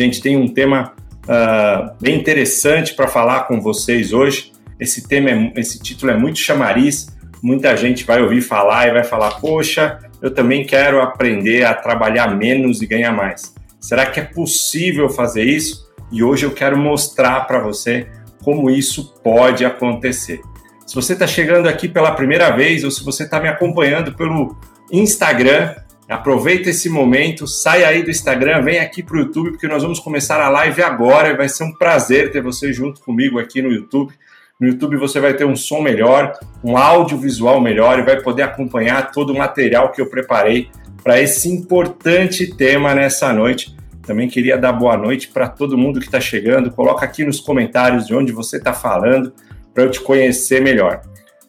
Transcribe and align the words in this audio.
Gente 0.00 0.22
tem 0.22 0.34
um 0.34 0.48
tema 0.48 0.94
uh, 1.24 1.94
bem 2.00 2.18
interessante 2.18 2.94
para 2.94 3.06
falar 3.06 3.40
com 3.40 3.60
vocês 3.60 4.14
hoje. 4.14 4.50
Esse 4.80 5.06
tema, 5.06 5.28
é, 5.28 5.52
esse 5.56 5.78
título 5.78 6.10
é 6.10 6.16
muito 6.16 6.38
chamariz. 6.38 7.08
Muita 7.42 7.76
gente 7.76 8.02
vai 8.06 8.22
ouvir 8.22 8.40
falar 8.40 8.88
e 8.88 8.92
vai 8.92 9.04
falar: 9.04 9.32
Poxa, 9.32 9.98
eu 10.22 10.30
também 10.30 10.64
quero 10.64 11.02
aprender 11.02 11.66
a 11.66 11.74
trabalhar 11.74 12.34
menos 12.34 12.80
e 12.80 12.86
ganhar 12.86 13.12
mais. 13.12 13.54
Será 13.78 14.06
que 14.06 14.18
é 14.18 14.24
possível 14.24 15.10
fazer 15.10 15.44
isso? 15.44 15.86
E 16.10 16.22
hoje 16.22 16.46
eu 16.46 16.52
quero 16.52 16.78
mostrar 16.78 17.46
para 17.46 17.58
você 17.58 18.06
como 18.42 18.70
isso 18.70 19.20
pode 19.22 19.66
acontecer. 19.66 20.40
Se 20.86 20.94
você 20.94 21.12
está 21.12 21.26
chegando 21.26 21.68
aqui 21.68 21.86
pela 21.86 22.12
primeira 22.12 22.48
vez 22.56 22.84
ou 22.84 22.90
se 22.90 23.04
você 23.04 23.24
está 23.24 23.38
me 23.38 23.48
acompanhando 23.48 24.14
pelo 24.16 24.58
Instagram, 24.90 25.74
aproveita 26.10 26.70
esse 26.70 26.88
momento, 26.88 27.46
sai 27.46 27.84
aí 27.84 28.02
do 28.02 28.10
Instagram, 28.10 28.62
vem 28.62 28.80
aqui 28.80 29.00
para 29.00 29.16
o 29.16 29.20
YouTube, 29.20 29.50
porque 29.52 29.68
nós 29.68 29.82
vamos 29.82 30.00
começar 30.00 30.40
a 30.40 30.48
live 30.48 30.82
agora 30.82 31.36
vai 31.36 31.48
ser 31.48 31.62
um 31.62 31.72
prazer 31.72 32.32
ter 32.32 32.42
você 32.42 32.72
junto 32.72 33.00
comigo 33.00 33.38
aqui 33.38 33.62
no 33.62 33.70
YouTube. 33.70 34.12
No 34.60 34.66
YouTube 34.66 34.96
você 34.96 35.20
vai 35.20 35.34
ter 35.34 35.44
um 35.44 35.54
som 35.54 35.80
melhor, 35.80 36.36
um 36.64 36.76
audiovisual 36.76 37.60
melhor 37.60 38.00
e 38.00 38.02
vai 38.02 38.20
poder 38.20 38.42
acompanhar 38.42 39.12
todo 39.12 39.32
o 39.32 39.38
material 39.38 39.92
que 39.92 40.00
eu 40.00 40.06
preparei 40.06 40.68
para 41.02 41.20
esse 41.20 41.48
importante 41.48 42.54
tema 42.56 42.92
nessa 42.94 43.32
noite. 43.32 43.74
Também 44.02 44.28
queria 44.28 44.58
dar 44.58 44.72
boa 44.72 44.96
noite 44.96 45.28
para 45.28 45.48
todo 45.48 45.78
mundo 45.78 46.00
que 46.00 46.06
está 46.06 46.20
chegando. 46.20 46.72
Coloca 46.72 47.04
aqui 47.04 47.24
nos 47.24 47.38
comentários 47.38 48.06
de 48.06 48.14
onde 48.14 48.32
você 48.32 48.56
está 48.56 48.72
falando 48.72 49.32
para 49.72 49.84
eu 49.84 49.90
te 49.90 50.00
conhecer 50.00 50.60
melhor. 50.60 51.02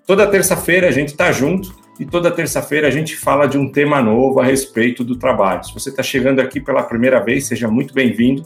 Toda 0.06 0.28
terça-feira 0.28 0.88
a 0.88 0.92
gente 0.92 1.10
está 1.10 1.32
junto 1.32 1.81
e 2.02 2.06
toda 2.06 2.32
terça-feira 2.32 2.88
a 2.88 2.92
gente 2.92 3.16
fala 3.16 3.46
de 3.46 3.60
um 3.60 3.72
tema 3.72 4.02
novo 4.02 4.40
a 4.40 4.44
respeito 4.44 5.04
do 5.04 5.20
trabalho. 5.20 5.64
Se 5.64 5.72
você 5.72 5.92
está 5.92 6.02
chegando 6.02 6.40
aqui 6.40 6.60
pela 6.60 6.82
primeira 6.82 7.20
vez, 7.24 7.46
seja 7.46 7.68
muito 7.68 7.94
bem-vindo. 7.94 8.44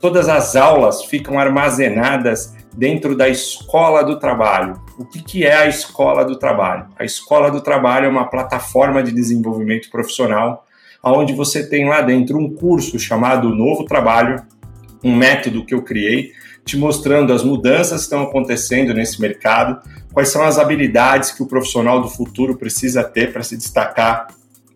Todas 0.00 0.28
as 0.28 0.56
aulas 0.56 1.04
ficam 1.04 1.38
armazenadas 1.38 2.56
dentro 2.76 3.16
da 3.16 3.28
Escola 3.28 4.02
do 4.02 4.18
Trabalho. 4.18 4.82
O 4.98 5.04
que, 5.04 5.22
que 5.22 5.46
é 5.46 5.54
a 5.54 5.68
Escola 5.68 6.24
do 6.24 6.36
Trabalho? 6.36 6.88
A 6.98 7.04
Escola 7.04 7.52
do 7.52 7.60
Trabalho 7.60 8.06
é 8.06 8.08
uma 8.08 8.28
plataforma 8.28 9.00
de 9.00 9.12
desenvolvimento 9.12 9.88
profissional, 9.90 10.66
onde 11.00 11.32
você 11.32 11.68
tem 11.68 11.88
lá 11.88 12.00
dentro 12.00 12.36
um 12.36 12.52
curso 12.52 12.98
chamado 12.98 13.54
Novo 13.54 13.84
Trabalho, 13.84 14.42
um 15.04 15.14
método 15.14 15.64
que 15.64 15.72
eu 15.72 15.82
criei 15.82 16.32
te 16.68 16.76
mostrando 16.76 17.32
as 17.32 17.42
mudanças 17.42 18.00
que 18.00 18.04
estão 18.04 18.22
acontecendo 18.22 18.92
nesse 18.92 19.18
mercado, 19.20 19.80
quais 20.12 20.28
são 20.28 20.42
as 20.42 20.58
habilidades 20.58 21.32
que 21.32 21.42
o 21.42 21.46
profissional 21.46 22.02
do 22.02 22.08
futuro 22.08 22.56
precisa 22.56 23.02
ter 23.02 23.32
para 23.32 23.42
se 23.42 23.56
destacar, 23.56 24.28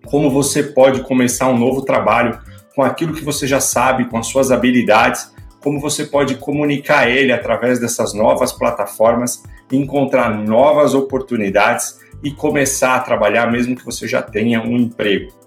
como 0.06 0.30
você 0.30 0.62
pode 0.62 1.02
começar 1.02 1.48
um 1.48 1.58
novo 1.58 1.82
trabalho 1.82 2.40
com 2.74 2.82
aquilo 2.82 3.12
que 3.12 3.22
você 3.22 3.46
já 3.46 3.60
sabe, 3.60 4.06
com 4.06 4.16
as 4.16 4.26
suas 4.26 4.50
habilidades, 4.50 5.30
como 5.60 5.78
você 5.78 6.06
pode 6.06 6.36
comunicar 6.36 7.10
ele 7.10 7.30
através 7.30 7.78
dessas 7.78 8.14
novas 8.14 8.52
plataformas, 8.52 9.42
encontrar 9.70 10.30
novas 10.30 10.94
oportunidades 10.94 12.00
e 12.24 12.30
começar 12.30 12.96
a 12.96 13.00
trabalhar 13.00 13.52
mesmo 13.52 13.76
que 13.76 13.84
você 13.84 14.08
já 14.08 14.22
tenha 14.22 14.62
um 14.62 14.76
emprego 14.78 15.41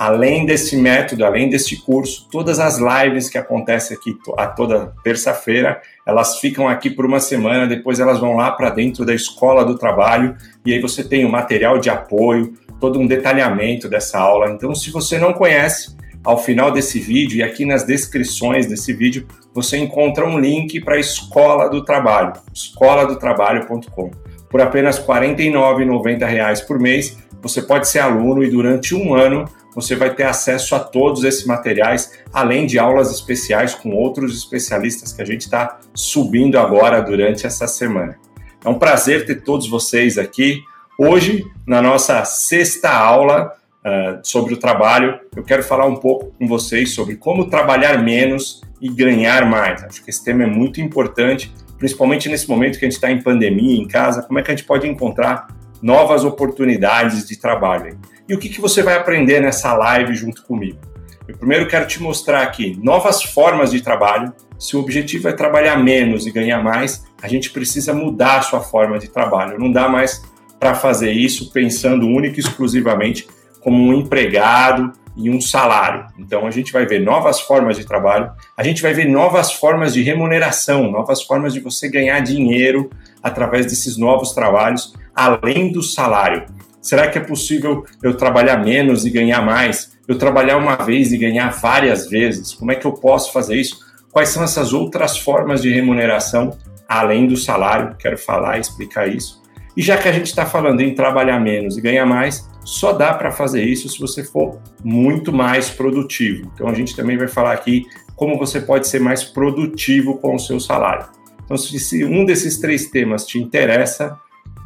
além 0.00 0.46
desse 0.46 0.78
método, 0.78 1.26
além 1.26 1.50
deste 1.50 1.76
curso, 1.76 2.26
todas 2.32 2.58
as 2.58 2.78
lives 2.78 3.28
que 3.28 3.36
acontecem 3.36 3.94
aqui 3.94 4.16
a 4.38 4.46
toda 4.46 4.94
terça-feira, 5.04 5.78
elas 6.06 6.38
ficam 6.38 6.66
aqui 6.66 6.88
por 6.88 7.04
uma 7.04 7.20
semana, 7.20 7.66
depois 7.66 8.00
elas 8.00 8.18
vão 8.18 8.34
lá 8.34 8.50
para 8.50 8.70
dentro 8.70 9.04
da 9.04 9.12
escola 9.14 9.62
do 9.62 9.76
trabalho 9.76 10.34
e 10.64 10.72
aí 10.72 10.80
você 10.80 11.04
tem 11.04 11.26
o 11.26 11.28
material 11.30 11.78
de 11.78 11.90
apoio, 11.90 12.54
todo 12.80 12.98
um 12.98 13.06
detalhamento 13.06 13.90
dessa 13.90 14.18
aula. 14.18 14.48
Então, 14.48 14.74
se 14.74 14.90
você 14.90 15.18
não 15.18 15.34
conhece, 15.34 15.94
ao 16.24 16.42
final 16.42 16.70
desse 16.70 16.98
vídeo 16.98 17.36
e 17.36 17.42
aqui 17.42 17.66
nas 17.66 17.84
descrições 17.84 18.66
desse 18.66 18.94
vídeo, 18.94 19.26
você 19.52 19.76
encontra 19.76 20.26
um 20.26 20.38
link 20.38 20.80
para 20.80 20.94
a 20.94 20.98
Escola 21.00 21.68
do 21.68 21.84
Trabalho, 21.84 22.32
escoladotrabalho.com. 22.54 24.10
Por 24.48 24.62
apenas 24.62 24.96
R$ 24.96 25.04
49,90 25.04 26.66
por 26.66 26.80
mês, 26.80 27.18
você 27.42 27.60
pode 27.60 27.86
ser 27.86 27.98
aluno 27.98 28.42
e 28.42 28.50
durante 28.50 28.94
um 28.94 29.14
ano 29.14 29.46
você 29.74 29.94
vai 29.94 30.14
ter 30.14 30.24
acesso 30.24 30.74
a 30.74 30.80
todos 30.80 31.24
esses 31.24 31.44
materiais, 31.44 32.12
além 32.32 32.66
de 32.66 32.78
aulas 32.78 33.10
especiais 33.12 33.74
com 33.74 33.90
outros 33.90 34.36
especialistas 34.36 35.12
que 35.12 35.22
a 35.22 35.24
gente 35.24 35.42
está 35.42 35.78
subindo 35.94 36.58
agora 36.58 37.00
durante 37.00 37.46
essa 37.46 37.66
semana. 37.66 38.18
É 38.64 38.68
um 38.68 38.78
prazer 38.78 39.24
ter 39.24 39.42
todos 39.42 39.68
vocês 39.68 40.18
aqui. 40.18 40.62
Hoje, 40.98 41.46
na 41.66 41.80
nossa 41.80 42.24
sexta 42.24 42.90
aula 42.90 43.52
uh, 43.84 44.20
sobre 44.22 44.54
o 44.54 44.56
trabalho, 44.56 45.18
eu 45.34 45.42
quero 45.42 45.62
falar 45.62 45.86
um 45.86 45.96
pouco 45.96 46.32
com 46.38 46.46
vocês 46.46 46.90
sobre 46.92 47.16
como 47.16 47.48
trabalhar 47.48 48.02
menos 48.02 48.60
e 48.80 48.88
ganhar 48.88 49.46
mais. 49.46 49.82
Acho 49.84 50.02
que 50.04 50.10
esse 50.10 50.22
tema 50.22 50.42
é 50.42 50.46
muito 50.46 50.80
importante, 50.80 51.52
principalmente 51.78 52.28
nesse 52.28 52.48
momento 52.48 52.78
que 52.78 52.84
a 52.84 52.88
gente 52.88 52.96
está 52.96 53.10
em 53.10 53.22
pandemia, 53.22 53.80
em 53.80 53.88
casa. 53.88 54.22
Como 54.22 54.38
é 54.38 54.42
que 54.42 54.50
a 54.50 54.54
gente 54.54 54.66
pode 54.66 54.86
encontrar 54.86 55.48
novas 55.82 56.24
oportunidades 56.24 57.26
de 57.26 57.36
trabalho? 57.36 57.98
E 58.28 58.34
o 58.34 58.38
que, 58.38 58.48
que 58.48 58.60
você 58.60 58.82
vai 58.82 58.96
aprender 58.96 59.40
nessa 59.40 59.72
live 59.74 60.14
junto 60.14 60.42
comigo? 60.42 60.78
Eu 61.26 61.36
primeiro 61.36 61.66
quero 61.68 61.86
te 61.86 62.02
mostrar 62.02 62.42
aqui 62.42 62.76
novas 62.82 63.22
formas 63.22 63.70
de 63.70 63.80
trabalho. 63.80 64.32
Se 64.58 64.76
o 64.76 64.80
objetivo 64.80 65.28
é 65.28 65.32
trabalhar 65.32 65.76
menos 65.76 66.26
e 66.26 66.30
ganhar 66.30 66.62
mais, 66.62 67.04
a 67.22 67.28
gente 67.28 67.50
precisa 67.50 67.94
mudar 67.94 68.38
a 68.38 68.42
sua 68.42 68.60
forma 68.60 68.98
de 68.98 69.08
trabalho. 69.08 69.58
Não 69.58 69.70
dá 69.70 69.88
mais 69.88 70.22
para 70.58 70.74
fazer 70.74 71.12
isso 71.12 71.50
pensando 71.52 72.06
única 72.06 72.36
e 72.36 72.40
exclusivamente 72.40 73.26
como 73.60 73.82
um 73.82 73.94
empregado 73.94 74.92
e 75.16 75.30
um 75.30 75.40
salário. 75.40 76.06
Então 76.18 76.46
a 76.46 76.50
gente 76.50 76.72
vai 76.72 76.86
ver 76.86 77.00
novas 77.00 77.40
formas 77.40 77.76
de 77.76 77.84
trabalho, 77.84 78.30
a 78.56 78.62
gente 78.62 78.82
vai 78.82 78.92
ver 78.92 79.06
novas 79.06 79.52
formas 79.52 79.94
de 79.94 80.02
remuneração, 80.02 80.90
novas 80.90 81.22
formas 81.22 81.52
de 81.52 81.60
você 81.60 81.88
ganhar 81.88 82.20
dinheiro 82.20 82.90
através 83.22 83.66
desses 83.66 83.96
novos 83.96 84.32
trabalhos, 84.32 84.94
além 85.14 85.72
do 85.72 85.82
salário. 85.82 86.46
Será 86.80 87.08
que 87.08 87.18
é 87.18 87.20
possível 87.20 87.84
eu 88.02 88.16
trabalhar 88.16 88.64
menos 88.64 89.04
e 89.04 89.10
ganhar 89.10 89.42
mais? 89.42 89.98
Eu 90.08 90.16
trabalhar 90.16 90.56
uma 90.56 90.76
vez 90.76 91.12
e 91.12 91.18
ganhar 91.18 91.50
várias 91.50 92.08
vezes? 92.08 92.54
Como 92.54 92.72
é 92.72 92.74
que 92.74 92.86
eu 92.86 92.92
posso 92.92 93.32
fazer 93.32 93.56
isso? 93.56 93.78
Quais 94.10 94.30
são 94.30 94.42
essas 94.42 94.72
outras 94.72 95.18
formas 95.18 95.62
de 95.62 95.70
remuneração 95.70 96.56
além 96.88 97.26
do 97.26 97.36
salário? 97.36 97.94
Quero 97.98 98.16
falar 98.16 98.56
e 98.56 98.60
explicar 98.60 99.06
isso. 99.06 99.40
E 99.76 99.82
já 99.82 99.96
que 99.96 100.08
a 100.08 100.12
gente 100.12 100.26
está 100.26 100.44
falando 100.46 100.80
em 100.80 100.94
trabalhar 100.94 101.38
menos 101.38 101.78
e 101.78 101.80
ganhar 101.80 102.06
mais, 102.06 102.48
só 102.64 102.92
dá 102.92 103.14
para 103.14 103.30
fazer 103.30 103.62
isso 103.62 103.88
se 103.88 103.98
você 104.00 104.24
for 104.24 104.58
muito 104.82 105.32
mais 105.32 105.70
produtivo. 105.70 106.50
Então 106.54 106.68
a 106.68 106.74
gente 106.74 106.96
também 106.96 107.16
vai 107.16 107.28
falar 107.28 107.52
aqui 107.52 107.86
como 108.16 108.38
você 108.38 108.60
pode 108.60 108.88
ser 108.88 109.00
mais 109.00 109.22
produtivo 109.22 110.18
com 110.18 110.34
o 110.34 110.38
seu 110.38 110.58
salário. 110.58 111.06
Então, 111.50 111.58
se 111.58 112.04
um 112.04 112.24
desses 112.24 112.58
três 112.60 112.86
temas 112.86 113.26
te 113.26 113.38
interessa, 113.38 114.16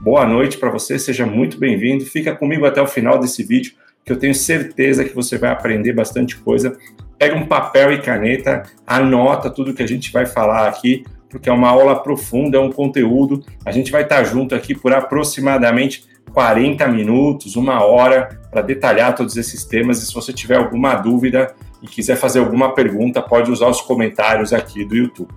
Boa 0.04 0.26
noite 0.26 0.58
para 0.58 0.68
você, 0.68 0.98
seja 0.98 1.24
muito 1.24 1.58
bem-vindo. 1.58 2.04
Fica 2.04 2.36
comigo 2.36 2.66
até 2.66 2.78
o 2.82 2.86
final 2.86 3.18
desse 3.18 3.42
vídeo, 3.42 3.72
que 4.04 4.12
eu 4.12 4.18
tenho 4.18 4.34
certeza 4.34 5.02
que 5.02 5.14
você 5.14 5.38
vai 5.38 5.50
aprender 5.50 5.94
bastante 5.94 6.36
coisa. 6.36 6.76
Pega 7.18 7.34
um 7.34 7.46
papel 7.46 7.90
e 7.90 8.02
caneta, 8.02 8.64
anota 8.86 9.48
tudo 9.48 9.72
que 9.72 9.82
a 9.82 9.88
gente 9.88 10.12
vai 10.12 10.26
falar 10.26 10.68
aqui, 10.68 11.04
porque 11.30 11.48
é 11.48 11.52
uma 11.52 11.70
aula 11.70 12.02
profunda, 12.02 12.58
é 12.58 12.60
um 12.60 12.70
conteúdo. 12.70 13.42
A 13.64 13.72
gente 13.72 13.90
vai 13.90 14.02
estar 14.02 14.22
junto 14.24 14.54
aqui 14.54 14.74
por 14.74 14.92
aproximadamente 14.92 16.04
40 16.34 16.86
minutos, 16.88 17.56
uma 17.56 17.82
hora, 17.82 18.40
para 18.50 18.60
detalhar 18.60 19.14
todos 19.14 19.38
esses 19.38 19.64
temas. 19.64 20.02
E 20.02 20.06
se 20.06 20.12
você 20.12 20.34
tiver 20.34 20.58
alguma 20.58 20.96
dúvida 20.96 21.54
e 21.82 21.86
quiser 21.86 22.16
fazer 22.16 22.40
alguma 22.40 22.74
pergunta, 22.74 23.22
pode 23.22 23.50
usar 23.50 23.68
os 23.68 23.80
comentários 23.80 24.52
aqui 24.52 24.84
do 24.84 24.94
YouTube. 24.94 25.32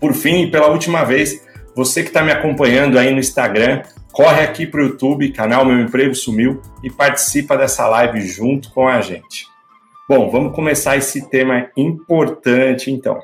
Por 0.00 0.14
fim, 0.14 0.50
pela 0.50 0.68
última 0.68 1.04
vez, 1.04 1.44
você 1.74 2.02
que 2.02 2.08
está 2.08 2.22
me 2.22 2.30
acompanhando 2.30 2.98
aí 2.98 3.12
no 3.12 3.18
Instagram, 3.18 3.82
corre 4.12 4.42
aqui 4.42 4.66
para 4.66 4.80
o 4.80 4.84
YouTube, 4.84 5.32
canal 5.32 5.64
Meu 5.64 5.80
Emprego 5.80 6.14
Sumiu, 6.14 6.62
e 6.82 6.90
participa 6.90 7.56
dessa 7.56 7.86
live 7.88 8.20
junto 8.20 8.70
com 8.70 8.88
a 8.88 9.00
gente. 9.00 9.46
Bom, 10.08 10.30
vamos 10.30 10.54
começar 10.54 10.96
esse 10.96 11.28
tema 11.28 11.68
importante 11.76 12.90
então. 12.90 13.20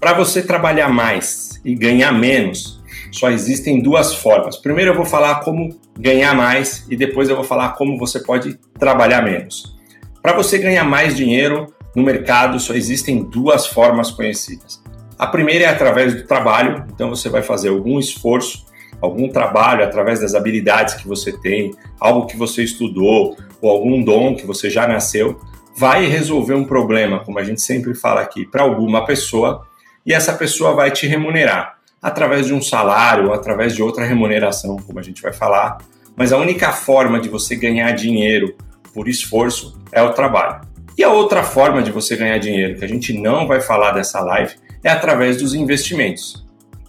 Para 0.00 0.14
você 0.14 0.42
trabalhar 0.42 0.88
mais 0.88 1.60
e 1.64 1.74
ganhar 1.74 2.10
menos, 2.10 2.82
só 3.12 3.30
existem 3.30 3.80
duas 3.80 4.14
formas. 4.14 4.56
Primeiro 4.56 4.90
eu 4.90 4.96
vou 4.96 5.04
falar 5.04 5.40
como 5.40 5.78
ganhar 5.96 6.34
mais 6.34 6.84
e 6.90 6.96
depois 6.96 7.28
eu 7.28 7.36
vou 7.36 7.44
falar 7.44 7.70
como 7.74 7.96
você 7.96 8.18
pode 8.18 8.58
trabalhar 8.78 9.22
menos. 9.22 9.76
Para 10.20 10.32
você 10.32 10.58
ganhar 10.58 10.84
mais 10.84 11.16
dinheiro, 11.16 11.72
no 11.94 12.02
mercado 12.02 12.58
só 12.58 12.74
existem 12.74 13.22
duas 13.22 13.66
formas 13.66 14.10
conhecidas. 14.10 14.82
A 15.18 15.26
primeira 15.26 15.66
é 15.66 15.68
através 15.68 16.14
do 16.14 16.26
trabalho, 16.26 16.84
então 16.92 17.08
você 17.08 17.28
vai 17.28 17.42
fazer 17.42 17.68
algum 17.68 17.98
esforço, 17.98 18.64
algum 19.00 19.28
trabalho 19.28 19.84
através 19.84 20.20
das 20.20 20.34
habilidades 20.34 20.94
que 20.94 21.06
você 21.06 21.32
tem, 21.32 21.72
algo 22.00 22.26
que 22.26 22.36
você 22.36 22.62
estudou 22.62 23.36
ou 23.60 23.70
algum 23.70 24.02
dom 24.02 24.34
que 24.34 24.46
você 24.46 24.68
já 24.68 24.86
nasceu, 24.86 25.40
vai 25.76 26.06
resolver 26.06 26.54
um 26.54 26.64
problema, 26.64 27.20
como 27.24 27.38
a 27.38 27.44
gente 27.44 27.60
sempre 27.60 27.94
fala 27.94 28.20
aqui, 28.20 28.46
para 28.46 28.62
alguma 28.62 29.04
pessoa 29.04 29.66
e 30.04 30.12
essa 30.12 30.32
pessoa 30.32 30.74
vai 30.74 30.90
te 30.90 31.06
remunerar 31.06 31.78
através 32.00 32.46
de 32.46 32.54
um 32.54 32.60
salário 32.60 33.32
através 33.32 33.74
de 33.74 33.82
outra 33.82 34.04
remuneração, 34.04 34.76
como 34.76 34.98
a 34.98 35.02
gente 35.02 35.22
vai 35.22 35.32
falar. 35.32 35.78
Mas 36.16 36.32
a 36.32 36.36
única 36.36 36.72
forma 36.72 37.20
de 37.20 37.28
você 37.28 37.54
ganhar 37.54 37.92
dinheiro 37.92 38.56
por 38.92 39.08
esforço 39.08 39.80
é 39.92 40.02
o 40.02 40.12
trabalho. 40.12 40.71
E 40.96 41.02
a 41.02 41.10
outra 41.10 41.42
forma 41.42 41.82
de 41.82 41.90
você 41.90 42.16
ganhar 42.16 42.38
dinheiro, 42.38 42.78
que 42.78 42.84
a 42.84 42.88
gente 42.88 43.12
não 43.12 43.46
vai 43.46 43.60
falar 43.60 43.92
dessa 43.92 44.20
live, 44.20 44.54
é 44.84 44.90
através 44.90 45.38
dos 45.38 45.54
investimentos. 45.54 46.44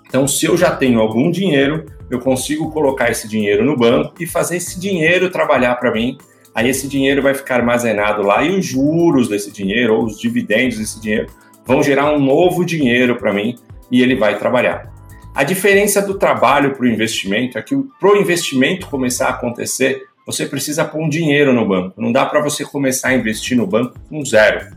Então, 0.07 0.27
se 0.27 0.45
eu 0.45 0.57
já 0.57 0.75
tenho 0.75 0.99
algum 0.99 1.31
dinheiro, 1.31 1.85
eu 2.09 2.19
consigo 2.19 2.69
colocar 2.71 3.09
esse 3.09 3.27
dinheiro 3.27 3.63
no 3.65 3.77
banco 3.77 4.13
e 4.19 4.27
fazer 4.27 4.57
esse 4.57 4.79
dinheiro 4.79 5.31
trabalhar 5.31 5.75
para 5.75 5.91
mim. 5.91 6.17
Aí 6.53 6.69
esse 6.69 6.87
dinheiro 6.87 7.21
vai 7.21 7.33
ficar 7.33 7.55
armazenado 7.55 8.21
lá 8.21 8.43
e 8.43 8.51
os 8.51 8.65
juros 8.65 9.27
desse 9.27 9.51
dinheiro 9.51 9.95
ou 9.95 10.05
os 10.05 10.19
dividendos 10.19 10.77
desse 10.77 11.01
dinheiro 11.01 11.27
vão 11.65 11.81
gerar 11.81 12.13
um 12.13 12.19
novo 12.19 12.63
dinheiro 12.63 13.15
para 13.15 13.33
mim 13.33 13.55
e 13.89 14.01
ele 14.01 14.15
vai 14.15 14.37
trabalhar. 14.37 14.93
A 15.33 15.43
diferença 15.43 15.99
do 16.01 16.13
trabalho 16.13 16.75
para 16.75 16.83
o 16.83 16.87
investimento 16.87 17.57
é 17.57 17.61
que 17.61 17.75
para 17.99 18.13
o 18.13 18.17
investimento 18.17 18.87
começar 18.87 19.27
a 19.27 19.31
acontecer, 19.31 20.03
você 20.25 20.45
precisa 20.45 20.85
pôr 20.85 21.01
um 21.01 21.09
dinheiro 21.09 21.53
no 21.53 21.67
banco. 21.67 22.01
Não 22.01 22.11
dá 22.11 22.25
para 22.25 22.41
você 22.41 22.63
começar 22.63 23.09
a 23.09 23.13
investir 23.13 23.57
no 23.57 23.67
banco 23.67 23.95
com 24.09 24.23
zero. 24.23 24.75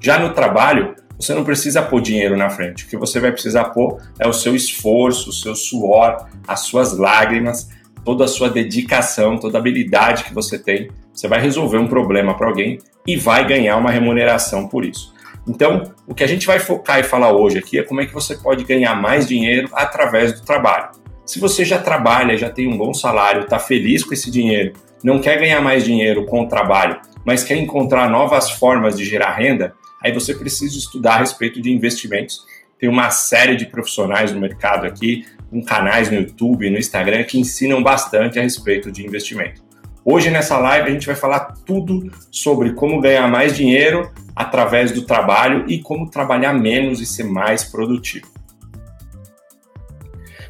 Já 0.00 0.18
no 0.18 0.32
trabalho, 0.32 0.94
você 1.18 1.34
não 1.34 1.44
precisa 1.44 1.82
pôr 1.82 2.00
dinheiro 2.00 2.36
na 2.36 2.50
frente. 2.50 2.84
O 2.84 2.88
que 2.88 2.96
você 2.96 3.18
vai 3.20 3.32
precisar 3.32 3.64
pôr 3.66 4.00
é 4.18 4.26
o 4.26 4.32
seu 4.32 4.54
esforço, 4.54 5.30
o 5.30 5.32
seu 5.32 5.54
suor, 5.54 6.26
as 6.46 6.60
suas 6.60 6.96
lágrimas, 6.96 7.68
toda 8.04 8.24
a 8.24 8.28
sua 8.28 8.48
dedicação, 8.48 9.38
toda 9.38 9.58
a 9.58 9.60
habilidade 9.60 10.24
que 10.24 10.34
você 10.34 10.58
tem. 10.58 10.90
Você 11.12 11.26
vai 11.26 11.40
resolver 11.40 11.78
um 11.78 11.88
problema 11.88 12.36
para 12.36 12.46
alguém 12.46 12.78
e 13.06 13.16
vai 13.16 13.46
ganhar 13.46 13.76
uma 13.76 13.90
remuneração 13.90 14.68
por 14.68 14.84
isso. 14.84 15.14
Então, 15.48 15.94
o 16.06 16.14
que 16.14 16.24
a 16.24 16.26
gente 16.26 16.46
vai 16.46 16.58
focar 16.58 16.98
e 16.98 17.04
falar 17.04 17.32
hoje 17.32 17.58
aqui 17.58 17.78
é 17.78 17.82
como 17.82 18.00
é 18.00 18.06
que 18.06 18.12
você 18.12 18.36
pode 18.36 18.64
ganhar 18.64 18.94
mais 18.94 19.26
dinheiro 19.26 19.68
através 19.72 20.32
do 20.32 20.44
trabalho. 20.44 20.90
Se 21.24 21.40
você 21.40 21.64
já 21.64 21.78
trabalha, 21.78 22.36
já 22.36 22.50
tem 22.50 22.68
um 22.68 22.76
bom 22.76 22.92
salário, 22.92 23.42
está 23.42 23.58
feliz 23.58 24.04
com 24.04 24.12
esse 24.12 24.30
dinheiro, 24.30 24.74
não 25.02 25.20
quer 25.20 25.38
ganhar 25.38 25.60
mais 25.60 25.84
dinheiro 25.84 26.24
com 26.26 26.42
o 26.42 26.48
trabalho, 26.48 27.00
mas 27.24 27.44
quer 27.44 27.56
encontrar 27.56 28.08
novas 28.08 28.50
formas 28.50 28.96
de 28.96 29.04
gerar 29.04 29.34
renda, 29.34 29.74
aí 30.02 30.12
você 30.12 30.34
precisa 30.34 30.76
estudar 30.76 31.14
a 31.14 31.18
respeito 31.18 31.60
de 31.60 31.72
investimentos. 31.72 32.44
Tem 32.78 32.88
uma 32.88 33.10
série 33.10 33.56
de 33.56 33.66
profissionais 33.66 34.32
no 34.32 34.40
mercado 34.40 34.86
aqui, 34.86 35.24
com 35.50 35.62
canais 35.62 36.10
no 36.10 36.18
YouTube, 36.18 36.70
no 36.70 36.78
Instagram, 36.78 37.24
que 37.24 37.38
ensinam 37.38 37.82
bastante 37.82 38.38
a 38.38 38.42
respeito 38.42 38.92
de 38.92 39.04
investimento. 39.04 39.64
Hoje 40.04 40.30
nessa 40.30 40.56
live 40.56 40.88
a 40.88 40.92
gente 40.92 41.06
vai 41.06 41.16
falar 41.16 41.52
tudo 41.66 42.12
sobre 42.30 42.74
como 42.74 43.00
ganhar 43.00 43.26
mais 43.26 43.56
dinheiro 43.56 44.08
através 44.36 44.92
do 44.92 45.02
trabalho 45.02 45.64
e 45.68 45.80
como 45.80 46.08
trabalhar 46.08 46.52
menos 46.52 47.00
e 47.00 47.06
ser 47.06 47.24
mais 47.24 47.64
produtivo. 47.64 48.28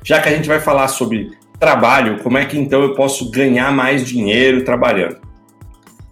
Já 0.05 0.21
que 0.21 0.29
a 0.29 0.33
gente 0.33 0.47
vai 0.47 0.61
falar 0.61 0.89
sobre 0.89 1.31
trabalho, 1.59 2.23
como 2.23 2.39
é 2.39 2.45
que 2.45 2.59
então 2.59 2.83
eu 2.83 2.95
posso 2.95 3.31
ganhar 3.31 3.73
mais 3.73 4.07
dinheiro 4.07 4.65
trabalhando? 4.65 5.17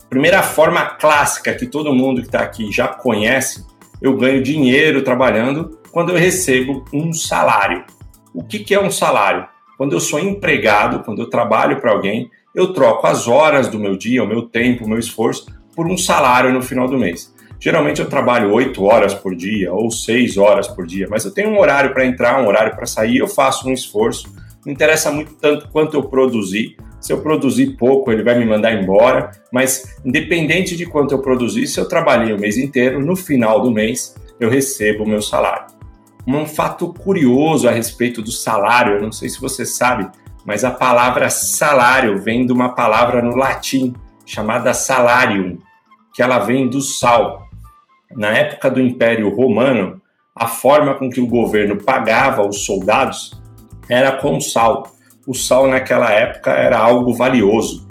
Primeira 0.09 0.43
forma 0.43 0.85
clássica 0.87 1.55
que 1.55 1.67
todo 1.67 1.95
mundo 1.95 2.21
que 2.21 2.29
está 2.29 2.41
aqui 2.41 2.71
já 2.71 2.89
conhece, 2.89 3.65
eu 4.01 4.17
ganho 4.17 4.43
dinheiro 4.43 5.03
trabalhando 5.03 5.79
quando 5.91 6.11
eu 6.11 6.19
recebo 6.19 6.85
um 6.93 7.13
salário. 7.13 7.85
O 8.33 8.43
que, 8.43 8.59
que 8.59 8.75
é 8.75 8.81
um 8.81 8.91
salário? 8.91 9.47
Quando 9.77 9.93
eu 9.93 10.01
sou 10.01 10.19
empregado, 10.19 11.03
quando 11.05 11.23
eu 11.23 11.31
trabalho 11.31 11.81
para 11.81 11.93
alguém, 11.93 12.31
eu 12.55 12.73
troco 12.73 13.07
as 13.07 13.27
horas 13.27 13.69
do 13.69 13.79
meu 13.79 13.97
dia, 13.97 14.23
o 14.23 14.27
meu 14.27 14.43
tempo, 14.43 14.85
o 14.85 14.89
meu 14.89 14.99
esforço 14.99 15.47
por 15.75 15.87
um 15.87 15.99
salário 15.99 16.53
no 16.53 16.63
final 16.63 16.87
do 16.87 16.97
mês. 16.97 17.35
Geralmente 17.59 18.01
eu 18.01 18.09
trabalho 18.09 18.53
8 18.53 18.85
horas 18.85 19.15
por 19.15 19.35
dia 19.35 19.73
ou 19.73 19.91
6 19.91 20.37
horas 20.37 20.69
por 20.69 20.87
dia, 20.87 21.09
mas 21.11 21.25
eu 21.25 21.33
tenho 21.33 21.51
um 21.51 21.59
horário 21.59 21.93
para 21.93 22.05
entrar, 22.05 22.41
um 22.41 22.47
horário 22.47 22.77
para 22.77 22.87
sair, 22.87 23.19
eu 23.19 23.27
faço 23.27 23.69
um 23.69 23.73
esforço. 23.73 24.33
Não 24.65 24.73
interessa 24.73 25.11
muito 25.11 25.35
tanto 25.35 25.69
quanto 25.69 25.95
eu 25.95 26.05
produzir. 26.05 26.77
Se 27.01 27.13
eu 27.13 27.21
produzir 27.21 27.77
pouco, 27.77 28.11
ele 28.11 28.23
vai 28.23 28.39
me 28.39 28.47
mandar 28.47 28.73
embora, 28.73 29.31
mas 29.53 29.99
independente 30.05 30.75
de 30.75 30.87
quanto 30.87 31.13
eu 31.13 31.19
produzir, 31.21 31.67
se 31.67 31.79
eu 31.79 31.87
trabalhei 31.87 32.33
o 32.33 32.39
mês 32.39 32.57
inteiro, 32.57 33.05
no 33.05 33.15
final 33.15 33.61
do 33.61 33.71
mês 33.71 34.15
eu 34.41 34.49
recebo 34.49 35.05
o 35.05 35.09
meu 35.09 35.21
salário. 35.21 35.67
Um 36.27 36.47
fato 36.47 36.95
curioso 36.95 37.69
a 37.69 37.71
respeito 37.71 38.23
do 38.23 38.33
salário, 38.33 38.95
eu 38.95 39.03
não 39.03 39.13
sei 39.13 39.29
se 39.29 39.39
você 39.39 39.67
sabe, 39.67 40.11
mas 40.47 40.65
a 40.65 40.71
palavra 40.71 41.29
salário 41.29 42.19
vem 42.19 42.47
de 42.47 42.53
uma 42.53 42.71
palavra 42.71 43.21
no 43.21 43.37
latim 43.37 43.95
chamada 44.25 44.73
salarium, 44.73 45.59
que 46.15 46.23
ela 46.23 46.39
vem 46.39 46.69
do 46.69 46.81
sal. 46.81 47.47
Na 48.17 48.29
época 48.29 48.71
do 48.71 48.81
Império 48.81 49.29
Romano, 49.29 50.01
a 50.35 50.47
forma 50.47 50.95
com 50.95 51.11
que 51.11 51.21
o 51.21 51.27
governo 51.27 51.77
pagava 51.83 52.47
os 52.47 52.65
soldados 52.65 53.44
era 53.89 54.13
com 54.13 54.41
sal. 54.41 54.95
O 55.27 55.35
sal 55.35 55.67
naquela 55.67 56.11
época 56.11 56.51
era 56.53 56.79
algo 56.79 57.15
valioso. 57.15 57.87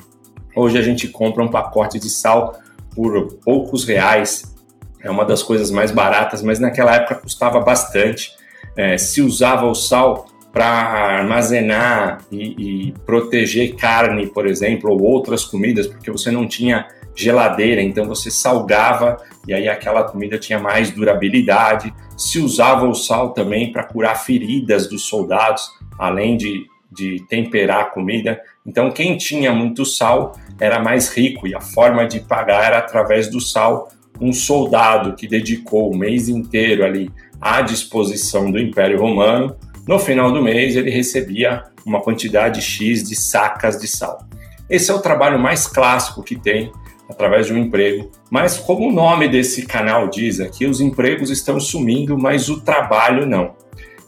Hoje 0.56 0.78
a 0.78 0.82
gente 0.82 1.08
compra 1.08 1.44
um 1.44 1.50
pacote 1.50 2.00
de 2.00 2.10
sal 2.10 2.60
por 2.96 3.34
poucos 3.44 3.86
reais. 3.86 4.54
É 5.02 5.10
uma 5.10 5.26
das 5.26 5.42
coisas 5.42 5.72
mais 5.72 5.92
baratas, 5.92 6.42
mas 6.42 6.60
naquela 6.60 6.96
época 6.96 7.16
custava 7.16 7.60
bastante. 7.60 8.32
É, 8.76 8.98
se 8.98 9.22
usava 9.22 9.66
o 9.66 9.76
sal 9.76 10.28
para 10.52 10.68
armazenar 10.68 12.20
e, 12.32 12.90
e, 12.90 12.92
proteger 13.06 13.76
carne, 13.76 14.28
por 14.28 14.46
exemplo, 14.46 14.92
ou 14.92 15.02
outras 15.02 15.44
comidas, 15.44 15.88
porque 15.88 16.12
você 16.12 16.30
não 16.30 16.48
tinha 16.48 16.88
geladeira, 17.16 17.82
então 17.82 18.06
você 18.06 18.30
salgava 18.30 19.18
e 19.48 19.54
aí 19.54 19.68
aquela 19.68 20.04
comida 20.04 20.38
tinha 20.38 20.60
mais 20.60 20.92
durabilidade. 20.92 21.94
Se 22.16 22.40
usava 22.40 22.88
o 22.88 22.94
sal 22.94 23.32
também 23.32 23.72
para 23.72 23.84
curar 23.84 24.16
feridas 24.16 24.88
dos 24.88 25.08
soldados, 25.08 25.72
além 25.98 26.38
de, 26.38 26.66
de 26.92 27.26
temperar 27.28 27.82
a 27.82 27.86
comida. 27.86 28.40
Então, 28.66 28.92
quem 28.92 29.18
tinha 29.18 29.52
muito 29.52 29.86
sal 29.86 30.38
era 30.60 30.80
mais 30.80 31.10
rico 31.10 31.48
e 31.48 31.56
a 31.56 31.62
forma 31.62 32.08
de 32.08 32.20
pagar 32.20 32.64
era 32.64 32.78
através 32.78 33.30
do 33.30 33.40
sal. 33.40 33.90
Um 34.22 34.32
soldado 34.32 35.16
que 35.16 35.28
dedicou 35.28 35.92
o 35.92 35.98
mês 35.98 36.30
inteiro 36.30 36.86
ali 36.86 37.12
à 37.42 37.62
disposição 37.62 38.52
do 38.52 38.60
Império 38.60 39.00
Romano 39.00 39.58
no 39.86 40.00
final 40.00 40.32
do 40.32 40.42
mês, 40.42 40.78
ele 40.78 40.90
recebia 40.90 41.64
uma 41.86 42.02
quantidade 42.02 42.62
X 42.62 43.04
de 43.04 43.16
sacas 43.16 43.78
de 43.78 43.88
sal. 43.88 44.26
Esse 44.70 44.90
é 44.90 44.94
o 44.94 45.02
trabalho 45.02 45.38
mais 45.38 45.68
clássico 45.68 46.24
que 46.24 46.40
tem 46.40 46.72
através 47.10 47.48
de 47.48 47.54
um 47.54 47.58
emprego. 47.58 48.10
Mas, 48.32 48.58
como 48.58 48.88
o 48.88 48.94
nome 48.94 49.28
desse 49.28 49.66
canal 49.66 50.08
diz 50.08 50.40
aqui, 50.40 50.66
os 50.66 50.80
empregos 50.80 51.30
estão 51.30 51.60
sumindo, 51.60 52.18
mas 52.18 52.48
o 52.48 52.62
trabalho 52.62 53.26
não. 53.26 53.56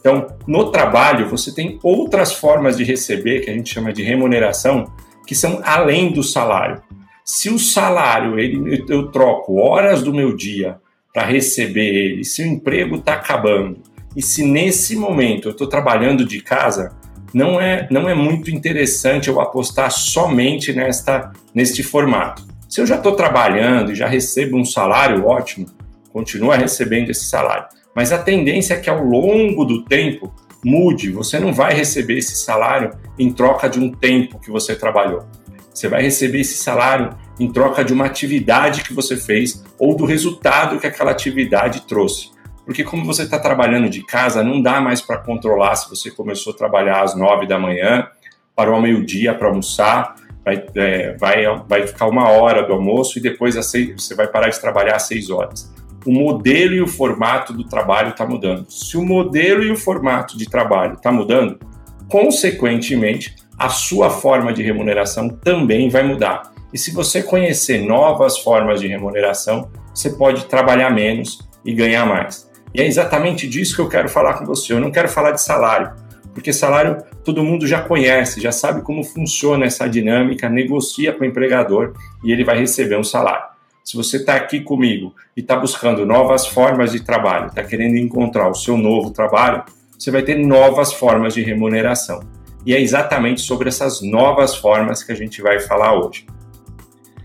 Então, 0.05 0.27
no 0.45 0.69
trabalho, 0.69 1.27
você 1.27 1.51
tem 1.51 1.79
outras 1.81 2.31
formas 2.31 2.77
de 2.77 2.83
receber, 2.83 3.39
que 3.39 3.49
a 3.49 3.53
gente 3.55 3.73
chama 3.73 3.91
de 3.91 4.03
remuneração, 4.03 4.93
que 5.25 5.33
são 5.33 5.59
além 5.63 6.13
do 6.13 6.21
salário. 6.21 6.79
Se 7.25 7.49
o 7.49 7.57
salário 7.57 8.37
ele, 8.37 8.85
eu 8.87 9.07
troco 9.07 9.55
horas 9.55 10.03
do 10.03 10.13
meu 10.13 10.35
dia 10.35 10.77
para 11.11 11.25
receber 11.25 11.89
ele, 11.89 12.23
se 12.23 12.43
o 12.43 12.45
emprego 12.45 12.97
está 12.97 13.13
acabando, 13.13 13.79
e 14.15 14.21
se 14.21 14.43
nesse 14.43 14.95
momento 14.95 15.47
eu 15.47 15.53
estou 15.53 15.65
trabalhando 15.65 16.23
de 16.23 16.39
casa, 16.39 16.95
não 17.33 17.59
é, 17.59 17.87
não 17.89 18.07
é 18.07 18.13
muito 18.13 18.51
interessante 18.51 19.27
eu 19.27 19.41
apostar 19.41 19.89
somente 19.89 20.71
nesta, 20.71 21.31
neste 21.51 21.81
formato. 21.81 22.45
Se 22.69 22.79
eu 22.79 22.85
já 22.85 22.97
estou 22.97 23.13
trabalhando 23.13 23.91
e 23.91 23.95
já 23.95 24.07
recebo 24.07 24.55
um 24.55 24.65
salário 24.65 25.25
ótimo, 25.25 25.65
continua 26.13 26.57
recebendo 26.57 27.09
esse 27.09 27.25
salário. 27.25 27.65
Mas 27.95 28.11
a 28.11 28.17
tendência 28.17 28.73
é 28.73 28.79
que 28.79 28.89
ao 28.89 29.01
longo 29.01 29.63
do 29.63 29.85
tempo 29.85 30.31
mude. 30.65 31.11
Você 31.11 31.39
não 31.39 31.53
vai 31.53 31.75
receber 31.75 32.17
esse 32.17 32.35
salário 32.35 32.91
em 33.19 33.31
troca 33.31 33.69
de 33.69 33.79
um 33.79 33.91
tempo 33.91 34.39
que 34.39 34.49
você 34.49 34.75
trabalhou. 34.75 35.23
Você 35.71 35.87
vai 35.87 36.01
receber 36.01 36.39
esse 36.39 36.57
salário 36.57 37.15
em 37.39 37.51
troca 37.51 37.83
de 37.83 37.93
uma 37.93 38.05
atividade 38.05 38.83
que 38.83 38.93
você 38.93 39.15
fez 39.15 39.63
ou 39.77 39.95
do 39.95 40.05
resultado 40.05 40.79
que 40.79 40.87
aquela 40.87 41.11
atividade 41.11 41.81
trouxe. 41.81 42.31
Porque 42.65 42.83
como 42.83 43.05
você 43.05 43.23
está 43.23 43.37
trabalhando 43.37 43.87
de 43.87 44.03
casa, 44.03 44.43
não 44.43 44.59
dá 44.59 44.81
mais 44.81 45.01
para 45.01 45.19
controlar 45.19 45.75
se 45.75 45.87
você 45.87 46.09
começou 46.09 46.51
a 46.53 46.55
trabalhar 46.55 47.03
às 47.03 47.15
nove 47.15 47.45
da 47.45 47.59
manhã, 47.59 48.07
parou 48.55 48.75
ao 48.75 48.81
meio-dia 48.81 49.35
para 49.35 49.49
almoçar, 49.49 50.15
vai, 50.43 50.65
é, 50.75 51.15
vai, 51.17 51.43
vai 51.67 51.85
ficar 51.85 52.07
uma 52.07 52.29
hora 52.29 52.63
do 52.63 52.73
almoço 52.73 53.19
e 53.19 53.21
depois 53.21 53.53
seis, 53.67 54.01
você 54.01 54.15
vai 54.15 54.27
parar 54.27 54.49
de 54.49 54.59
trabalhar 54.59 54.95
às 54.95 55.03
seis 55.03 55.29
horas. 55.29 55.74
O 56.05 56.11
modelo 56.11 56.75
e 56.75 56.81
o 56.81 56.87
formato 56.87 57.51
do 57.51 57.63
trabalho 57.63 58.09
está 58.09 58.25
mudando. 58.25 58.69
Se 58.69 58.95
o 58.95 59.03
modelo 59.03 59.63
e 59.63 59.71
o 59.71 59.75
formato 59.75 60.37
de 60.37 60.45
trabalho 60.45 60.93
está 60.93 61.11
mudando, 61.11 61.59
consequentemente, 62.07 63.35
a 63.57 63.69
sua 63.69 64.09
forma 64.09 64.53
de 64.53 64.61
remuneração 64.61 65.29
também 65.29 65.89
vai 65.89 66.03
mudar. 66.03 66.53
E 66.71 66.77
se 66.77 66.91
você 66.91 67.23
conhecer 67.23 67.81
novas 67.81 68.37
formas 68.37 68.81
de 68.81 68.87
remuneração, 68.87 69.69
você 69.93 70.09
pode 70.09 70.45
trabalhar 70.45 70.89
menos 70.89 71.39
e 71.63 71.73
ganhar 71.73 72.05
mais. 72.05 72.49
E 72.73 72.81
é 72.81 72.85
exatamente 72.85 73.47
disso 73.47 73.75
que 73.75 73.81
eu 73.81 73.87
quero 73.87 74.09
falar 74.09 74.33
com 74.33 74.45
você. 74.45 74.73
Eu 74.73 74.81
não 74.81 74.91
quero 74.91 75.07
falar 75.07 75.31
de 75.31 75.41
salário, 75.41 75.93
porque 76.33 76.51
salário 76.51 77.01
todo 77.23 77.43
mundo 77.43 77.65
já 77.65 77.81
conhece, 77.81 78.41
já 78.41 78.51
sabe 78.51 78.81
como 78.81 79.03
funciona 79.03 79.65
essa 79.65 79.87
dinâmica, 79.87 80.49
negocia 80.49 81.13
com 81.13 81.23
o 81.23 81.25
empregador 81.25 81.93
e 82.23 82.31
ele 82.31 82.43
vai 82.43 82.59
receber 82.59 82.97
um 82.97 83.03
salário. 83.03 83.54
Se 83.85 83.95
você 83.95 84.17
está 84.17 84.33
aqui 84.33 84.61
comigo 84.61 85.13
e 85.37 85.41
está 85.41 85.55
buscando 85.55 86.07
novas 86.07 86.47
formas 86.47 86.91
de 86.91 87.01
trabalho, 87.01 87.49
está 87.49 87.63
querendo 87.63 87.95
encontrar 87.97 88.49
o 88.49 88.55
seu 88.55 88.75
novo 88.75 89.11
trabalho, 89.11 89.63
você 89.95 90.09
vai 90.09 90.23
ter 90.23 90.39
novas 90.39 90.91
formas 90.91 91.35
de 91.35 91.43
remuneração. 91.43 92.19
E 92.65 92.73
é 92.73 92.81
exatamente 92.81 93.41
sobre 93.41 93.69
essas 93.69 94.01
novas 94.01 94.55
formas 94.55 95.03
que 95.03 95.11
a 95.11 95.15
gente 95.15 95.39
vai 95.39 95.59
falar 95.59 95.93
hoje. 95.93 96.25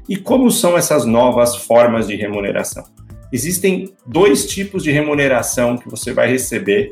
E 0.06 0.18
como 0.18 0.50
são 0.50 0.76
essas 0.76 1.06
novas 1.06 1.56
formas 1.56 2.06
de 2.06 2.14
remuneração? 2.14 2.84
Existem 3.32 3.94
dois 4.06 4.44
tipos 4.44 4.82
de 4.82 4.90
remuneração 4.90 5.78
que 5.78 5.88
você 5.88 6.12
vai 6.12 6.28
receber 6.28 6.90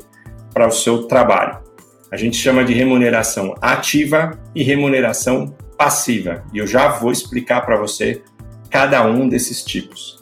para 0.51 0.67
o 0.67 0.71
seu 0.71 1.03
trabalho. 1.03 1.59
A 2.11 2.17
gente 2.17 2.37
chama 2.37 2.65
de 2.65 2.73
remuneração 2.73 3.53
ativa 3.61 4.31
e 4.55 4.63
remuneração 4.63 5.55
passiva. 5.77 6.43
E 6.51 6.57
eu 6.57 6.65
já 6.65 6.89
vou 6.89 7.11
explicar 7.11 7.61
para 7.61 7.77
você 7.77 8.23
cada 8.69 9.05
um 9.05 9.27
desses 9.27 9.63
tipos. 9.63 10.19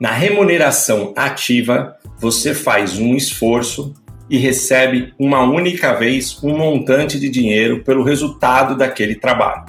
Na 0.00 0.12
remuneração 0.12 1.12
ativa, 1.16 1.96
você 2.18 2.54
faz 2.54 2.98
um 2.98 3.16
esforço 3.16 3.94
e 4.30 4.38
recebe 4.38 5.12
uma 5.18 5.42
única 5.42 5.94
vez 5.94 6.38
um 6.42 6.56
montante 6.56 7.18
de 7.18 7.28
dinheiro 7.28 7.82
pelo 7.82 8.04
resultado 8.04 8.76
daquele 8.76 9.16
trabalho. 9.16 9.64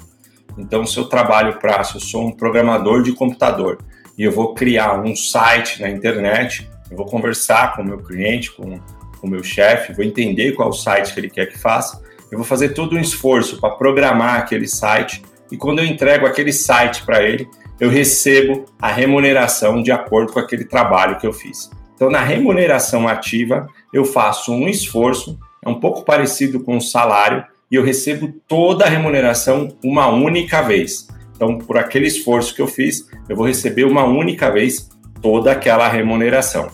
Então, 0.58 0.86
se 0.86 0.98
eu 0.98 1.06
trabalho 1.06 1.58
para, 1.58 1.84
se 1.84 1.96
eu 1.96 2.02
sou 2.02 2.28
um 2.28 2.32
programador 2.32 3.02
de 3.02 3.14
computador 3.14 3.80
e 4.18 4.24
eu 4.24 4.32
vou 4.32 4.54
criar 4.54 5.00
um 5.00 5.16
site 5.16 5.82
na 5.82 5.90
internet, 5.90 6.70
eu 6.92 6.98
vou 6.98 7.06
conversar 7.06 7.76
com 7.76 7.82
o 7.82 7.86
meu 7.86 7.98
cliente, 7.98 8.52
com 8.52 8.80
o 9.24 9.28
meu 9.28 9.44
chefe, 9.44 9.94
vou 9.94 10.04
entender 10.04 10.52
qual 10.52 10.74
site 10.74 11.14
que 11.14 11.20
ele 11.20 11.30
quer 11.30 11.48
que 11.48 11.58
faça, 11.58 12.04
eu 12.32 12.38
vou 12.38 12.46
fazer 12.46 12.70
todo 12.70 12.96
um 12.96 13.00
esforço 13.00 13.60
para 13.60 13.72
programar 13.72 14.36
aquele 14.36 14.68
site 14.68 15.22
e 15.52 15.58
quando 15.58 15.80
eu 15.80 15.86
entrego 15.86 16.26
aquele 16.26 16.54
site 16.54 17.04
para 17.04 17.24
ele, 17.24 17.48
eu 17.80 17.90
recebo 17.90 18.66
a 18.80 18.92
remuneração 18.92 19.82
de 19.82 19.92
acordo 19.92 20.34
com 20.34 20.40
aquele 20.40 20.66
trabalho 20.66 21.18
que 21.18 21.26
eu 21.26 21.34
fiz. 21.34 21.70
Então, 21.96 22.10
na 22.10 22.22
remuneração 22.22 23.08
ativa, 23.08 23.68
eu 23.94 24.06
faço 24.06 24.54
um 24.54 24.68
esforço, 24.70 25.40
é 25.64 25.70
um 25.70 25.80
pouco 25.80 26.04
parecido 26.04 26.60
com 26.60 26.78
o 26.78 26.82
salário, 26.82 27.44
e 27.72 27.76
eu 27.76 27.84
recebo 27.84 28.34
toda 28.48 28.86
a 28.86 28.90
remuneração 28.90 29.70
uma 29.84 30.08
única 30.08 30.62
vez. 30.62 31.08
Então, 31.36 31.58
por 31.58 31.78
aquele 31.78 32.08
esforço 32.08 32.54
que 32.54 32.62
eu 32.62 32.68
fiz, 32.68 33.08
eu 33.28 33.36
vou 33.36 33.48
receber 33.48 33.86
uma 33.86 34.04
única 34.04 34.52
vez 34.52 34.90
toda 35.22 35.52
aquela 35.52 35.88
remuneração. 35.88 36.70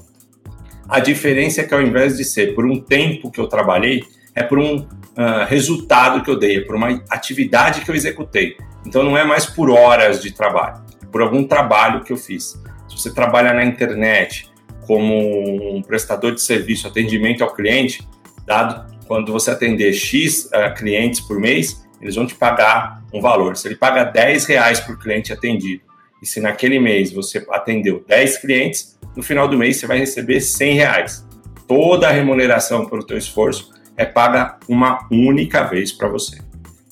A 0.88 1.00
diferença 1.00 1.62
é 1.62 1.64
que 1.64 1.74
ao 1.74 1.82
invés 1.82 2.18
de 2.18 2.24
ser 2.24 2.54
por 2.54 2.66
um 2.66 2.80
tempo 2.80 3.32
que 3.32 3.40
eu 3.40 3.48
trabalhei, 3.48 4.04
é 4.34 4.44
por 4.44 4.60
um 4.60 4.88
uh, 5.18 5.46
resultado 5.48 6.24
que 6.24 6.30
eu 6.30 6.38
dei, 6.38 6.58
é 6.58 6.62
por 6.62 6.76
uma 6.76 7.04
atividade 7.10 7.82
que 7.82 7.90
eu 7.90 7.96
executei. 7.96 8.58
Então 8.86 9.04
não 9.04 9.18
é 9.18 9.24
mais 9.24 9.46
por 9.46 9.70
horas 9.70 10.22
de 10.22 10.32
trabalho, 10.32 10.84
é 11.02 11.06
por 11.06 11.22
algum 11.22 11.44
trabalho 11.44 12.04
que 12.04 12.14
eu 12.14 12.18
fiz. 12.18 12.62
Se 12.88 12.98
você 12.98 13.14
trabalha 13.14 13.54
na 13.54 13.66
internet, 13.66 14.50
como 14.86 15.76
um 15.76 15.82
prestador 15.82 16.34
de 16.34 16.42
serviço, 16.42 16.88
atendimento 16.88 17.44
ao 17.44 17.54
cliente, 17.54 18.08
dado 18.46 18.94
quando 19.08 19.32
você 19.32 19.52
atender 19.52 19.94
X 19.94 20.46
uh, 20.46 20.74
clientes 20.76 21.20
por 21.20 21.40
mês, 21.40 21.86
eles 22.02 22.16
vão 22.16 22.26
te 22.26 22.36
pagar 22.36 23.04
um 23.14 23.22
valor. 23.22 23.56
Se 23.56 23.68
ele 23.68 23.76
paga 23.76 24.04
10 24.04 24.46
reais 24.46 24.80
por 24.80 25.00
cliente 25.00 25.32
atendido, 25.32 25.82
e 26.22 26.26
se 26.26 26.40
naquele 26.40 26.80
mês 26.80 27.12
você 27.12 27.46
atendeu 27.52 28.04
10 28.08 28.38
clientes, 28.40 28.98
no 29.16 29.24
final 29.24 29.48
do 29.48 29.58
mês 29.58 29.78
você 29.78 29.88
vai 29.88 29.98
receber 29.98 30.40
100 30.40 30.74
reais. 30.76 31.28
Toda 31.68 32.08
a 32.08 32.12
remuneração 32.12 32.86
pelo 32.86 33.04
teu 33.04 33.18
esforço 33.18 33.75
é 33.98 34.06
paga 34.06 34.58
uma 34.68 35.08
única 35.12 35.64
vez 35.64 35.92
para 35.92 36.08
você. 36.08 36.40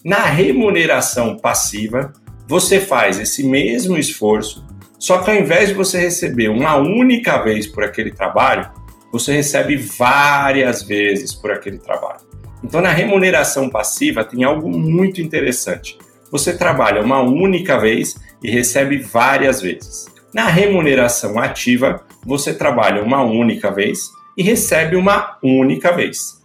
Na 0.03 0.25
remuneração 0.25 1.38
passiva, 1.38 2.13
você 2.48 2.79
faz 2.79 3.19
esse 3.19 3.43
mesmo 3.48 3.98
esforço 3.98 4.65
só 5.03 5.17
que 5.17 5.29
ao 5.29 5.36
invés 5.36 5.67
de 5.67 5.74
você 5.74 6.00
receber 6.00 6.48
uma 6.48 6.77
única 6.77 7.38
vez 7.43 7.67
por 7.67 7.83
aquele 7.83 8.10
trabalho, 8.10 8.72
você 9.12 9.33
recebe 9.33 9.75
várias 9.75 10.81
vezes 10.81 11.33
por 11.33 11.51
aquele 11.51 11.77
trabalho. 11.77 12.22
Então, 12.63 12.79
na 12.79 12.88
remuneração 12.88 13.69
passiva, 13.69 14.24
tem 14.24 14.45
algo 14.45 14.69
muito 14.69 15.19
interessante. 15.19 15.98
Você 16.31 16.57
trabalha 16.57 17.01
uma 17.01 17.19
única 17.19 17.77
vez 17.77 18.15
e 18.41 18.50
recebe 18.50 19.00
várias 19.00 19.62
vezes. 19.62 20.05
Na 20.33 20.48
remuneração 20.48 21.38
ativa, 21.38 22.05
você 22.25 22.53
trabalha 22.53 23.03
uma 23.03 23.22
única 23.22 23.69
vez 23.72 24.10
e 24.38 24.41
recebe 24.41 24.95
uma 24.95 25.38
única 25.43 25.91
vez. 25.91 26.41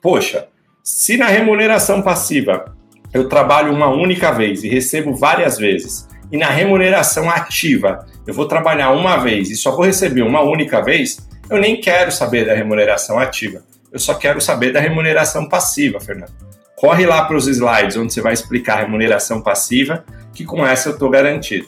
Poxa, 0.00 0.48
se 0.82 1.16
na 1.16 1.26
remuneração 1.26 2.00
passiva 2.00 2.74
eu 3.12 3.28
trabalho 3.28 3.72
uma 3.72 3.88
única 3.88 4.32
vez 4.32 4.64
e 4.64 4.68
recebo 4.68 5.14
várias 5.14 5.58
vezes, 5.58 6.08
e 6.32 6.36
na 6.36 6.48
remuneração 6.48 7.28
ativa 7.28 8.06
eu 8.26 8.32
vou 8.32 8.46
trabalhar 8.46 8.92
uma 8.92 9.16
vez 9.16 9.50
e 9.50 9.56
só 9.56 9.72
vou 9.72 9.84
receber 9.84 10.22
uma 10.22 10.40
única 10.40 10.80
vez, 10.80 11.28
eu 11.50 11.58
nem 11.58 11.80
quero 11.80 12.12
saber 12.12 12.46
da 12.46 12.54
remuneração 12.54 13.18
ativa. 13.18 13.62
Eu 13.92 13.98
só 13.98 14.14
quero 14.14 14.40
saber 14.40 14.72
da 14.72 14.80
remuneração 14.80 15.48
passiva, 15.48 15.98
Fernando. 15.98 16.32
Corre 16.76 17.04
lá 17.04 17.24
para 17.24 17.36
os 17.36 17.48
slides 17.48 17.96
onde 17.96 18.12
você 18.12 18.22
vai 18.22 18.32
explicar 18.32 18.78
a 18.78 18.82
remuneração 18.82 19.42
passiva, 19.42 20.04
que 20.32 20.44
com 20.44 20.64
essa 20.64 20.90
eu 20.90 20.92
estou 20.92 21.10
garantido. 21.10 21.66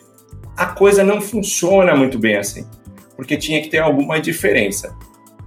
A 0.56 0.66
coisa 0.66 1.02
não 1.02 1.20
funciona 1.20 1.94
muito 1.96 2.18
bem 2.18 2.36
assim, 2.36 2.64
porque 3.16 3.36
tinha 3.36 3.60
que 3.60 3.68
ter 3.68 3.78
alguma 3.78 4.20
diferença. 4.20 4.94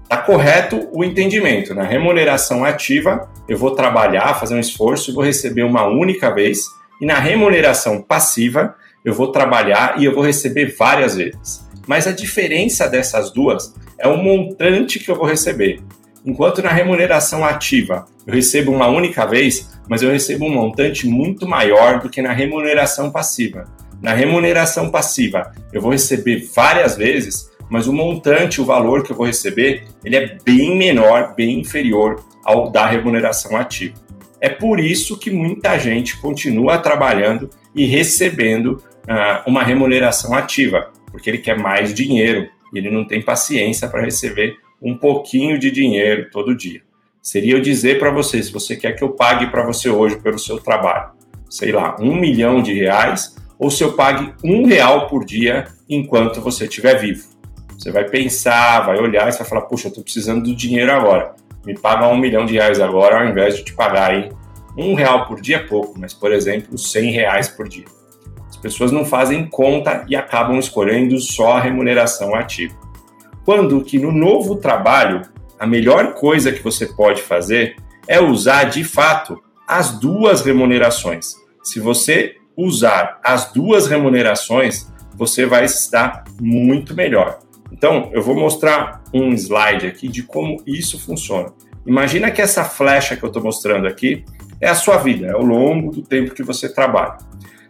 Está 0.06 0.18
correto 0.18 0.88
o 0.94 1.04
entendimento. 1.04 1.74
Na 1.74 1.82
remuneração 1.82 2.64
ativa, 2.64 3.28
eu 3.50 3.58
vou 3.58 3.72
trabalhar, 3.72 4.40
fazer 4.40 4.54
um 4.54 4.60
esforço 4.60 5.10
e 5.10 5.14
vou 5.16 5.24
receber 5.24 5.64
uma 5.64 5.88
única 5.88 6.32
vez. 6.32 6.60
E 7.02 7.08
na 7.08 7.18
remuneração 7.18 8.04
passiva, 8.04 8.76
eu 9.04 9.16
vou 9.16 9.32
trabalhar 9.32 10.00
e 10.00 10.06
eu 10.06 10.14
vou 10.14 10.24
receber 10.24 10.76
várias 10.78 11.16
vezes. 11.16 11.68
Mas 11.88 12.06
a 12.06 12.12
diferença 12.12 12.88
dessas 12.88 13.32
duas 13.32 13.74
é 13.98 14.08
o 14.08 14.16
montante 14.16 15.00
que 15.00 15.10
eu 15.10 15.16
vou 15.16 15.26
receber. 15.26 15.82
Enquanto 16.24 16.62
na 16.62 16.70
remuneração 16.70 17.44
ativa 17.44 18.06
eu 18.28 18.34
recebo 18.34 18.72
uma 18.72 18.88
única 18.88 19.26
vez, 19.26 19.72
mas 19.90 20.04
eu 20.04 20.12
recebo 20.12 20.46
um 20.46 20.54
montante 20.54 21.08
muito 21.08 21.48
maior 21.48 22.00
do 22.00 22.10
que 22.10 22.22
na 22.22 22.32
remuneração 22.32 23.12
passiva. 23.12 23.66
Na 24.02 24.14
remuneração 24.14 24.92
passiva 24.92 25.52
eu 25.74 25.82
vou 25.82 25.92
receber 25.92 26.48
várias 26.56 26.96
vezes, 26.96 27.50
mas 27.70 27.88
o 27.88 27.94
montante, 27.94 28.62
o 28.62 28.66
valor 28.66 29.04
que 29.04 29.12
eu 29.12 29.16
vou 29.16 29.26
receber, 29.26 29.84
ele 30.04 30.16
é 30.16 30.38
bem 30.44 30.78
menor, 30.78 31.34
bem 31.36 31.60
inferior 31.60 32.24
ao 32.44 32.70
da 32.70 32.86
remuneração 32.86 33.58
ativa. 33.58 33.96
É 34.40 34.50
por 34.50 34.80
isso 34.80 35.18
que 35.18 35.32
muita 35.32 35.78
gente 35.80 36.18
continua 36.18 36.78
trabalhando 36.78 37.50
e 37.74 37.86
recebendo 37.86 38.84
uh, 39.06 39.48
uma 39.48 39.64
remuneração 39.64 40.34
ativa, 40.34 40.92
porque 41.12 41.30
ele 41.30 41.40
quer 41.40 41.58
mais 41.58 41.94
dinheiro 41.94 42.48
e 42.74 42.78
ele 42.78 42.92
não 42.92 43.06
tem 43.06 43.22
paciência 43.22 43.88
para 43.88 44.04
receber 44.04 44.58
um 44.82 44.96
pouquinho 44.96 45.58
de 45.58 45.72
dinheiro 45.72 46.30
todo 46.32 46.56
dia. 46.56 46.82
Seria 47.22 47.54
eu 47.56 47.62
dizer 47.62 47.98
para 47.98 48.12
você, 48.12 48.44
se 48.44 48.52
você 48.52 48.76
quer 48.76 48.92
que 48.94 49.04
eu 49.04 49.10
pague 49.10 49.48
para 49.48 49.66
você 49.66 49.90
hoje 49.90 50.18
pelo 50.18 50.38
seu 50.38 50.60
trabalho, 50.60 51.10
sei 51.50 51.72
lá, 51.72 51.96
um 52.00 52.16
milhão 52.16 52.62
de 52.62 52.74
reais, 52.74 53.36
ou 53.58 53.72
se 53.72 53.84
eu 53.84 53.94
pague 53.94 54.32
um 54.44 54.66
real 54.66 55.08
por 55.08 55.26
dia 55.26 55.66
enquanto 55.90 56.42
você 56.42 56.66
estiver 56.66 57.00
vivo. 57.00 57.35
Você 57.78 57.92
vai 57.92 58.06
pensar, 58.06 58.86
vai 58.86 58.98
olhar 58.98 59.28
e 59.28 59.38
vai 59.38 59.48
falar, 59.48 59.62
puxa, 59.62 59.88
eu 59.88 59.90
estou 59.90 60.04
precisando 60.04 60.44
do 60.44 60.56
dinheiro 60.56 60.92
agora. 60.92 61.36
Me 61.66 61.78
paga 61.78 62.08
um 62.08 62.18
milhão 62.18 62.46
de 62.46 62.54
reais 62.54 62.80
agora, 62.80 63.20
ao 63.20 63.28
invés 63.28 63.58
de 63.58 63.64
te 63.64 63.74
pagar 63.74 64.12
aí 64.12 64.30
um 64.78 64.94
real 64.94 65.26
por 65.26 65.40
dia 65.40 65.56
é 65.56 65.60
pouco, 65.60 65.98
mas, 65.98 66.14
por 66.14 66.34
exemplo, 66.34 66.78
cem 66.78 67.10
reais 67.10 67.48
por 67.48 67.66
dia 67.68 67.86
pessoas 68.66 68.92
não 68.92 69.06
fazem 69.06 69.46
conta 69.46 70.04
e 70.08 70.16
acabam 70.16 70.58
escolhendo 70.58 71.20
só 71.20 71.52
a 71.52 71.62
remuneração 71.62 72.34
ativa. 72.34 72.74
Quando 73.46 73.84
que 73.84 74.00
no 74.00 74.12
novo 74.12 74.56
trabalho, 74.56 75.22
a 75.60 75.68
melhor 75.68 76.16
coisa 76.16 76.52
que 76.52 76.64
você 76.64 76.88
pode 76.88 77.22
fazer 77.22 77.76
é 78.08 78.20
usar 78.20 78.64
de 78.64 78.84
fato 78.84 79.40
as 79.68 80.00
duas 80.00 80.42
remunerações. 80.42 81.36
Se 81.64 81.80
você 81.80 82.38
usar 82.58 83.20
as 83.24 83.52
duas 83.52 83.86
remunerações, 83.86 84.92
você 85.14 85.46
vai 85.46 85.66
estar 85.66 86.24
muito 86.42 86.96
melhor. 86.96 87.38
Então, 87.78 88.10
eu 88.14 88.22
vou 88.22 88.36
mostrar 88.36 89.04
um 89.14 89.34
slide 89.34 89.86
aqui 89.86 90.08
de 90.08 90.24
como 90.24 90.64
isso 90.66 90.98
funciona. 90.98 91.52
Imagina 91.86 92.32
que 92.32 92.42
essa 92.42 92.64
flecha 92.64 93.18
que 93.18 93.24
eu 93.24 93.28
estou 93.28 93.44
mostrando 93.44 93.86
aqui 93.86 94.24
é 94.62 94.70
a 94.70 94.76
sua 94.76 94.96
vida, 94.96 95.28
é 95.28 95.32
ao 95.34 95.44
longo 95.44 95.92
do 95.92 96.02
tempo 96.02 96.34
que 96.34 96.42
você 96.42 96.74
trabalha. 96.74 97.18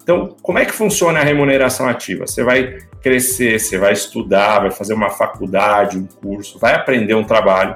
Então, 0.03 0.35
como 0.43 0.59
é 0.59 0.65
que 0.65 0.74
funciona 0.74 1.19
a 1.19 1.24
remuneração 1.24 1.89
ativa? 1.89 2.27
Você 2.27 2.43
vai 2.43 2.77
crescer, 3.01 3.59
você 3.59 3.79
vai 3.79 3.93
estudar, 3.93 4.59
vai 4.59 4.69
fazer 4.69 4.93
uma 4.93 5.09
faculdade, 5.09 5.97
um 5.97 6.05
curso, 6.05 6.59
vai 6.59 6.75
aprender 6.75 7.15
um 7.15 7.24
trabalho, 7.24 7.74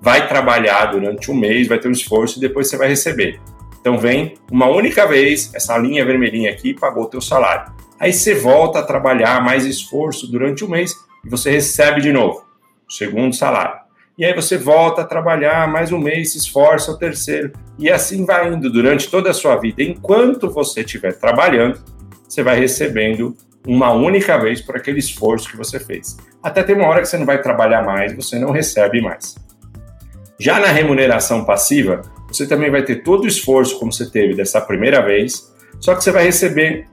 vai 0.00 0.28
trabalhar 0.28 0.86
durante 0.86 1.32
um 1.32 1.34
mês, 1.34 1.66
vai 1.66 1.80
ter 1.80 1.88
um 1.88 1.92
esforço 1.92 2.38
e 2.38 2.40
depois 2.40 2.68
você 2.68 2.76
vai 2.76 2.86
receber. 2.86 3.40
Então 3.80 3.98
vem 3.98 4.34
uma 4.52 4.68
única 4.68 5.04
vez, 5.04 5.52
essa 5.52 5.76
linha 5.76 6.04
vermelhinha 6.04 6.52
aqui 6.52 6.72
pagou 6.72 7.02
o 7.02 7.08
teu 7.08 7.20
salário. 7.20 7.72
Aí 7.98 8.12
você 8.12 8.36
volta 8.36 8.78
a 8.78 8.82
trabalhar 8.84 9.42
mais 9.42 9.66
esforço 9.66 10.30
durante 10.30 10.64
um 10.64 10.68
mês 10.68 10.94
e 11.24 11.28
você 11.28 11.50
recebe 11.50 12.00
de 12.00 12.12
novo 12.12 12.44
o 12.88 12.92
segundo 12.92 13.34
salário 13.34 13.82
e 14.16 14.24
aí 14.26 14.34
você 14.34 14.58
volta 14.58 15.02
a 15.02 15.04
trabalhar 15.04 15.66
mais 15.68 15.90
um 15.90 15.98
mês, 15.98 16.32
se 16.32 16.38
esforça 16.38 16.92
o 16.92 16.98
terceiro, 16.98 17.50
e 17.78 17.90
assim 17.90 18.26
vai 18.26 18.52
indo 18.52 18.70
durante 18.70 19.10
toda 19.10 19.30
a 19.30 19.34
sua 19.34 19.56
vida. 19.56 19.82
Enquanto 19.82 20.50
você 20.50 20.80
estiver 20.80 21.18
trabalhando, 21.18 21.82
você 22.28 22.42
vai 22.42 22.60
recebendo 22.60 23.34
uma 23.66 23.90
única 23.90 24.36
vez 24.38 24.60
por 24.60 24.76
aquele 24.76 24.98
esforço 24.98 25.50
que 25.50 25.56
você 25.56 25.80
fez. 25.80 26.16
Até 26.42 26.62
tem 26.62 26.76
uma 26.76 26.88
hora 26.88 27.00
que 27.00 27.08
você 27.08 27.16
não 27.16 27.24
vai 27.24 27.40
trabalhar 27.40 27.82
mais, 27.82 28.14
você 28.14 28.38
não 28.38 28.50
recebe 28.50 29.00
mais. 29.00 29.34
Já 30.38 30.60
na 30.60 30.68
remuneração 30.68 31.44
passiva, 31.44 32.02
você 32.28 32.46
também 32.46 32.70
vai 32.70 32.82
ter 32.82 33.02
todo 33.02 33.24
o 33.24 33.28
esforço 33.28 33.78
como 33.78 33.92
você 33.92 34.10
teve 34.10 34.34
dessa 34.34 34.60
primeira 34.60 35.00
vez, 35.00 35.50
só 35.80 35.94
que 35.94 36.04
você 36.04 36.10
vai 36.10 36.24
receber 36.24 36.86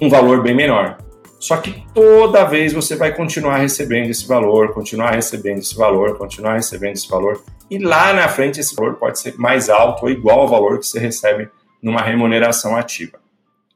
um 0.00 0.10
valor 0.10 0.42
bem 0.42 0.54
menor. 0.54 0.98
Só 1.46 1.58
que 1.58 1.86
toda 1.94 2.44
vez 2.44 2.72
você 2.72 2.96
vai 2.96 3.14
continuar 3.14 3.58
recebendo 3.58 4.10
esse 4.10 4.26
valor, 4.26 4.74
continuar 4.74 5.12
recebendo 5.12 5.58
esse 5.58 5.76
valor, 5.76 6.18
continuar 6.18 6.54
recebendo 6.54 6.94
esse 6.94 7.08
valor, 7.08 7.40
e 7.70 7.78
lá 7.78 8.12
na 8.12 8.26
frente 8.26 8.58
esse 8.58 8.74
valor 8.74 8.94
pode 8.94 9.20
ser 9.20 9.38
mais 9.38 9.70
alto 9.70 10.06
ou 10.06 10.10
igual 10.10 10.40
ao 10.40 10.48
valor 10.48 10.80
que 10.80 10.86
você 10.88 10.98
recebe 10.98 11.48
numa 11.80 12.02
remuneração 12.02 12.74
ativa. 12.74 13.20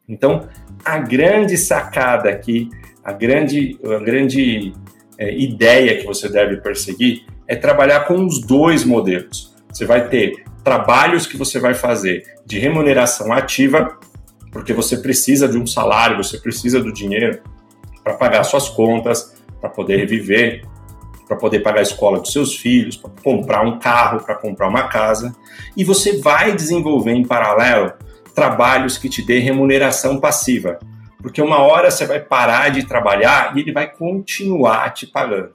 Então, 0.08 0.48
a 0.84 0.98
grande 0.98 1.56
sacada 1.56 2.28
aqui, 2.28 2.68
a 3.04 3.12
grande, 3.12 3.78
a 3.84 4.02
grande 4.02 4.72
é, 5.16 5.32
ideia 5.38 5.96
que 5.96 6.04
você 6.04 6.28
deve 6.28 6.56
perseguir 6.56 7.24
é 7.46 7.54
trabalhar 7.54 8.00
com 8.00 8.26
os 8.26 8.40
dois 8.40 8.82
modelos. 8.82 9.54
Você 9.72 9.84
vai 9.86 10.08
ter 10.08 10.42
trabalhos 10.64 11.24
que 11.24 11.36
você 11.36 11.60
vai 11.60 11.74
fazer 11.74 12.24
de 12.44 12.58
remuneração 12.58 13.32
ativa, 13.32 13.96
porque 14.50 14.72
você 14.72 14.96
precisa 14.96 15.46
de 15.46 15.56
um 15.56 15.68
salário, 15.68 16.16
você 16.16 16.36
precisa 16.36 16.80
do 16.80 16.92
dinheiro 16.92 17.40
para 18.02 18.14
pagar 18.14 18.44
suas 18.44 18.68
contas, 18.68 19.36
para 19.60 19.70
poder 19.70 20.06
viver, 20.06 20.64
para 21.26 21.36
poder 21.36 21.60
pagar 21.60 21.80
a 21.80 21.82
escola 21.82 22.18
dos 22.18 22.32
seus 22.32 22.56
filhos, 22.56 22.96
para 22.96 23.10
comprar 23.22 23.62
um 23.62 23.78
carro, 23.78 24.20
para 24.20 24.34
comprar 24.34 24.68
uma 24.68 24.88
casa. 24.88 25.34
E 25.76 25.84
você 25.84 26.18
vai 26.18 26.54
desenvolver 26.54 27.12
em 27.12 27.24
paralelo 27.24 27.92
trabalhos 28.34 28.98
que 28.98 29.08
te 29.08 29.22
dê 29.22 29.38
remuneração 29.38 30.18
passiva. 30.18 30.78
Porque 31.22 31.40
uma 31.42 31.58
hora 31.58 31.90
você 31.90 32.06
vai 32.06 32.20
parar 32.20 32.70
de 32.70 32.86
trabalhar 32.86 33.56
e 33.56 33.60
ele 33.60 33.72
vai 33.72 33.90
continuar 33.90 34.92
te 34.94 35.06
pagando. 35.06 35.52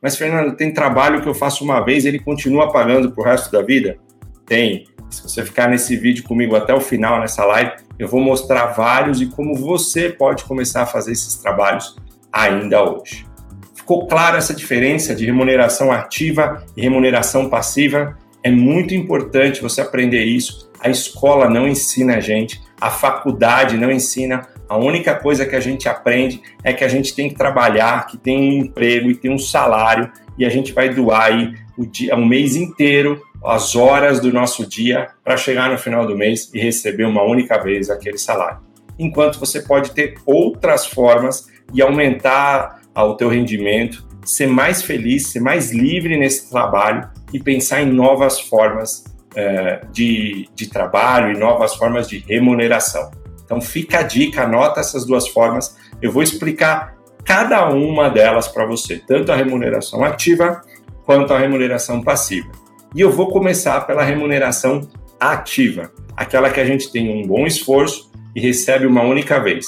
Mas, 0.00 0.16
Fernando, 0.16 0.56
tem 0.56 0.72
trabalho 0.72 1.20
que 1.22 1.28
eu 1.28 1.34
faço 1.34 1.62
uma 1.62 1.80
vez 1.80 2.04
e 2.04 2.08
ele 2.08 2.18
continua 2.18 2.72
pagando 2.72 3.12
pro 3.12 3.22
resto 3.22 3.52
da 3.52 3.62
vida? 3.62 3.98
Tem. 4.44 4.84
Se 5.12 5.22
você 5.22 5.44
ficar 5.44 5.68
nesse 5.68 5.94
vídeo 5.94 6.24
comigo 6.24 6.56
até 6.56 6.72
o 6.72 6.80
final, 6.80 7.20
nessa 7.20 7.44
live, 7.44 7.72
eu 7.98 8.08
vou 8.08 8.20
mostrar 8.20 8.66
vários 8.68 9.20
e 9.20 9.26
como 9.26 9.54
você 9.54 10.08
pode 10.08 10.44
começar 10.44 10.82
a 10.82 10.86
fazer 10.86 11.12
esses 11.12 11.34
trabalhos 11.34 11.96
ainda 12.32 12.82
hoje. 12.82 13.26
Ficou 13.74 14.06
clara 14.06 14.38
essa 14.38 14.54
diferença 14.54 15.14
de 15.14 15.26
remuneração 15.26 15.92
ativa 15.92 16.64
e 16.74 16.80
remuneração 16.80 17.50
passiva? 17.50 18.16
É 18.42 18.50
muito 18.50 18.94
importante 18.94 19.60
você 19.60 19.82
aprender 19.82 20.24
isso. 20.24 20.70
A 20.80 20.88
escola 20.88 21.48
não 21.48 21.68
ensina 21.68 22.16
a 22.16 22.20
gente, 22.20 22.60
a 22.80 22.90
faculdade 22.90 23.76
não 23.76 23.90
ensina, 23.90 24.48
a 24.66 24.78
única 24.78 25.14
coisa 25.14 25.44
que 25.44 25.54
a 25.54 25.60
gente 25.60 25.88
aprende 25.90 26.40
é 26.64 26.72
que 26.72 26.82
a 26.82 26.88
gente 26.88 27.14
tem 27.14 27.28
que 27.28 27.34
trabalhar, 27.34 28.06
que 28.06 28.16
tem 28.16 28.38
um 28.38 28.64
emprego 28.64 29.10
e 29.10 29.14
tem 29.14 29.30
um 29.30 29.38
salário 29.38 30.10
e 30.38 30.46
a 30.46 30.48
gente 30.48 30.72
vai 30.72 30.88
doar 30.88 31.24
aí 31.24 31.54
o 31.76 31.84
dia, 31.84 32.16
um 32.16 32.24
mês 32.24 32.56
inteiro, 32.56 33.22
as 33.44 33.74
horas 33.74 34.20
do 34.20 34.32
nosso 34.32 34.66
dia 34.66 35.08
para 35.24 35.36
chegar 35.36 35.70
no 35.70 35.78
final 35.78 36.06
do 36.06 36.16
mês 36.16 36.50
e 36.54 36.60
receber 36.60 37.04
uma 37.04 37.22
única 37.22 37.58
vez 37.62 37.90
aquele 37.90 38.18
salário. 38.18 38.58
Enquanto 38.98 39.38
você 39.38 39.60
pode 39.60 39.92
ter 39.92 40.14
outras 40.24 40.86
formas 40.86 41.46
e 41.72 41.82
aumentar 41.82 42.80
o 42.94 43.14
teu 43.14 43.28
rendimento, 43.28 44.06
ser 44.24 44.46
mais 44.46 44.82
feliz, 44.82 45.28
ser 45.28 45.40
mais 45.40 45.72
livre 45.72 46.16
nesse 46.16 46.50
trabalho 46.50 47.08
e 47.32 47.40
pensar 47.40 47.82
em 47.82 47.86
novas 47.86 48.38
formas 48.40 49.04
é, 49.34 49.80
de, 49.90 50.48
de 50.54 50.68
trabalho 50.68 51.32
e 51.32 51.38
novas 51.38 51.74
formas 51.74 52.08
de 52.08 52.18
remuneração. 52.18 53.10
Então 53.44 53.60
fica 53.60 54.00
a 54.00 54.02
dica, 54.02 54.44
anota 54.44 54.80
essas 54.80 55.04
duas 55.04 55.26
formas. 55.26 55.76
Eu 56.00 56.12
vou 56.12 56.22
explicar 56.22 56.96
cada 57.24 57.68
uma 57.68 58.08
delas 58.08 58.46
para 58.46 58.66
você, 58.66 58.98
tanto 58.98 59.32
a 59.32 59.36
remuneração 59.36 60.04
ativa 60.04 60.62
quanto 61.04 61.32
a 61.32 61.38
remuneração 61.38 62.02
passiva. 62.02 62.50
E 62.94 63.00
eu 63.00 63.10
vou 63.10 63.28
começar 63.28 63.80
pela 63.86 64.02
remuneração 64.02 64.86
ativa, 65.18 65.90
aquela 66.14 66.50
que 66.50 66.60
a 66.60 66.64
gente 66.64 66.92
tem 66.92 67.08
um 67.10 67.26
bom 67.26 67.46
esforço 67.46 68.10
e 68.36 68.40
recebe 68.40 68.86
uma 68.86 69.02
única 69.02 69.40
vez. 69.40 69.66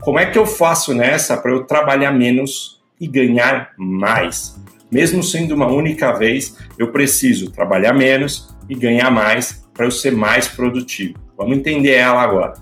Como 0.00 0.18
é 0.18 0.26
que 0.26 0.38
eu 0.38 0.44
faço 0.44 0.92
nessa 0.92 1.38
para 1.38 1.52
eu 1.52 1.64
trabalhar 1.64 2.12
menos 2.12 2.82
e 3.00 3.06
ganhar 3.06 3.72
mais? 3.78 4.60
Mesmo 4.92 5.22
sendo 5.22 5.54
uma 5.54 5.66
única 5.66 6.12
vez, 6.12 6.56
eu 6.78 6.92
preciso 6.92 7.50
trabalhar 7.50 7.94
menos 7.94 8.54
e 8.68 8.74
ganhar 8.74 9.10
mais 9.10 9.66
para 9.72 9.86
eu 9.86 9.90
ser 9.90 10.12
mais 10.12 10.46
produtivo. 10.46 11.14
Vamos 11.36 11.56
entender 11.56 11.94
ela 11.94 12.20
agora. 12.20 12.54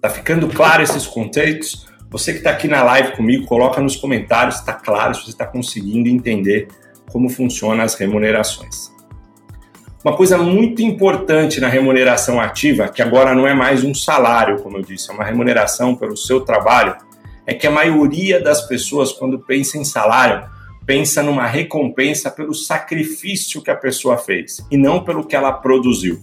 Tá 0.00 0.08
ficando 0.08 0.48
claro 0.48 0.82
esses 0.82 1.06
conceitos? 1.06 1.87
Você 2.10 2.32
que 2.32 2.38
está 2.38 2.50
aqui 2.50 2.66
na 2.66 2.82
live 2.82 3.12
comigo, 3.12 3.46
coloca 3.46 3.82
nos 3.82 3.96
comentários 3.96 4.54
se 4.54 4.60
está 4.60 4.72
claro, 4.72 5.14
se 5.14 5.24
você 5.24 5.30
está 5.30 5.46
conseguindo 5.46 6.08
entender 6.08 6.68
como 7.10 7.28
funcionam 7.28 7.84
as 7.84 7.94
remunerações. 7.94 8.90
Uma 10.02 10.16
coisa 10.16 10.38
muito 10.38 10.80
importante 10.80 11.60
na 11.60 11.68
remuneração 11.68 12.40
ativa, 12.40 12.88
que 12.88 13.02
agora 13.02 13.34
não 13.34 13.46
é 13.46 13.52
mais 13.52 13.84
um 13.84 13.92
salário, 13.92 14.62
como 14.62 14.78
eu 14.78 14.82
disse, 14.82 15.10
é 15.10 15.14
uma 15.14 15.24
remuneração 15.24 15.94
pelo 15.94 16.16
seu 16.16 16.40
trabalho, 16.40 16.96
é 17.46 17.52
que 17.52 17.66
a 17.66 17.70
maioria 17.70 18.40
das 18.40 18.66
pessoas, 18.66 19.12
quando 19.12 19.40
pensa 19.40 19.76
em 19.76 19.84
salário, 19.84 20.48
pensa 20.86 21.22
numa 21.22 21.46
recompensa 21.46 22.30
pelo 22.30 22.54
sacrifício 22.54 23.60
que 23.60 23.70
a 23.70 23.76
pessoa 23.76 24.16
fez 24.16 24.66
e 24.70 24.78
não 24.78 25.04
pelo 25.04 25.26
que 25.26 25.36
ela 25.36 25.52
produziu. 25.52 26.22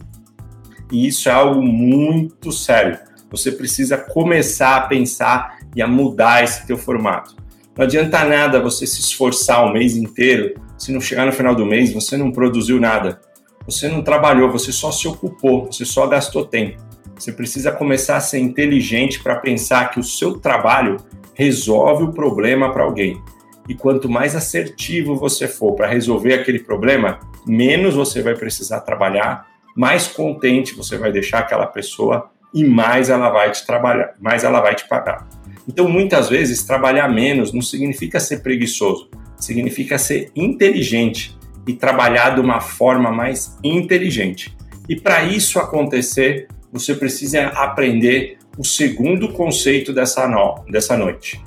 E 0.91 1.05
isso 1.05 1.29
é 1.29 1.31
algo 1.31 1.61
muito 1.61 2.51
sério 2.51 2.97
você 3.35 3.51
precisa 3.51 3.97
começar 3.97 4.77
a 4.77 4.81
pensar 4.81 5.57
e 5.75 5.81
a 5.81 5.87
mudar 5.87 6.43
esse 6.43 6.65
teu 6.65 6.77
formato. 6.77 7.35
Não 7.77 7.83
adianta 7.83 8.23
nada 8.23 8.61
você 8.61 8.87
se 8.87 9.01
esforçar 9.01 9.65
o 9.65 9.73
mês 9.73 9.97
inteiro 9.97 10.55
se 10.77 10.91
não 10.91 11.01
chegar 11.01 11.25
no 11.25 11.31
final 11.31 11.53
do 11.53 11.65
mês 11.65 11.93
você 11.93 12.15
não 12.15 12.31
produziu 12.31 12.79
nada. 12.79 13.19
Você 13.65 13.87
não 13.87 14.01
trabalhou, 14.03 14.51
você 14.51 14.71
só 14.71 14.91
se 14.91 15.07
ocupou, 15.07 15.65
você 15.65 15.83
só 15.83 16.07
gastou 16.07 16.45
tempo. 16.45 16.81
Você 17.17 17.31
precisa 17.31 17.71
começar 17.71 18.17
a 18.17 18.21
ser 18.21 18.39
inteligente 18.39 19.21
para 19.21 19.37
pensar 19.37 19.89
que 19.89 19.99
o 19.99 20.03
seu 20.03 20.39
trabalho 20.39 20.97
resolve 21.33 22.03
o 22.03 22.11
problema 22.11 22.71
para 22.71 22.83
alguém. 22.83 23.21
E 23.67 23.73
quanto 23.73 24.07
mais 24.07 24.35
assertivo 24.35 25.15
você 25.15 25.47
for 25.47 25.73
para 25.73 25.87
resolver 25.87 26.33
aquele 26.33 26.59
problema, 26.59 27.19
menos 27.47 27.95
você 27.95 28.21
vai 28.21 28.35
precisar 28.35 28.81
trabalhar, 28.81 29.47
mais 29.75 30.07
contente 30.07 30.75
você 30.75 30.97
vai 30.97 31.11
deixar 31.11 31.39
aquela 31.39 31.65
pessoa 31.65 32.29
e 32.55 32.63
mais 32.63 33.09
ela 33.09 33.29
vai 33.29 33.51
te 33.51 33.67
trabalhar, 33.67 34.13
mais 34.17 34.45
ela 34.45 34.61
vai 34.61 34.73
te 34.73 34.87
pagar. 34.87 35.27
Então, 35.67 35.89
muitas 35.89 36.29
vezes, 36.29 36.63
trabalhar 36.63 37.09
menos 37.09 37.51
não 37.51 37.61
significa 37.61 38.17
ser 38.17 38.41
preguiçoso, 38.41 39.09
significa 39.37 39.97
ser 39.97 40.31
inteligente 40.33 41.37
e 41.67 41.73
trabalhar 41.73 42.35
de 42.35 42.39
uma 42.39 42.61
forma 42.61 43.11
mais 43.11 43.57
inteligente. 43.61 44.55
E 44.87 44.95
para 44.95 45.25
isso 45.25 45.59
acontecer, 45.59 46.47
você 46.71 46.93
precisa 46.93 47.47
aprender 47.47 48.37
o 48.57 48.63
segundo 48.63 49.33
conceito 49.33 49.91
dessa, 49.91 50.25
no, 50.27 50.63
dessa 50.69 50.95
noite: 50.95 51.43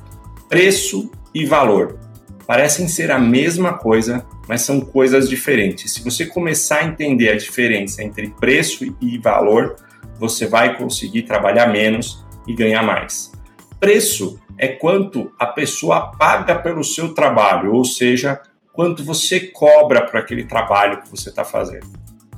preço 0.49 1.11
e 1.35 1.47
valor. 1.47 1.99
Parecem 2.47 2.89
ser 2.89 3.11
a 3.11 3.19
mesma 3.19 3.75
coisa, 3.75 4.27
mas 4.49 4.63
são 4.63 4.81
coisas 4.81 5.29
diferentes. 5.29 5.93
Se 5.93 6.03
você 6.03 6.27
começar 6.27 6.79
a 6.79 6.85
entender 6.85 7.31
a 7.31 7.37
diferença 7.37 8.03
entre 8.03 8.31
preço 8.41 8.97
e 9.01 9.19
valor, 9.19 9.77
você 10.19 10.47
vai 10.47 10.77
conseguir 10.77 11.23
trabalhar 11.23 11.67
menos 11.69 12.25
e 12.47 12.55
ganhar 12.55 12.83
mais. 12.83 13.33
Preço 13.79 14.41
é 14.57 14.69
quanto 14.69 15.31
a 15.39 15.47
pessoa 15.47 16.11
paga 16.13 16.57
pelo 16.57 16.83
seu 16.83 17.15
trabalho, 17.15 17.73
ou 17.73 17.85
seja, 17.85 18.41
quanto 18.73 19.05
você 19.05 19.41
cobra 19.41 20.05
para 20.05 20.21
aquele 20.21 20.45
trabalho 20.45 21.03
que 21.03 21.09
você 21.11 21.29
está 21.29 21.45
fazendo. 21.45 21.87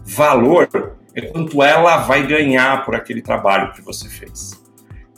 Valor 0.04 0.68
é 1.14 1.22
quanto 1.22 1.62
ela 1.62 1.98
vai 1.98 2.26
ganhar 2.26 2.84
por 2.84 2.94
aquele 2.94 3.22
trabalho 3.22 3.72
que 3.72 3.80
você 3.80 4.08
fez. 4.08 4.60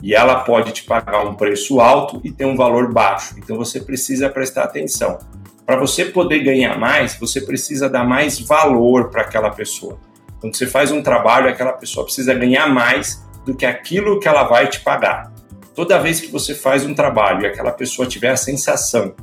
E 0.01 0.13
ela 0.13 0.41
pode 0.41 0.71
te 0.71 0.83
pagar 0.83 1.25
um 1.25 1.33
preço 1.33 1.79
alto 1.79 2.19
e 2.23 2.31
ter 2.31 2.45
um 2.45 2.57
valor 2.57 2.91
baixo. 2.91 3.35
Então 3.37 3.57
você 3.57 3.79
precisa 3.79 4.29
prestar 4.29 4.63
atenção. 4.63 5.17
Para 5.65 5.77
você 5.77 6.05
poder 6.05 6.39
ganhar 6.39 6.77
mais, 6.77 7.15
você 7.15 7.39
precisa 7.39 7.89
dar 7.89 8.03
mais 8.03 8.37
valor 8.39 9.09
para 9.09 9.21
aquela 9.21 9.49
pessoa. 9.49 9.97
Quando 10.43 10.57
você 10.57 10.67
faz 10.67 10.91
um 10.91 11.01
trabalho, 11.01 11.47
aquela 11.47 11.71
pessoa 11.71 12.03
precisa 12.03 12.33
ganhar 12.33 12.67
mais 12.67 13.23
do 13.45 13.55
que 13.55 13.65
aquilo 13.65 14.19
que 14.19 14.27
ela 14.27 14.43
vai 14.43 14.67
te 14.67 14.81
pagar. 14.81 15.31
Toda 15.73 15.97
vez 15.97 16.19
que 16.19 16.27
você 16.27 16.53
faz 16.53 16.85
um 16.85 16.93
trabalho 16.93 17.43
e 17.43 17.45
aquela 17.45 17.71
pessoa 17.71 18.05
tiver 18.05 18.31
a 18.31 18.35
sensação 18.35 19.15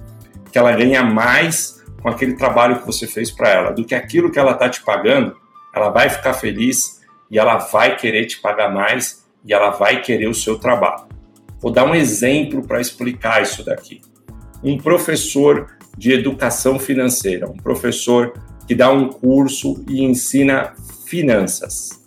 que 0.50 0.56
ela 0.56 0.72
ganha 0.72 1.02
mais 1.02 1.84
com 2.00 2.08
aquele 2.08 2.36
trabalho 2.36 2.78
que 2.78 2.86
você 2.86 3.06
fez 3.06 3.30
para 3.30 3.50
ela 3.50 3.70
do 3.70 3.84
que 3.84 3.94
aquilo 3.94 4.32
que 4.32 4.38
ela 4.38 4.52
está 4.52 4.66
te 4.70 4.82
pagando, 4.82 5.36
ela 5.76 5.90
vai 5.90 6.08
ficar 6.08 6.32
feliz 6.32 7.02
e 7.30 7.38
ela 7.38 7.58
vai 7.58 7.98
querer 7.98 8.24
te 8.24 8.40
pagar 8.40 8.72
mais 8.72 9.22
e 9.44 9.52
ela 9.52 9.68
vai 9.68 10.00
querer 10.00 10.26
o 10.26 10.34
seu 10.34 10.58
trabalho. 10.58 11.04
Vou 11.60 11.70
dar 11.70 11.84
um 11.84 11.94
exemplo 11.94 12.66
para 12.66 12.80
explicar 12.80 13.42
isso 13.42 13.62
daqui. 13.62 14.00
Um 14.64 14.78
professor 14.78 15.66
de 15.98 16.12
educação 16.12 16.78
financeira, 16.78 17.46
um 17.46 17.58
professor 17.58 18.32
que 18.66 18.74
dá 18.74 18.90
um 18.90 19.10
curso 19.10 19.84
e 19.86 20.02
ensina 20.02 20.72
finanças. 21.10 22.00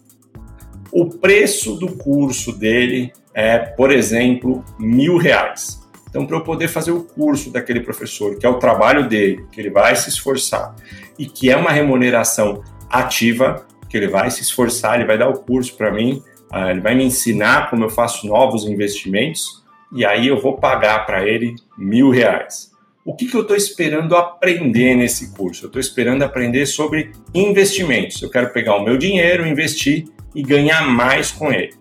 O 0.89 1.05
preço 1.05 1.75
do 1.75 1.97
curso 1.97 2.53
dele 2.53 3.11
é, 3.33 3.59
por 3.59 3.91
exemplo, 3.91 4.63
mil 4.79 5.17
reais. 5.17 5.81
Então, 6.09 6.25
para 6.25 6.37
eu 6.37 6.41
poder 6.41 6.69
fazer 6.69 6.91
o 6.91 7.03
curso 7.03 7.51
daquele 7.51 7.81
professor, 7.81 8.37
que 8.37 8.45
é 8.45 8.49
o 8.49 8.59
trabalho 8.59 9.09
dele, 9.09 9.45
que 9.51 9.59
ele 9.59 9.71
vai 9.71 9.95
se 9.95 10.09
esforçar, 10.09 10.75
e 11.17 11.25
que 11.25 11.49
é 11.49 11.57
uma 11.57 11.71
remuneração 11.71 12.63
ativa, 12.89 13.65
que 13.89 13.97
ele 13.97 14.07
vai 14.07 14.29
se 14.29 14.41
esforçar, 14.41 14.95
ele 14.95 15.05
vai 15.05 15.17
dar 15.17 15.27
o 15.27 15.39
curso 15.39 15.75
para 15.75 15.91
mim, 15.91 16.23
ah, 16.51 16.71
ele 16.71 16.81
vai 16.81 16.95
me 16.95 17.03
ensinar 17.03 17.69
como 17.69 17.83
eu 17.83 17.89
faço 17.89 18.27
novos 18.27 18.65
investimentos, 18.65 19.63
e 19.91 20.05
aí 20.05 20.27
eu 20.27 20.39
vou 20.39 20.57
pagar 20.57 21.05
para 21.05 21.27
ele 21.27 21.55
mil 21.77 22.09
reais. 22.11 22.72
O 23.05 23.13
que, 23.13 23.27
que 23.27 23.35
eu 23.35 23.41
estou 23.41 23.57
esperando 23.57 24.15
aprender 24.15 24.95
nesse 24.95 25.31
curso? 25.33 25.65
Eu 25.65 25.67
estou 25.67 25.79
esperando 25.79 26.23
aprender 26.23 26.65
sobre 26.65 27.11
investimentos. 27.33 28.21
Eu 28.21 28.29
quero 28.29 28.53
pegar 28.53 28.77
o 28.77 28.83
meu 28.83 28.97
dinheiro, 28.97 29.45
investir 29.45 30.05
e 30.33 30.41
ganhar 30.41 30.87
mais 30.87 31.29
com 31.29 31.51
ele. 31.51 31.73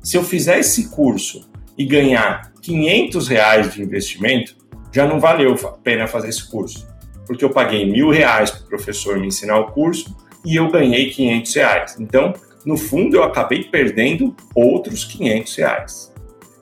Se 0.00 0.16
eu 0.16 0.22
fizer 0.22 0.60
esse 0.60 0.88
curso 0.90 1.50
e 1.76 1.84
ganhar 1.84 2.52
500 2.62 3.26
reais 3.26 3.74
de 3.74 3.82
investimento, 3.82 4.54
já 4.92 5.08
não 5.08 5.18
valeu 5.18 5.54
a 5.54 5.72
pena 5.72 6.06
fazer 6.06 6.28
esse 6.28 6.48
curso. 6.48 6.86
Porque 7.26 7.44
eu 7.44 7.50
paguei 7.50 7.90
mil 7.90 8.08
reais 8.08 8.52
para 8.52 8.62
o 8.62 8.68
professor 8.68 9.18
me 9.18 9.26
ensinar 9.26 9.58
o 9.58 9.72
curso 9.72 10.16
e 10.44 10.54
eu 10.54 10.70
ganhei 10.70 11.10
500 11.10 11.54
reais. 11.56 11.96
Então, 11.98 12.32
no 12.64 12.76
fundo, 12.76 13.16
eu 13.16 13.24
acabei 13.24 13.64
perdendo 13.64 14.36
outros 14.54 15.04
500 15.04 15.56
reais. 15.56 16.14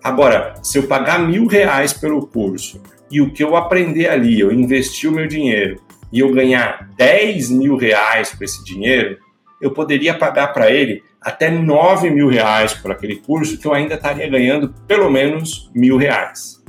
Agora, 0.03 0.55
se 0.63 0.79
eu 0.79 0.85
pagar 0.87 1.19
mil 1.19 1.47
reais 1.47 1.93
pelo 1.93 2.27
curso 2.27 2.81
e 3.11 3.21
o 3.21 3.31
que 3.31 3.43
eu 3.43 3.57
aprender 3.57 4.09
ali, 4.09 4.41
eu 4.41 4.53
investir 4.53 5.11
o 5.11 5.13
meu 5.13 5.27
dinheiro 5.27 5.81
e 6.13 6.21
eu 6.21 6.33
ganhar 6.33 6.89
10 6.97 7.51
mil 7.51 7.77
reais 7.77 8.33
com 8.33 8.45
esse 8.45 8.65
dinheiro, 8.65 9.19
eu 9.61 9.73
poderia 9.73 10.15
pagar 10.15 10.49
para 10.49 10.71
ele 10.71 11.03
até 11.21 11.51
9 11.51 12.11
mil 12.11 12.29
reais 12.29 12.73
por 12.73 12.91
aquele 12.93 13.17
curso, 13.17 13.59
que 13.59 13.67
eu 13.67 13.75
ainda 13.75 13.95
estaria 13.95 14.29
ganhando 14.29 14.73
pelo 14.87 15.11
menos 15.11 15.71
mil 15.75 15.97
reais. 15.97 16.63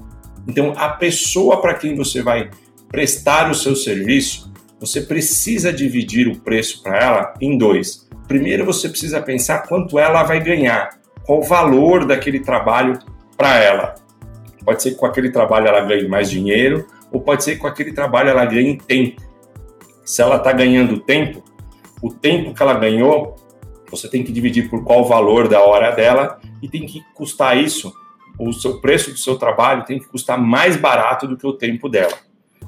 Então, 0.47 0.73
a 0.75 0.89
pessoa 0.89 1.61
para 1.61 1.75
quem 1.75 1.95
você 1.95 2.21
vai 2.21 2.49
prestar 2.89 3.49
o 3.51 3.55
seu 3.55 3.75
serviço, 3.75 4.51
você 4.79 5.01
precisa 5.01 5.71
dividir 5.71 6.27
o 6.27 6.39
preço 6.39 6.81
para 6.81 6.97
ela 6.97 7.33
em 7.39 7.57
dois. 7.57 8.09
Primeiro, 8.27 8.65
você 8.65 8.89
precisa 8.89 9.21
pensar 9.21 9.67
quanto 9.67 9.99
ela 9.99 10.23
vai 10.23 10.39
ganhar, 10.39 10.89
qual 11.23 11.39
o 11.39 11.43
valor 11.43 12.05
daquele 12.05 12.39
trabalho 12.39 12.97
para 13.37 13.57
ela. 13.57 13.95
Pode 14.69 14.83
ser 14.83 14.91
que 14.91 14.97
com 14.97 15.07
aquele 15.07 15.31
trabalho 15.31 15.67
ela 15.67 15.81
ganhe 15.81 16.07
mais 16.07 16.29
dinheiro, 16.29 16.85
ou 17.11 17.19
pode 17.19 17.43
ser 17.43 17.53
que 17.53 17.57
com 17.57 17.65
aquele 17.65 17.91
trabalho 17.91 18.29
ela 18.29 18.45
ganhe 18.45 18.77
tempo. 18.77 19.19
Se 20.05 20.21
ela 20.21 20.35
está 20.35 20.51
ganhando 20.51 20.99
tempo, 20.99 21.43
o 22.03 22.13
tempo 22.13 22.53
que 22.53 22.61
ela 22.61 22.75
ganhou, 22.75 23.35
você 23.89 24.07
tem 24.07 24.23
que 24.23 24.31
dividir 24.31 24.69
por 24.69 24.83
qual 24.83 25.03
valor 25.05 25.47
da 25.47 25.59
hora 25.59 25.89
dela 25.89 26.39
e 26.61 26.69
tem 26.69 26.85
que 26.85 27.01
custar 27.15 27.57
isso, 27.57 27.91
o 28.37 28.53
seu 28.53 28.79
preço 28.79 29.09
do 29.09 29.17
seu 29.17 29.39
trabalho 29.39 29.85
tem 29.85 29.97
que 29.97 30.07
custar 30.07 30.39
mais 30.39 30.77
barato 30.77 31.25
do 31.25 31.35
que 31.35 31.47
o 31.47 31.53
tempo 31.53 31.89
dela. 31.89 32.13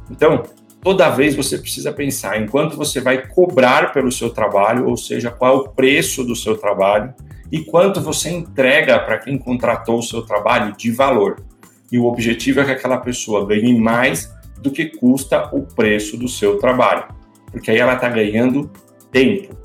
Então, 0.10 0.42
toda 0.82 1.08
vez 1.08 1.36
você 1.36 1.56
precisa 1.56 1.94
pensar 1.94 2.42
em 2.42 2.48
quanto 2.48 2.76
você 2.76 3.00
vai 3.00 3.28
cobrar 3.28 3.94
pelo 3.94 4.12
seu 4.12 4.32
trabalho, 4.32 4.88
ou 4.88 4.98
seja, 4.98 5.30
qual 5.30 5.54
é 5.54 5.58
o 5.60 5.70
preço 5.70 6.24
do 6.24 6.36
seu 6.36 6.58
trabalho 6.58 7.14
e 7.52 7.64
quanto 7.64 8.02
você 8.02 8.32
entrega 8.32 8.98
para 8.98 9.20
quem 9.20 9.38
contratou 9.38 10.00
o 10.00 10.04
seu 10.04 10.24
trabalho 10.24 10.76
de 10.76 10.90
valor. 10.90 11.51
E 11.92 11.98
o 11.98 12.06
objetivo 12.06 12.62
é 12.62 12.66
que 12.66 12.72
aquela 12.72 12.98
pessoa 12.98 13.46
ganhe 13.46 13.78
mais 13.78 14.34
do 14.62 14.72
que 14.72 14.86
custa 14.86 15.50
o 15.54 15.64
preço 15.64 16.18
do 16.18 16.28
seu 16.28 16.58
trabalho, 16.58 17.06
porque 17.52 17.72
aí 17.72 17.78
ela 17.78 17.96
está 17.96 18.08
ganhando 18.08 18.70
tempo. 19.12 19.56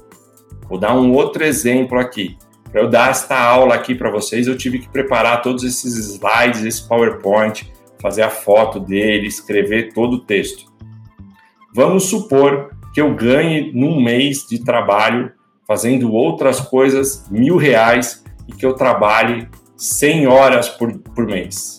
Vou 0.69 0.79
dar 0.79 0.97
um 0.97 1.13
outro 1.13 1.45
exemplo 1.45 1.99
aqui. 1.99 2.37
Para 2.73 2.81
eu 2.81 2.91
dar 2.91 3.11
esta 3.11 3.39
aula 3.39 3.75
aqui 3.75 3.95
para 3.95 4.11
vocês, 4.11 4.47
eu 4.47 4.57
tive 4.57 4.81
que 4.81 4.89
preparar 4.89 5.43
todos 5.43 5.63
esses 5.63 5.97
slides, 5.97 6.65
esse 6.65 6.87
PowerPoint, 6.89 7.71
fazer 8.01 8.23
a 8.23 8.31
foto 8.31 8.81
dele, 8.81 9.27
escrever 9.27 9.93
todo 9.93 10.15
o 10.15 10.21
texto. 10.21 10.67
Vamos 11.73 12.05
supor 12.05 12.71
que 12.93 13.01
eu 13.01 13.15
ganhe 13.15 13.73
num 13.73 14.03
mês 14.03 14.47
de 14.49 14.63
trabalho 14.65 15.33
fazendo 15.67 16.13
outras 16.13 16.61
coisas 16.61 17.29
mil 17.31 17.57
reais 17.57 18.25
e 18.49 18.53
que 18.53 18.65
eu 18.65 18.75
trabalhe 18.75 19.49
100 19.77 20.27
horas 20.27 20.69
por, 20.69 20.97
por 20.99 21.27
mês. 21.27 21.76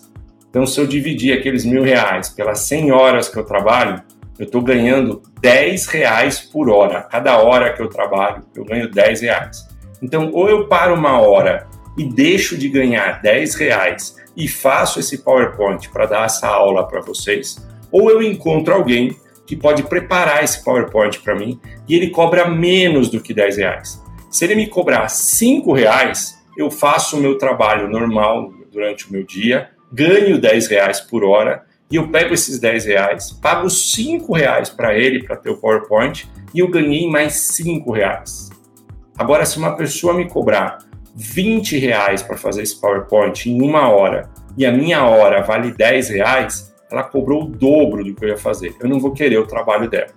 Então, 0.58 0.66
se 0.66 0.82
eu 0.82 0.88
dividir 0.88 1.38
aqueles 1.38 1.64
mil 1.64 1.84
reais 1.84 2.30
pelas 2.30 2.62
100 2.62 2.92
horas 2.92 3.30
que 3.30 3.38
eu 3.38 3.44
trabalho, 3.44 4.02
eu 4.40 4.46
estou 4.46 4.60
ganhando 4.60 5.22
10 5.40 5.86
reais 5.86 6.40
por 6.40 6.68
hora. 6.68 7.04
Cada 7.04 7.38
hora 7.38 7.74
que 7.74 7.80
eu 7.80 7.88
trabalho, 7.88 8.42
eu 8.56 8.66
ganho 8.66 8.90
10 8.90 9.22
reais. 9.22 9.68
Então, 10.02 10.32
ou 10.34 10.50
eu 10.50 10.68
paro 10.68 10.96
uma 10.96 11.22
hora 11.22 11.68
e 11.96 12.04
deixo 12.04 12.58
de 12.58 12.70
ganhar 12.70 13.22
10 13.22 13.54
reais 13.54 14.16
e 14.36 14.48
faço 14.48 15.00
esse 15.00 15.20
PowerPoint 15.20 15.90
para 15.92 16.08
dar 16.08 16.26
essa 16.26 16.48
aula 16.48 16.88
para 16.88 17.02
vocês, 17.02 17.64
ou 17.92 18.10
eu 18.10 18.20
encontro 18.24 18.74
alguém 18.74 19.16
que 19.46 19.56
pode 19.56 19.84
preparar 19.84 20.44
esse 20.44 20.64
PowerPoint 20.64 21.20
para 21.20 21.36
mim 21.36 21.62
e 21.88 21.94
ele 21.94 22.10
cobra 22.10 22.50
menos 22.50 23.10
do 23.10 23.22
que 23.22 23.32
10 23.32 23.58
reais. 23.58 24.04
Se 24.32 24.44
ele 24.44 24.56
me 24.56 24.66
cobrar 24.66 25.08
5 25.08 25.72
reais, 25.72 26.36
eu 26.58 26.72
faço 26.72 27.16
o 27.16 27.20
meu 27.20 27.38
trabalho 27.38 27.88
normal 27.88 28.52
durante 28.72 29.08
o 29.08 29.12
meu 29.12 29.24
dia, 29.24 29.77
ganho 29.92 30.40
10 30.40 30.68
reais 30.68 31.00
por 31.02 31.24
hora 31.24 31.64
e 31.90 31.96
eu 31.96 32.10
pego 32.10 32.34
esses 32.34 32.60
10 32.60 32.86
reais, 32.86 33.32
pago 33.32 33.70
5 33.70 34.34
reais 34.34 34.70
para 34.70 34.98
ele, 34.98 35.24
para 35.24 35.38
ter 35.38 35.50
o 35.50 35.58
PowerPoint, 35.58 36.30
e 36.54 36.60
eu 36.60 36.68
ganhei 36.70 37.10
mais 37.10 37.34
5 37.56 37.90
reais. 37.92 38.50
Agora, 39.18 39.46
se 39.46 39.58
uma 39.58 39.76
pessoa 39.76 40.14
me 40.14 40.28
cobrar 40.28 40.80
20 41.16 41.78
reais 41.78 42.22
para 42.22 42.36
fazer 42.36 42.62
esse 42.62 42.80
PowerPoint 42.80 43.50
em 43.50 43.62
uma 43.62 43.90
hora, 43.90 44.30
e 44.58 44.66
a 44.66 44.72
minha 44.72 45.06
hora 45.06 45.42
vale 45.42 45.72
10 45.72 46.10
reais, 46.10 46.76
ela 46.92 47.04
cobrou 47.04 47.44
o 47.44 47.48
dobro 47.48 48.04
do 48.04 48.14
que 48.14 48.26
eu 48.26 48.30
ia 48.30 48.38
fazer. 48.38 48.76
Eu 48.82 48.90
não 48.90 49.00
vou 49.00 49.12
querer 49.12 49.38
o 49.38 49.48
trabalho 49.48 49.90
dela. 49.90 50.12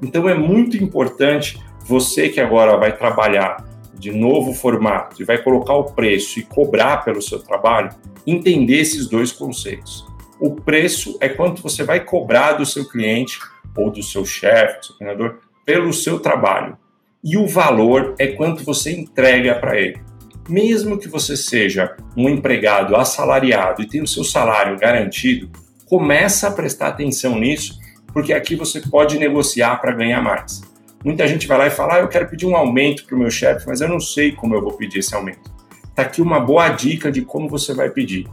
Então 0.00 0.28
é 0.28 0.34
muito 0.34 0.76
importante 0.76 1.60
você 1.84 2.28
que 2.28 2.40
agora 2.40 2.76
vai 2.76 2.96
trabalhar 2.96 3.64
de 3.98 4.12
novo 4.12 4.52
formato 4.52 5.20
e 5.20 5.24
vai 5.24 5.38
colocar 5.42 5.74
o 5.74 5.92
preço 5.92 6.38
e 6.38 6.42
cobrar 6.42 6.98
pelo 6.98 7.20
seu 7.20 7.38
trabalho, 7.40 7.90
entender 8.26 8.80
esses 8.80 9.08
dois 9.08 9.32
conceitos. 9.32 10.06
O 10.40 10.54
preço 10.54 11.16
é 11.20 11.28
quanto 11.28 11.62
você 11.62 11.82
vai 11.82 12.04
cobrar 12.04 12.52
do 12.52 12.64
seu 12.64 12.88
cliente 12.88 13.38
ou 13.76 13.90
do 13.90 14.02
seu 14.02 14.24
chefe, 14.24 14.78
do 14.78 14.86
seu 14.86 14.96
treinador, 14.96 15.38
pelo 15.64 15.92
seu 15.92 16.20
trabalho. 16.20 16.76
E 17.22 17.36
o 17.36 17.46
valor 17.46 18.14
é 18.18 18.28
quanto 18.28 18.64
você 18.64 18.92
entrega 18.92 19.54
para 19.56 19.78
ele. 19.78 20.00
Mesmo 20.48 20.98
que 20.98 21.08
você 21.08 21.36
seja 21.36 21.96
um 22.16 22.28
empregado 22.28 22.96
assalariado 22.96 23.82
e 23.82 23.86
tenha 23.86 24.04
o 24.04 24.08
seu 24.08 24.24
salário 24.24 24.78
garantido, 24.78 25.50
começa 25.84 26.48
a 26.48 26.52
prestar 26.52 26.88
atenção 26.88 27.38
nisso, 27.38 27.78
porque 28.12 28.32
aqui 28.32 28.54
você 28.54 28.80
pode 28.80 29.18
negociar 29.18 29.76
para 29.76 29.92
ganhar 29.92 30.22
mais. 30.22 30.62
Muita 31.04 31.26
gente 31.26 31.46
vai 31.46 31.58
lá 31.58 31.66
e 31.66 31.70
fala: 31.70 31.96
ah, 31.96 32.00
eu 32.00 32.08
quero 32.08 32.28
pedir 32.28 32.46
um 32.46 32.56
aumento 32.56 33.04
para 33.04 33.16
o 33.16 33.18
meu 33.18 33.30
chefe, 33.30 33.66
mas 33.66 33.80
eu 33.80 33.88
não 33.88 34.00
sei 34.00 34.32
como 34.32 34.54
eu 34.54 34.62
vou 34.62 34.72
pedir 34.72 34.98
esse 34.98 35.14
aumento. 35.14 35.50
Está 35.88 36.02
aqui 36.02 36.22
uma 36.22 36.40
boa 36.40 36.68
dica 36.68 37.10
de 37.10 37.22
como 37.22 37.48
você 37.48 37.74
vai 37.74 37.90
pedir 37.90 38.28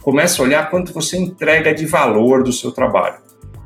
comece 0.00 0.40
a 0.40 0.44
olhar 0.44 0.70
quanto 0.70 0.92
você 0.92 1.16
entrega 1.16 1.74
de 1.74 1.86
valor 1.86 2.42
do 2.42 2.52
seu 2.52 2.72
trabalho. 2.72 3.16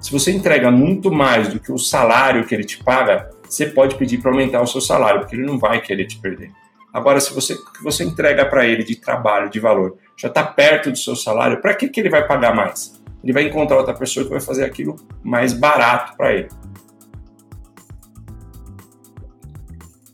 Se 0.01 0.13
você 0.13 0.31
entrega 0.33 0.71
muito 0.71 1.11
mais 1.11 1.49
do 1.49 1.59
que 1.59 1.73
o 1.73 1.79
salário 1.79 2.45
que 2.45 2.55
ele 2.55 2.65
te 2.65 2.83
paga, 2.83 3.31
você 3.49 3.67
pode 3.67 3.97
pedir 3.97 4.21
para 4.21 4.31
aumentar 4.31 4.61
o 4.61 4.67
seu 4.67 4.81
salário, 4.81 5.21
porque 5.21 5.37
ele 5.37 5.47
não 5.47 5.59
vai 5.59 5.81
querer 5.81 6.07
te 6.07 6.19
perder. 6.19 6.51
Agora, 6.93 7.19
se 7.21 7.33
você 7.33 7.55
que 7.55 7.83
você 7.83 8.05
entrega 8.05 8.45
para 8.45 8.67
ele 8.67 8.85
de 8.85 8.97
trabalho, 8.97 9.51
de 9.51 9.59
valor, 9.59 9.97
já 10.17 10.29
está 10.29 10.45
perto 10.45 10.91
do 10.91 10.99
seu 10.99 11.17
salário, 11.17 11.61
para 11.61 11.75
que, 11.75 11.89
que 11.89 12.01
ele 12.01 12.11
vai 12.11 12.27
pagar 12.27 12.55
mais? 12.55 13.01
Ele 13.23 13.33
vai 13.33 13.45
encontrar 13.45 13.79
outra 13.79 13.95
pessoa 13.95 14.25
que 14.25 14.31
vai 14.31 14.41
fazer 14.41 14.65
aquilo 14.65 14.97
mais 15.23 15.53
barato 15.53 16.17
para 16.17 16.35
ele. 16.35 16.49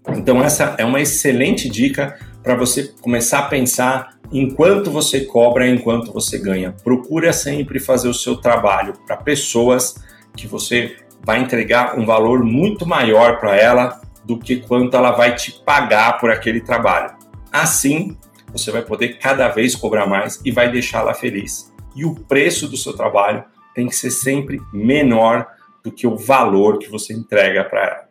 Então, 0.08 0.42
essa 0.42 0.74
é 0.78 0.84
uma 0.84 1.00
excelente 1.00 1.68
dica 1.68 2.18
para 2.42 2.54
você 2.54 2.92
começar 3.00 3.40
a 3.40 3.48
pensar 3.48 4.18
enquanto 4.32 4.90
você 4.90 5.20
cobra, 5.20 5.68
enquanto 5.68 6.12
você 6.12 6.38
ganha. 6.38 6.74
Procura 6.84 7.32
sempre 7.32 7.78
fazer 7.78 8.08
o 8.08 8.14
seu 8.14 8.36
trabalho 8.36 8.94
para 9.06 9.16
pessoas 9.16 9.94
que 10.36 10.46
você 10.46 10.96
vai 11.22 11.40
entregar 11.40 11.98
um 11.98 12.06
valor 12.06 12.42
muito 12.44 12.86
maior 12.86 13.38
para 13.38 13.56
ela 13.56 14.00
do 14.24 14.38
que 14.38 14.56
quanto 14.56 14.96
ela 14.96 15.10
vai 15.10 15.34
te 15.34 15.52
pagar 15.64 16.18
por 16.18 16.30
aquele 16.30 16.60
trabalho. 16.60 17.14
Assim, 17.52 18.16
você 18.52 18.70
vai 18.70 18.82
poder 18.82 19.18
cada 19.18 19.48
vez 19.48 19.74
cobrar 19.74 20.06
mais 20.06 20.40
e 20.44 20.50
vai 20.50 20.70
deixá-la 20.70 21.14
feliz. 21.14 21.72
E 21.94 22.04
o 22.04 22.14
preço 22.14 22.68
do 22.68 22.76
seu 22.76 22.92
trabalho 22.92 23.44
tem 23.74 23.86
que 23.88 23.96
ser 23.96 24.10
sempre 24.10 24.60
menor 24.72 25.46
do 25.82 25.90
que 25.90 26.06
o 26.06 26.16
valor 26.16 26.78
que 26.78 26.88
você 26.88 27.12
entrega 27.12 27.64
para 27.64 27.80
ela. 27.82 28.09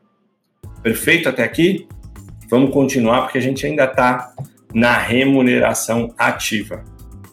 Perfeito 0.81 1.27
até 1.27 1.43
aqui? 1.43 1.87
Vamos 2.49 2.71
continuar 2.71 3.23
porque 3.23 3.37
a 3.37 3.41
gente 3.41 3.65
ainda 3.65 3.83
está 3.83 4.33
na 4.73 4.97
remuneração 4.97 6.13
ativa. 6.17 6.83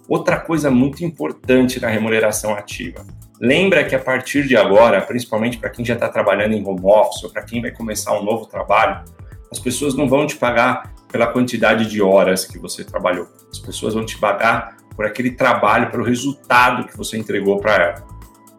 Outra 0.09 0.39
coisa 0.39 0.71
muito 0.71 1.05
importante 1.05 1.81
na 1.81 1.89
remuneração 1.89 2.55
ativa. 2.55 3.05
Lembra 3.41 3.85
que 3.85 3.95
a 3.95 3.99
partir 3.99 4.47
de 4.47 4.57
agora, 4.57 5.01
principalmente 5.01 5.59
para 5.59 5.71
quem 5.71 5.85
já 5.85 5.95
está 5.95 6.09
trabalhando 6.09 6.55
em 6.55 6.67
home 6.67 6.81
office 6.85 7.23
ou 7.25 7.31
para 7.31 7.43
quem 7.43 7.61
vai 7.61 7.71
começar 7.71 8.19
um 8.19 8.25
novo 8.25 8.47
trabalho, 8.47 9.05
as 9.51 9.59
pessoas 9.59 9.95
não 9.95 10.09
vão 10.09 10.27
te 10.27 10.37
pagar 10.37 10.95
pela 11.11 11.27
quantidade 11.27 11.89
de 11.89 12.03
horas 12.03 12.45
que 12.45 12.59
você 12.59 12.83
trabalhou. 12.83 13.29
As 13.51 13.59
pessoas 13.59 13.95
vão 13.95 14.05
te 14.05 14.19
pagar 14.19 14.77
por 14.95 15.05
aquele 15.05 15.31
trabalho, 15.31 15.91
pelo 15.91 16.05
resultado 16.05 16.87
que 16.87 16.97
você 16.97 17.17
entregou 17.19 17.59
para 17.61 17.75
ela. 17.75 18.07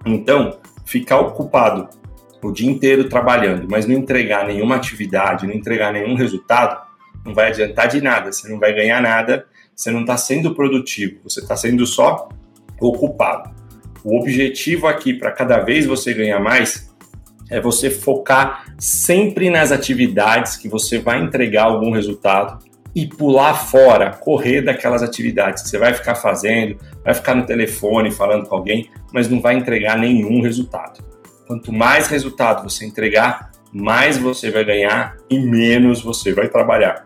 Então, 0.06 0.60
ficar 0.86 1.20
ocupado 1.20 1.90
o 2.42 2.52
dia 2.52 2.70
inteiro 2.70 3.10
trabalhando, 3.10 3.68
mas 3.70 3.86
não 3.86 3.96
entregar 3.96 4.46
nenhuma 4.46 4.76
atividade, 4.76 5.48
não 5.48 5.54
entregar 5.54 5.92
nenhum 5.92 6.16
resultado, 6.16 6.86
não 7.26 7.34
vai 7.34 7.50
adiantar 7.50 7.88
de 7.88 8.02
nada, 8.02 8.32
você 8.32 8.48
não 8.48 8.60
vai 8.60 8.74
ganhar 8.74 9.02
nada, 9.02 9.46
você 9.76 9.92
não 9.92 10.02
está 10.02 10.18
sendo 10.18 10.56
produtivo, 10.56 11.20
você 11.24 11.40
está 11.40 11.56
sendo 11.56 11.86
só 11.86 12.30
ocupado. 12.80 13.50
O 14.04 14.20
objetivo 14.20 14.88
aqui 14.88 15.14
para 15.14 15.32
cada 15.32 15.60
vez 15.60 15.86
você 15.86 16.14
ganhar 16.14 16.40
mais 16.40 16.90
é 17.50 17.60
você 17.60 17.90
focar 17.90 18.66
sempre 18.78 19.50
nas 19.50 19.72
atividades 19.72 20.58
que 20.58 20.68
você 20.68 21.00
vai 21.00 21.22
entregar 21.22 21.64
algum 21.64 21.92
resultado 21.92 22.64
e 22.96 23.06
pular 23.06 23.54
fora, 23.54 24.12
correr 24.12 24.62
daquelas 24.62 25.04
atividades 25.04 25.64
que 25.64 25.70
você 25.70 25.78
vai 25.78 25.94
ficar 25.94 26.16
fazendo, 26.16 26.78
vai 27.04 27.14
ficar 27.14 27.36
no 27.36 27.46
telefone 27.46 28.12
falando 28.12 28.48
com 28.48 28.56
alguém, 28.56 28.90
mas 29.14 29.30
não 29.30 29.40
vai 29.40 29.56
entregar 29.56 29.98
nenhum 29.98 30.42
resultado. 30.42 31.07
Quanto 31.48 31.72
mais 31.72 32.08
resultado 32.08 32.70
você 32.70 32.86
entregar, 32.86 33.52
mais 33.72 34.18
você 34.18 34.52
vai 34.52 34.66
ganhar 34.66 35.16
e 35.30 35.40
menos 35.40 36.02
você 36.02 36.34
vai 36.34 36.50
trabalhar. 36.50 37.06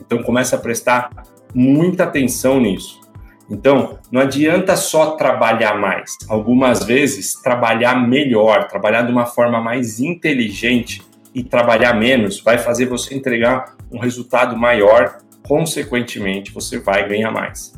Então 0.00 0.22
comece 0.22 0.54
a 0.54 0.58
prestar 0.58 1.10
muita 1.54 2.04
atenção 2.04 2.58
nisso. 2.60 3.00
Então, 3.48 3.98
não 4.10 4.22
adianta 4.22 4.74
só 4.74 5.16
trabalhar 5.16 5.78
mais. 5.78 6.16
Algumas 6.28 6.84
vezes, 6.84 7.34
trabalhar 7.34 7.94
melhor, 7.94 8.68
trabalhar 8.68 9.02
de 9.02 9.12
uma 9.12 9.26
forma 9.26 9.60
mais 9.60 10.00
inteligente 10.00 11.02
e 11.34 11.42
trabalhar 11.42 11.92
menos 11.94 12.40
vai 12.40 12.56
fazer 12.56 12.86
você 12.86 13.14
entregar 13.14 13.76
um 13.92 13.98
resultado 13.98 14.56
maior. 14.56 15.18
Consequentemente, 15.46 16.50
você 16.52 16.78
vai 16.78 17.06
ganhar 17.06 17.30
mais. 17.30 17.74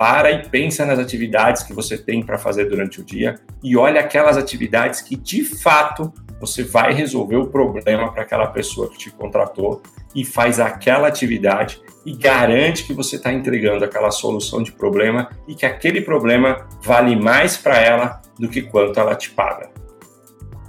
Para 0.00 0.30
e 0.32 0.48
pensa 0.48 0.86
nas 0.86 0.98
atividades 0.98 1.62
que 1.62 1.74
você 1.74 1.98
tem 1.98 2.22
para 2.22 2.38
fazer 2.38 2.64
durante 2.70 3.02
o 3.02 3.04
dia 3.04 3.38
e 3.62 3.76
olha 3.76 4.00
aquelas 4.00 4.38
atividades 4.38 5.02
que 5.02 5.14
de 5.14 5.44
fato 5.44 6.10
você 6.40 6.64
vai 6.64 6.94
resolver 6.94 7.36
o 7.36 7.48
problema 7.48 8.10
para 8.10 8.22
aquela 8.22 8.46
pessoa 8.46 8.88
que 8.88 8.96
te 8.96 9.10
contratou 9.10 9.82
e 10.14 10.24
faz 10.24 10.58
aquela 10.58 11.06
atividade 11.06 11.82
e 12.06 12.16
garante 12.16 12.84
que 12.84 12.94
você 12.94 13.16
está 13.16 13.30
entregando 13.30 13.84
aquela 13.84 14.10
solução 14.10 14.62
de 14.62 14.72
problema 14.72 15.28
e 15.46 15.54
que 15.54 15.66
aquele 15.66 16.00
problema 16.00 16.66
vale 16.82 17.14
mais 17.14 17.58
para 17.58 17.78
ela 17.78 18.22
do 18.38 18.48
que 18.48 18.62
quanto 18.62 18.98
ela 18.98 19.14
te 19.14 19.28
paga. 19.28 19.70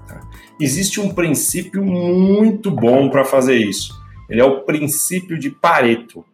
Tá? 0.09 0.19
Existe 0.59 0.99
um 0.99 1.13
princípio 1.13 1.85
muito 1.85 2.69
bom 2.69 3.09
para 3.09 3.23
fazer 3.23 3.55
isso. 3.55 3.93
Ele 4.29 4.41
é 4.41 4.45
o 4.45 4.65
princípio 4.65 5.39
de 5.39 5.49
Pareto. 5.49 6.25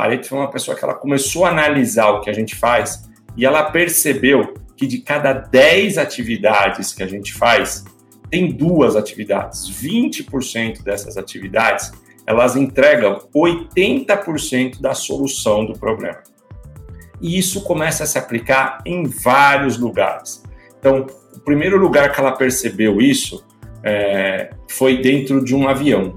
Pareto 0.00 0.28
foi 0.28 0.38
uma 0.38 0.50
pessoa 0.50 0.74
que 0.74 0.82
ela 0.82 0.94
começou 0.94 1.44
a 1.44 1.50
analisar 1.50 2.08
o 2.08 2.22
que 2.22 2.30
a 2.30 2.32
gente 2.32 2.56
faz 2.56 3.06
e 3.36 3.44
ela 3.44 3.64
percebeu 3.64 4.54
que 4.74 4.86
de 4.86 4.96
cada 5.02 5.34
10 5.34 5.98
atividades 5.98 6.94
que 6.94 7.02
a 7.02 7.06
gente 7.06 7.34
faz, 7.34 7.84
tem 8.30 8.50
duas 8.50 8.96
atividades. 8.96 9.70
20% 9.70 10.82
dessas 10.82 11.18
atividades 11.18 11.92
elas 12.26 12.56
entregam 12.56 13.18
80% 13.36 14.80
da 14.80 14.94
solução 14.94 15.66
do 15.66 15.74
problema. 15.74 16.22
E 17.20 17.38
isso 17.38 17.62
começa 17.62 18.04
a 18.04 18.06
se 18.06 18.16
aplicar 18.16 18.78
em 18.86 19.02
vários 19.04 19.76
lugares. 19.76 20.42
Então, 20.78 21.06
o 21.34 21.40
primeiro 21.40 21.76
lugar 21.76 22.10
que 22.10 22.18
ela 22.18 22.32
percebeu 22.32 23.02
isso 23.02 23.44
é, 23.84 24.48
foi 24.66 25.02
dentro 25.02 25.44
de 25.44 25.54
um 25.54 25.68
avião. 25.68 26.14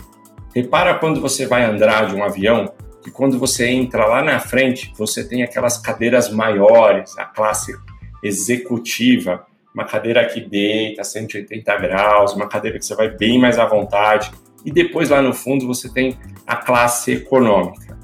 Repara 0.56 0.94
quando 0.94 1.20
você 1.20 1.46
vai 1.46 1.66
andar 1.66 2.08
de 2.08 2.16
um 2.16 2.24
avião, 2.24 2.72
que 3.04 3.12
quando 3.12 3.38
você 3.38 3.68
entra 3.68 4.06
lá 4.06 4.24
na 4.24 4.40
frente, 4.40 4.94
você 4.98 5.28
tem 5.28 5.44
aquelas 5.44 5.78
cadeiras 5.78 6.32
maiores, 6.32 7.18
a 7.18 7.26
classe 7.26 7.76
executiva, 8.24 9.46
uma 9.74 9.86
cadeira 9.86 10.26
que 10.26 10.40
deita 10.40 11.04
180 11.04 11.78
graus, 11.78 12.34
uma 12.34 12.48
cadeira 12.48 12.80
que 12.80 12.86
você 12.86 12.96
vai 12.96 13.10
bem 13.10 13.38
mais 13.40 13.60
à 13.60 13.66
vontade 13.66 14.32
e 14.64 14.72
depois 14.72 15.10
lá 15.10 15.22
no 15.22 15.34
fundo 15.34 15.68
você 15.68 15.92
tem 15.92 16.18
a 16.48 16.56
classe 16.56 17.12
econômica. 17.12 17.98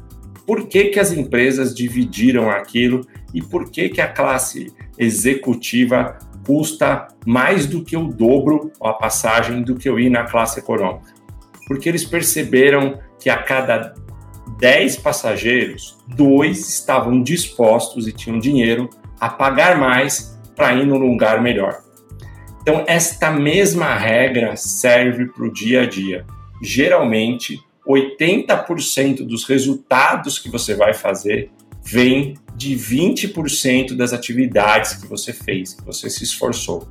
Por 0.46 0.68
que, 0.68 0.86
que 0.86 1.00
as 1.00 1.12
empresas 1.12 1.74
dividiram 1.74 2.50
aquilo 2.50 3.08
e 3.34 3.42
por 3.42 3.70
que, 3.70 3.88
que 3.88 4.02
a 4.02 4.08
classe 4.08 4.74
executiva 4.98 6.18
custa 6.46 7.08
mais 7.26 7.68
do 7.68 7.84
que 7.84 7.96
o 7.96 8.08
dobro 8.08 8.72
a 8.82 8.94
passagem 8.94 9.62
do 9.62 9.76
que 9.76 9.88
eu 9.88 10.00
ir 10.00 10.10
na 10.10 10.24
classe 10.24 10.60
econômica? 10.60 11.14
Porque 11.68 11.88
eles 11.88 12.04
perceberam 12.04 13.00
que 13.20 13.30
a 13.30 13.38
cada 13.38 13.94
10 14.60 14.98
passageiros, 14.98 15.98
dois 16.08 16.68
estavam 16.70 17.24
dispostos 17.24 18.08
e 18.08 18.12
tinham 18.12 18.38
dinheiro 18.38 18.90
a 19.20 19.30
pagar 19.30 19.78
mais 19.78 20.38
para 20.56 20.74
ir 20.74 20.86
num 20.86 20.98
lugar 20.98 21.42
melhor. 21.42 21.82
Então, 22.62 22.84
esta 22.86 23.32
mesma 23.32 23.96
regra 23.96 24.56
serve 24.56 25.28
para 25.28 25.46
o 25.46 25.52
dia 25.52 25.84
a 25.84 25.86
dia 25.86 26.26
geralmente 26.62 27.60
80% 27.88 29.26
dos 29.26 29.46
resultados 29.46 30.38
que 30.38 30.50
você 30.50 30.76
vai 30.76 30.94
fazer 30.94 31.50
vem 31.84 32.36
de 32.56 32.76
20% 32.76 33.96
das 33.96 34.14
atividades 34.14 34.94
que 34.96 35.08
você 35.08 35.32
fez, 35.32 35.74
que 35.74 35.86
você 35.86 36.10
se 36.10 36.24
esforçou. 36.24 36.88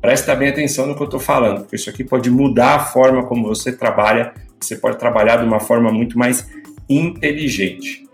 Presta 0.00 0.34
bem 0.34 0.48
atenção 0.48 0.86
no 0.86 0.94
que 0.94 1.02
eu 1.02 1.06
estou 1.06 1.20
falando, 1.20 1.60
porque 1.60 1.76
isso 1.76 1.88
aqui 1.88 2.04
pode 2.04 2.30
mudar 2.30 2.74
a 2.74 2.78
forma 2.80 3.24
como 3.24 3.46
você 3.46 3.72
trabalha, 3.72 4.34
você 4.60 4.76
pode 4.76 4.98
trabalhar 4.98 5.36
de 5.36 5.44
uma 5.44 5.60
forma 5.60 5.90
muito 5.90 6.18
mais 6.18 6.46
inteligente. 6.88 8.06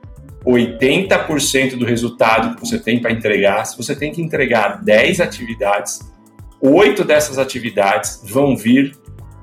80% 0.45 1.77
do 1.77 1.85
resultado 1.85 2.57
que 2.57 2.61
você 2.61 2.79
tem 2.79 3.01
para 3.01 3.13
entregar, 3.13 3.65
se 3.65 3.77
você 3.77 3.95
tem 3.95 4.13
que 4.13 4.21
entregar 4.21 4.83
10 4.83 5.21
atividades, 5.21 6.01
8 6.61 7.05
dessas 7.05 7.39
atividades 7.39 8.23
vão 8.25 8.57
vir 8.57 8.97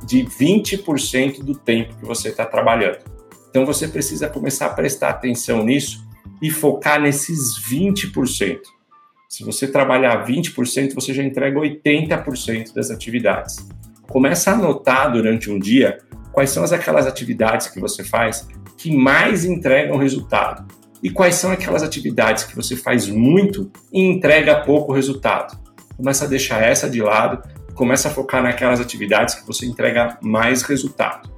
de 0.06 0.24
20% 0.24 1.44
do 1.44 1.54
tempo 1.56 1.96
que 1.98 2.06
você 2.06 2.30
está 2.30 2.46
trabalhando. 2.46 3.00
Então 3.50 3.66
você 3.66 3.88
precisa 3.88 4.30
começar 4.30 4.68
a 4.68 4.74
prestar 4.74 5.10
atenção 5.10 5.64
nisso 5.64 6.08
e 6.42 6.50
focar 6.50 7.02
nesses 7.02 7.60
20%. 7.60 8.60
Se 9.28 9.44
você 9.44 9.68
trabalhar 9.68 10.26
20%, 10.26 10.94
você 10.96 11.14
já 11.14 11.24
entrega 11.24 11.60
80% 11.60 12.74
das 12.74 12.90
atividades. 12.90 13.58
Começa 14.04 14.52
a 14.52 14.54
anotar 14.56 15.12
durante 15.12 15.52
um 15.52 15.60
dia 15.60 16.00
quais 16.32 16.50
são 16.50 16.64
aquelas 16.64 17.08
atividades 17.08 17.68
que 17.68 17.80
você 17.80 18.04
faz 18.04 18.48
que 18.78 18.96
mais 18.96 19.46
entregam 19.46 19.98
resultado 19.98 20.66
e 21.02 21.10
quais 21.10 21.36
são 21.36 21.52
aquelas 21.52 21.84
atividades 21.84 22.44
que 22.44 22.56
você 22.56 22.76
faz 22.76 23.08
muito 23.08 23.72
e 23.92 24.02
entrega 24.02 24.62
pouco 24.62 24.94
resultado. 24.94 25.58
Começa 25.96 26.26
a 26.26 26.28
deixar 26.28 26.62
essa 26.62 26.90
de 26.90 27.02
lado 27.02 27.42
começa 27.80 28.10
a 28.10 28.12
focar 28.12 28.44
naquelas 28.44 28.82
atividades 28.82 29.36
que 29.36 29.48
você 29.48 29.66
entrega 29.66 30.18
mais 30.22 30.64
resultado. 30.64 31.32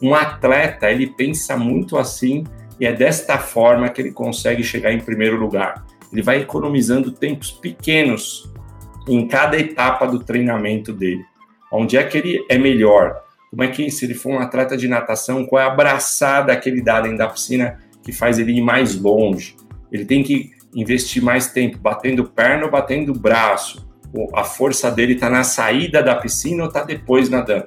Um 0.00 0.14
atleta, 0.14 0.88
ele 0.88 1.08
pensa 1.08 1.56
muito 1.56 1.98
assim 1.98 2.44
e 2.78 2.86
é 2.86 2.92
desta 2.92 3.36
forma 3.36 3.88
que 3.88 4.00
ele 4.00 4.12
consegue 4.12 4.62
chegar 4.62 4.92
em 4.92 5.00
primeiro 5.00 5.36
lugar. 5.36 5.84
Ele 6.12 6.22
vai 6.22 6.38
economizando 6.38 7.10
tempos 7.10 7.50
pequenos 7.50 8.48
em 9.08 9.26
cada 9.26 9.58
etapa 9.58 10.06
do 10.06 10.20
treinamento 10.20 10.92
dele. 10.92 11.24
Onde 11.72 11.96
é 11.96 12.04
que 12.04 12.18
ele 12.18 12.46
é 12.48 12.56
melhor? 12.56 13.21
Como 13.52 13.62
é 13.62 13.68
que, 13.68 13.88
se 13.90 14.04
ele 14.04 14.14
for 14.14 14.32
um 14.32 14.38
atleta 14.40 14.76
de 14.76 14.88
natação, 14.88 15.46
qual 15.46 15.62
é 15.62 15.64
a 15.64 15.68
abraçada 15.68 16.56
que 16.56 16.68
ele 16.68 16.82
dá 16.82 17.00
dentro 17.00 17.18
da 17.18 17.28
piscina 17.28 17.78
que 18.02 18.10
faz 18.10 18.40
ele 18.40 18.52
ir 18.52 18.62
mais 18.62 18.98
longe? 18.98 19.54
Ele 19.92 20.04
tem 20.04 20.24
que 20.24 20.50
investir 20.74 21.22
mais 21.22 21.52
tempo 21.52 21.78
batendo 21.78 22.24
perna 22.24 22.64
ou 22.64 22.70
batendo 22.70 23.12
braço 23.12 23.92
a 24.34 24.44
força 24.44 24.90
dele 24.90 25.14
está 25.14 25.30
na 25.30 25.42
saída 25.42 26.02
da 26.02 26.14
piscina 26.14 26.62
ou 26.62 26.68
está 26.68 26.82
depois 26.82 27.28
nadando. 27.28 27.66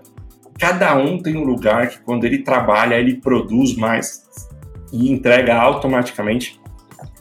Cada 0.59 0.95
um 0.95 1.21
tem 1.21 1.35
um 1.35 1.43
lugar 1.43 1.89
que, 1.89 1.99
quando 1.99 2.23
ele 2.23 2.39
trabalha, 2.39 2.95
ele 2.95 3.15
produz 3.15 3.75
mais 3.75 4.23
e 4.93 5.11
entrega 5.11 5.55
automaticamente 5.55 6.59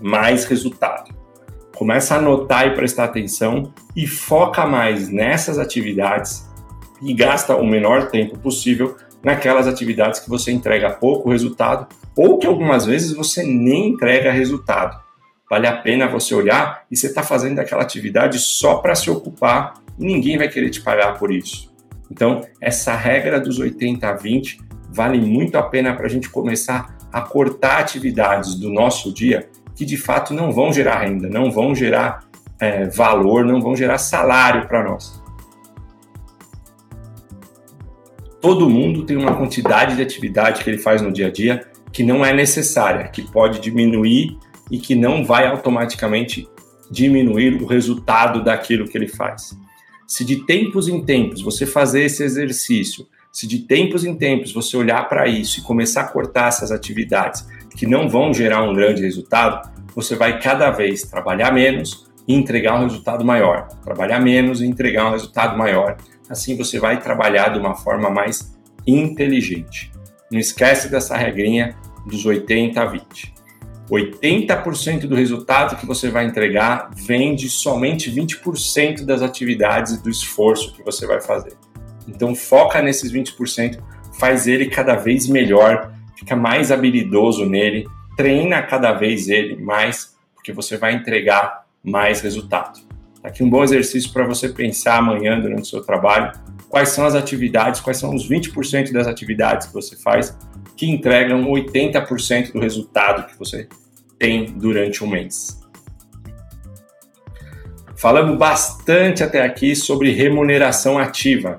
mais 0.00 0.44
resultado. 0.44 1.12
Começa 1.74 2.14
a 2.14 2.18
anotar 2.18 2.68
e 2.68 2.74
prestar 2.74 3.04
atenção 3.04 3.72
e 3.96 4.06
foca 4.06 4.64
mais 4.66 5.08
nessas 5.08 5.58
atividades 5.58 6.48
e 7.02 7.12
gasta 7.12 7.56
o 7.56 7.66
menor 7.66 8.10
tempo 8.10 8.38
possível 8.38 8.96
naquelas 9.22 9.66
atividades 9.66 10.20
que 10.20 10.28
você 10.28 10.52
entrega 10.52 10.90
pouco 10.90 11.30
resultado 11.30 11.86
ou 12.16 12.38
que 12.38 12.46
algumas 12.46 12.84
vezes 12.84 13.12
você 13.12 13.42
nem 13.42 13.88
entrega 13.88 14.30
resultado. 14.30 15.02
Vale 15.48 15.66
a 15.66 15.76
pena 15.76 16.08
você 16.08 16.34
olhar 16.34 16.84
e 16.90 16.96
você 16.96 17.06
está 17.06 17.22
fazendo 17.22 17.58
aquela 17.58 17.82
atividade 17.82 18.38
só 18.38 18.76
para 18.76 18.94
se 18.94 19.10
ocupar 19.10 19.74
e 19.98 20.04
ninguém 20.04 20.36
vai 20.36 20.48
querer 20.48 20.70
te 20.70 20.80
pagar 20.80 21.18
por 21.18 21.32
isso. 21.32 21.72
Então, 22.10 22.42
essa 22.60 22.94
regra 22.94 23.40
dos 23.40 23.58
80 23.58 24.06
a 24.06 24.12
20 24.12 24.60
vale 24.90 25.20
muito 25.20 25.56
a 25.56 25.62
pena 25.62 25.94
para 25.94 26.06
a 26.06 26.08
gente 26.08 26.28
começar 26.28 26.96
a 27.12 27.20
cortar 27.20 27.78
atividades 27.78 28.54
do 28.54 28.70
nosso 28.70 29.12
dia 29.12 29.48
que 29.74 29.84
de 29.84 29.96
fato 29.96 30.32
não 30.32 30.52
vão 30.52 30.72
gerar 30.72 31.00
renda, 31.00 31.28
não 31.28 31.50
vão 31.50 31.74
gerar 31.74 32.24
é, 32.60 32.84
valor, 32.84 33.44
não 33.44 33.60
vão 33.60 33.74
gerar 33.74 33.98
salário 33.98 34.68
para 34.68 34.84
nós. 34.84 35.22
Todo 38.44 38.68
mundo 38.68 39.04
tem 39.04 39.16
uma 39.16 39.34
quantidade 39.34 39.96
de 39.96 40.02
atividade 40.02 40.62
que 40.62 40.68
ele 40.68 40.76
faz 40.76 41.00
no 41.00 41.10
dia 41.10 41.28
a 41.28 41.30
dia 41.30 41.66
que 41.90 42.02
não 42.02 42.22
é 42.22 42.30
necessária, 42.30 43.08
que 43.08 43.22
pode 43.22 43.58
diminuir 43.58 44.36
e 44.70 44.78
que 44.78 44.94
não 44.94 45.24
vai 45.24 45.46
automaticamente 45.46 46.46
diminuir 46.90 47.54
o 47.62 47.64
resultado 47.64 48.44
daquilo 48.44 48.86
que 48.86 48.98
ele 48.98 49.08
faz. 49.08 49.58
Se 50.06 50.26
de 50.26 50.44
tempos 50.44 50.88
em 50.88 51.02
tempos 51.02 51.40
você 51.40 51.64
fazer 51.64 52.04
esse 52.04 52.22
exercício, 52.22 53.06
se 53.32 53.46
de 53.46 53.60
tempos 53.60 54.04
em 54.04 54.14
tempos 54.14 54.52
você 54.52 54.76
olhar 54.76 55.08
para 55.08 55.26
isso 55.26 55.60
e 55.60 55.62
começar 55.62 56.02
a 56.02 56.08
cortar 56.08 56.48
essas 56.48 56.70
atividades 56.70 57.48
que 57.74 57.86
não 57.86 58.10
vão 58.10 58.34
gerar 58.34 58.62
um 58.62 58.74
grande 58.74 59.00
resultado, 59.00 59.70
você 59.96 60.14
vai 60.14 60.38
cada 60.38 60.70
vez 60.70 61.00
trabalhar 61.00 61.50
menos 61.50 62.04
e 62.28 62.34
entregar 62.34 62.78
um 62.78 62.82
resultado 62.82 63.24
maior. 63.24 63.68
Trabalhar 63.82 64.20
menos 64.20 64.60
e 64.60 64.66
entregar 64.66 65.06
um 65.06 65.12
resultado 65.12 65.56
maior. 65.56 65.96
Assim 66.28 66.56
você 66.56 66.78
vai 66.78 67.00
trabalhar 67.00 67.48
de 67.50 67.58
uma 67.58 67.74
forma 67.74 68.10
mais 68.10 68.54
inteligente. 68.86 69.92
Não 70.30 70.38
esquece 70.38 70.90
dessa 70.90 71.16
regrinha 71.16 71.76
dos 72.06 72.24
80 72.24 72.80
a 72.80 72.84
20. 72.86 73.34
80% 73.90 75.06
do 75.06 75.14
resultado 75.14 75.76
que 75.76 75.86
você 75.86 76.08
vai 76.08 76.24
entregar 76.24 76.90
vem 76.96 77.34
de 77.34 77.50
somente 77.50 78.10
20% 78.10 79.04
das 79.04 79.20
atividades 79.20 79.92
e 79.92 80.02
do 80.02 80.08
esforço 80.08 80.72
que 80.72 80.82
você 80.82 81.06
vai 81.06 81.20
fazer. 81.20 81.52
Então 82.08 82.34
foca 82.34 82.80
nesses 82.80 83.12
20%, 83.12 83.78
faz 84.18 84.46
ele 84.46 84.66
cada 84.66 84.94
vez 84.94 85.28
melhor, 85.28 85.92
fica 86.16 86.34
mais 86.34 86.72
habilidoso 86.72 87.44
nele, 87.44 87.86
treina 88.16 88.62
cada 88.62 88.92
vez 88.92 89.28
ele 89.28 89.56
mais, 89.56 90.14
porque 90.34 90.52
você 90.52 90.76
vai 90.76 90.94
entregar 90.94 91.64
mais 91.82 92.20
resultado. 92.20 92.80
Aqui 93.24 93.42
um 93.42 93.48
bom 93.48 93.64
exercício 93.64 94.12
para 94.12 94.26
você 94.26 94.50
pensar 94.50 94.98
amanhã 94.98 95.40
durante 95.40 95.62
o 95.62 95.66
seu 95.66 95.82
trabalho, 95.82 96.30
quais 96.68 96.90
são 96.90 97.06
as 97.06 97.14
atividades, 97.14 97.80
quais 97.80 97.96
são 97.96 98.14
os 98.14 98.28
20% 98.28 98.92
das 98.92 99.06
atividades 99.06 99.66
que 99.66 99.72
você 99.72 99.96
faz 99.96 100.36
que 100.76 100.90
entregam 100.90 101.42
80% 101.44 102.52
do 102.52 102.60
resultado 102.60 103.26
que 103.26 103.38
você 103.38 103.66
tem 104.18 104.44
durante 104.44 105.02
um 105.02 105.06
mês. 105.06 105.58
Falamos 107.96 108.36
bastante 108.36 109.22
até 109.22 109.42
aqui 109.42 109.74
sobre 109.74 110.10
remuneração 110.10 110.98
ativa, 110.98 111.56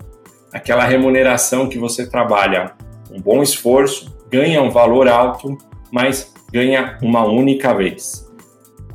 aquela 0.53 0.83
remuneração 0.83 1.67
que 1.67 1.79
você 1.79 2.05
trabalha 2.07 2.73
um 3.09 3.19
bom 3.19 3.41
esforço, 3.41 4.15
ganha 4.29 4.61
um 4.61 4.69
valor 4.69 5.07
alto, 5.07 5.57
mas 5.91 6.31
ganha 6.51 6.99
uma 7.01 7.25
única 7.25 7.73
vez. 7.73 8.24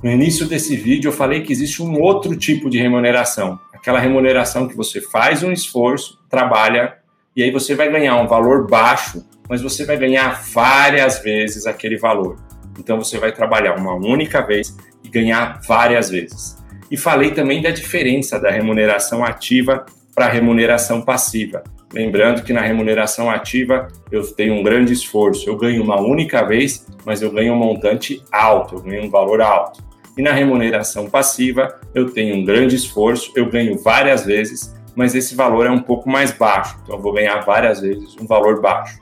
No 0.02 0.10
início 0.10 0.46
desse 0.46 0.76
vídeo 0.76 1.08
eu 1.08 1.12
falei 1.12 1.42
que 1.42 1.52
existe 1.52 1.82
um 1.82 2.00
outro 2.00 2.34
tipo 2.34 2.70
de 2.70 2.78
remuneração, 2.78 3.60
aquela 3.74 3.98
remuneração 3.98 4.66
que 4.66 4.74
você 4.74 4.98
faz 4.98 5.42
um 5.42 5.52
esforço, 5.52 6.18
trabalha 6.30 6.96
e 7.36 7.42
aí 7.42 7.50
você 7.50 7.74
vai 7.74 7.92
ganhar 7.92 8.16
um 8.16 8.26
valor 8.26 8.66
baixo, 8.66 9.22
mas 9.46 9.60
você 9.60 9.84
vai 9.84 9.98
ganhar 9.98 10.42
várias 10.54 11.22
vezes 11.22 11.66
aquele 11.66 11.98
valor. 11.98 12.38
Então 12.78 12.96
você 12.96 13.18
vai 13.18 13.30
trabalhar 13.30 13.76
uma 13.76 13.94
única 13.94 14.40
vez 14.40 14.74
e 15.04 15.08
ganhar 15.10 15.60
várias 15.68 16.08
vezes. 16.08 16.56
E 16.90 16.96
falei 16.96 17.32
também 17.32 17.60
da 17.60 17.70
diferença 17.70 18.40
da 18.40 18.50
remuneração 18.50 19.22
ativa 19.22 19.84
para 20.14 20.24
a 20.24 20.30
remuneração 20.30 21.02
passiva. 21.02 21.62
Lembrando 21.92 22.42
que 22.42 22.54
na 22.54 22.62
remuneração 22.62 23.28
ativa 23.28 23.88
eu 24.10 24.26
tenho 24.32 24.54
um 24.54 24.62
grande 24.62 24.94
esforço, 24.94 25.46
eu 25.46 25.58
ganho 25.58 25.82
uma 25.82 26.00
única 26.00 26.42
vez, 26.42 26.86
mas 27.04 27.20
eu 27.20 27.30
ganho 27.30 27.52
um 27.52 27.58
montante 27.58 28.22
alto, 28.32 28.76
eu 28.76 28.80
ganho 28.80 29.04
um 29.04 29.10
valor 29.10 29.42
alto. 29.42 29.89
E 30.20 30.22
na 30.22 30.32
remuneração 30.32 31.08
passiva 31.08 31.80
eu 31.94 32.10
tenho 32.10 32.36
um 32.36 32.44
grande 32.44 32.76
esforço, 32.76 33.32
eu 33.34 33.48
ganho 33.48 33.78
várias 33.78 34.22
vezes, 34.22 34.78
mas 34.94 35.14
esse 35.14 35.34
valor 35.34 35.64
é 35.64 35.70
um 35.70 35.80
pouco 35.80 36.10
mais 36.10 36.30
baixo, 36.30 36.76
então 36.82 36.96
eu 36.96 37.00
vou 37.00 37.14
ganhar 37.14 37.40
várias 37.40 37.80
vezes 37.80 38.14
um 38.20 38.26
valor 38.26 38.60
baixo. 38.60 39.00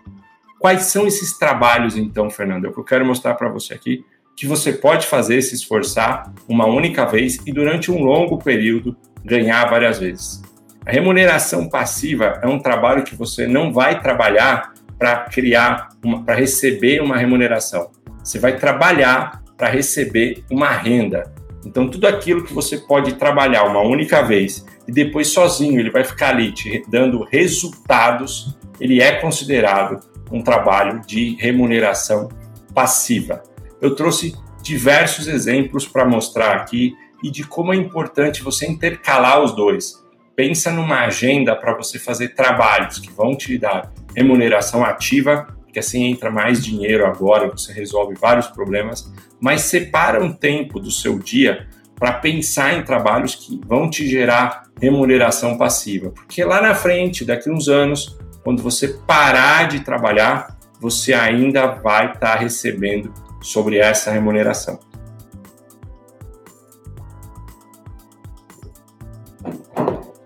Quais 0.60 0.82
são 0.82 1.08
esses 1.08 1.36
trabalhos, 1.36 1.96
então, 1.96 2.30
Fernando? 2.30 2.66
É 2.66 2.68
o 2.68 2.72
que 2.72 2.78
eu 2.78 2.84
quero 2.84 3.04
mostrar 3.04 3.34
para 3.34 3.48
você 3.48 3.74
aqui, 3.74 4.04
que 4.36 4.46
você 4.46 4.72
pode 4.72 5.08
fazer, 5.08 5.42
se 5.42 5.56
esforçar 5.56 6.32
uma 6.48 6.66
única 6.66 7.04
vez 7.04 7.38
e 7.44 7.52
durante 7.52 7.90
um 7.90 8.00
longo 8.00 8.38
período 8.38 8.96
ganhar 9.24 9.68
várias 9.68 9.98
vezes. 9.98 10.40
A 10.86 10.92
remuneração 10.92 11.68
passiva 11.68 12.38
é 12.40 12.46
um 12.46 12.60
trabalho 12.60 13.02
que 13.02 13.16
você 13.16 13.44
não 13.44 13.72
vai 13.72 14.00
trabalhar 14.00 14.72
para 14.96 15.24
criar, 15.24 15.88
para 16.24 16.36
receber 16.36 17.02
uma 17.02 17.16
remuneração. 17.16 17.90
Você 18.22 18.38
vai 18.38 18.56
trabalhar 18.56 19.47
para 19.58 19.68
receber 19.68 20.44
uma 20.48 20.70
renda. 20.70 21.34
Então, 21.66 21.88
tudo 21.88 22.06
aquilo 22.06 22.44
que 22.44 22.54
você 22.54 22.78
pode 22.78 23.14
trabalhar 23.16 23.64
uma 23.64 23.82
única 23.82 24.22
vez 24.22 24.64
e 24.86 24.92
depois 24.92 25.28
sozinho 25.28 25.78
ele 25.78 25.90
vai 25.90 26.04
ficar 26.04 26.30
ali 26.30 26.52
te 26.52 26.82
dando 26.88 27.24
resultados, 27.24 28.56
ele 28.80 29.02
é 29.02 29.20
considerado 29.20 30.00
um 30.30 30.40
trabalho 30.40 31.02
de 31.04 31.36
remuneração 31.40 32.28
passiva. 32.72 33.42
Eu 33.80 33.94
trouxe 33.94 34.34
diversos 34.62 35.26
exemplos 35.26 35.86
para 35.86 36.06
mostrar 36.06 36.54
aqui 36.54 36.94
e 37.22 37.30
de 37.30 37.44
como 37.44 37.72
é 37.72 37.76
importante 37.76 38.42
você 38.42 38.66
intercalar 38.66 39.42
os 39.42 39.54
dois. 39.54 39.94
Pensa 40.36 40.70
numa 40.70 41.00
agenda 41.00 41.56
para 41.56 41.74
você 41.74 41.98
fazer 41.98 42.34
trabalhos 42.34 42.98
que 43.00 43.10
vão 43.10 43.36
te 43.36 43.58
dar 43.58 43.92
remuneração 44.14 44.84
ativa, 44.84 45.57
porque 45.78 45.86
assim 45.86 46.04
entra 46.06 46.30
mais 46.30 46.64
dinheiro 46.64 47.06
agora, 47.06 47.48
você 47.48 47.72
resolve 47.72 48.14
vários 48.14 48.48
problemas, 48.48 49.12
mas 49.40 49.62
separa 49.62 50.22
um 50.22 50.32
tempo 50.32 50.80
do 50.80 50.90
seu 50.90 51.18
dia 51.18 51.68
para 51.94 52.12
pensar 52.12 52.74
em 52.74 52.82
trabalhos 52.82 53.34
que 53.34 53.60
vão 53.64 53.88
te 53.88 54.08
gerar 54.08 54.64
remuneração 54.80 55.56
passiva, 55.56 56.10
porque 56.10 56.44
lá 56.44 56.60
na 56.60 56.74
frente, 56.74 57.24
daqui 57.24 57.50
uns 57.50 57.68
anos, 57.68 58.16
quando 58.42 58.62
você 58.62 58.88
parar 58.88 59.68
de 59.68 59.80
trabalhar, 59.80 60.56
você 60.80 61.12
ainda 61.12 61.66
vai 61.66 62.06
estar 62.06 62.34
tá 62.34 62.36
recebendo 62.36 63.12
sobre 63.40 63.78
essa 63.78 64.10
remuneração. 64.10 64.78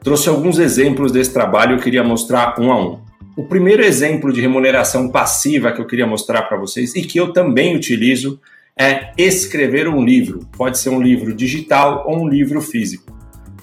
Trouxe 0.02 0.28
alguns 0.28 0.58
exemplos 0.58 1.12
desse 1.12 1.32
trabalho, 1.32 1.76
eu 1.76 1.80
queria 1.80 2.02
mostrar 2.02 2.58
um 2.58 2.72
a 2.72 2.80
um. 2.80 3.01
O 3.34 3.44
primeiro 3.44 3.82
exemplo 3.82 4.30
de 4.30 4.42
remuneração 4.42 5.08
passiva 5.08 5.72
que 5.72 5.80
eu 5.80 5.86
queria 5.86 6.06
mostrar 6.06 6.42
para 6.42 6.58
vocês 6.58 6.94
e 6.94 7.00
que 7.02 7.18
eu 7.18 7.32
também 7.32 7.74
utilizo 7.74 8.38
é 8.76 9.10
escrever 9.16 9.88
um 9.88 10.04
livro. 10.04 10.40
Pode 10.54 10.76
ser 10.76 10.90
um 10.90 11.00
livro 11.00 11.34
digital 11.34 12.04
ou 12.06 12.24
um 12.24 12.28
livro 12.28 12.60
físico. 12.60 13.10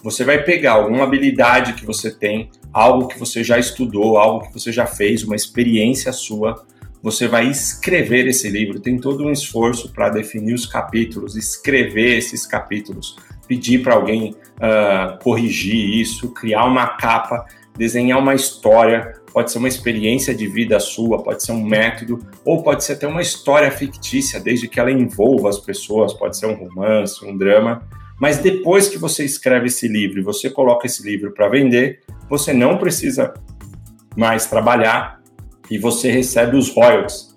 Você 0.04 0.24
vai 0.24 0.42
pegar 0.44 0.74
alguma 0.74 1.04
habilidade 1.04 1.74
que 1.74 1.86
você 1.86 2.10
tem, 2.10 2.50
algo 2.74 3.08
que 3.08 3.20
você 3.20 3.44
já 3.44 3.60
estudou, 3.60 4.18
algo 4.18 4.48
que 4.48 4.54
você 4.54 4.72
já 4.72 4.88
fez, 4.88 5.24
uma 5.24 5.36
experiência 5.36 6.12
sua. 6.12 6.66
Você 7.04 7.28
vai 7.28 7.48
escrever 7.48 8.26
esse 8.26 8.50
livro. 8.50 8.80
Tem 8.80 8.98
todo 8.98 9.24
um 9.24 9.32
esforço 9.32 9.94
para 9.94 10.10
definir 10.10 10.56
os 10.56 10.66
capítulos, 10.66 11.36
escrever 11.36 12.18
esses 12.18 12.44
capítulos, 12.44 13.18
pedir 13.48 13.84
para 13.84 13.94
alguém 13.94 14.32
uh, 14.32 15.22
corrigir 15.22 16.00
isso, 16.00 16.34
criar 16.34 16.66
uma 16.66 16.88
capa, 16.88 17.46
desenhar 17.80 18.20
uma 18.20 18.36
história. 18.36 19.16
Pode 19.34 19.52
ser 19.52 19.58
uma 19.58 19.68
experiência 19.68 20.36
de 20.36 20.46
vida 20.48 20.80
sua, 20.80 21.24
pode 21.24 21.44
ser 21.44 21.54
um 21.54 21.64
método, 21.64 22.20
ou 22.46 22.62
pode 22.62 22.84
ser 22.84 22.94
até 22.94 23.08
uma 23.08 23.22
história 23.22 23.72
fictícia, 23.72 24.40
desde 24.40 24.68
que 24.68 24.80
ela 24.80 24.92
envolva 24.92 25.50
as 25.50 25.58
pessoas. 25.58 26.14
Pode 26.14 26.38
ser 26.38 26.46
um 26.46 26.54
romance, 26.54 27.26
um 27.26 27.36
drama 27.36 27.82
mas 28.20 28.38
depois 28.38 28.90
que 28.90 28.98
você 28.98 29.24
escreve 29.24 29.68
esse 29.68 29.88
livro 29.88 30.20
e 30.20 30.24
você 30.24 30.50
coloca 30.50 30.86
esse 30.86 31.02
livro 31.02 31.32
para 31.32 31.48
vender, 31.48 32.02
você 32.30 32.52
não 32.52 32.78
precisa 32.78 33.34
mais 34.16 34.46
trabalhar 34.46 35.22
e 35.72 35.78
você 35.78 36.12
recebe 36.12 36.58
os 36.58 36.70
royalties. 36.70 37.34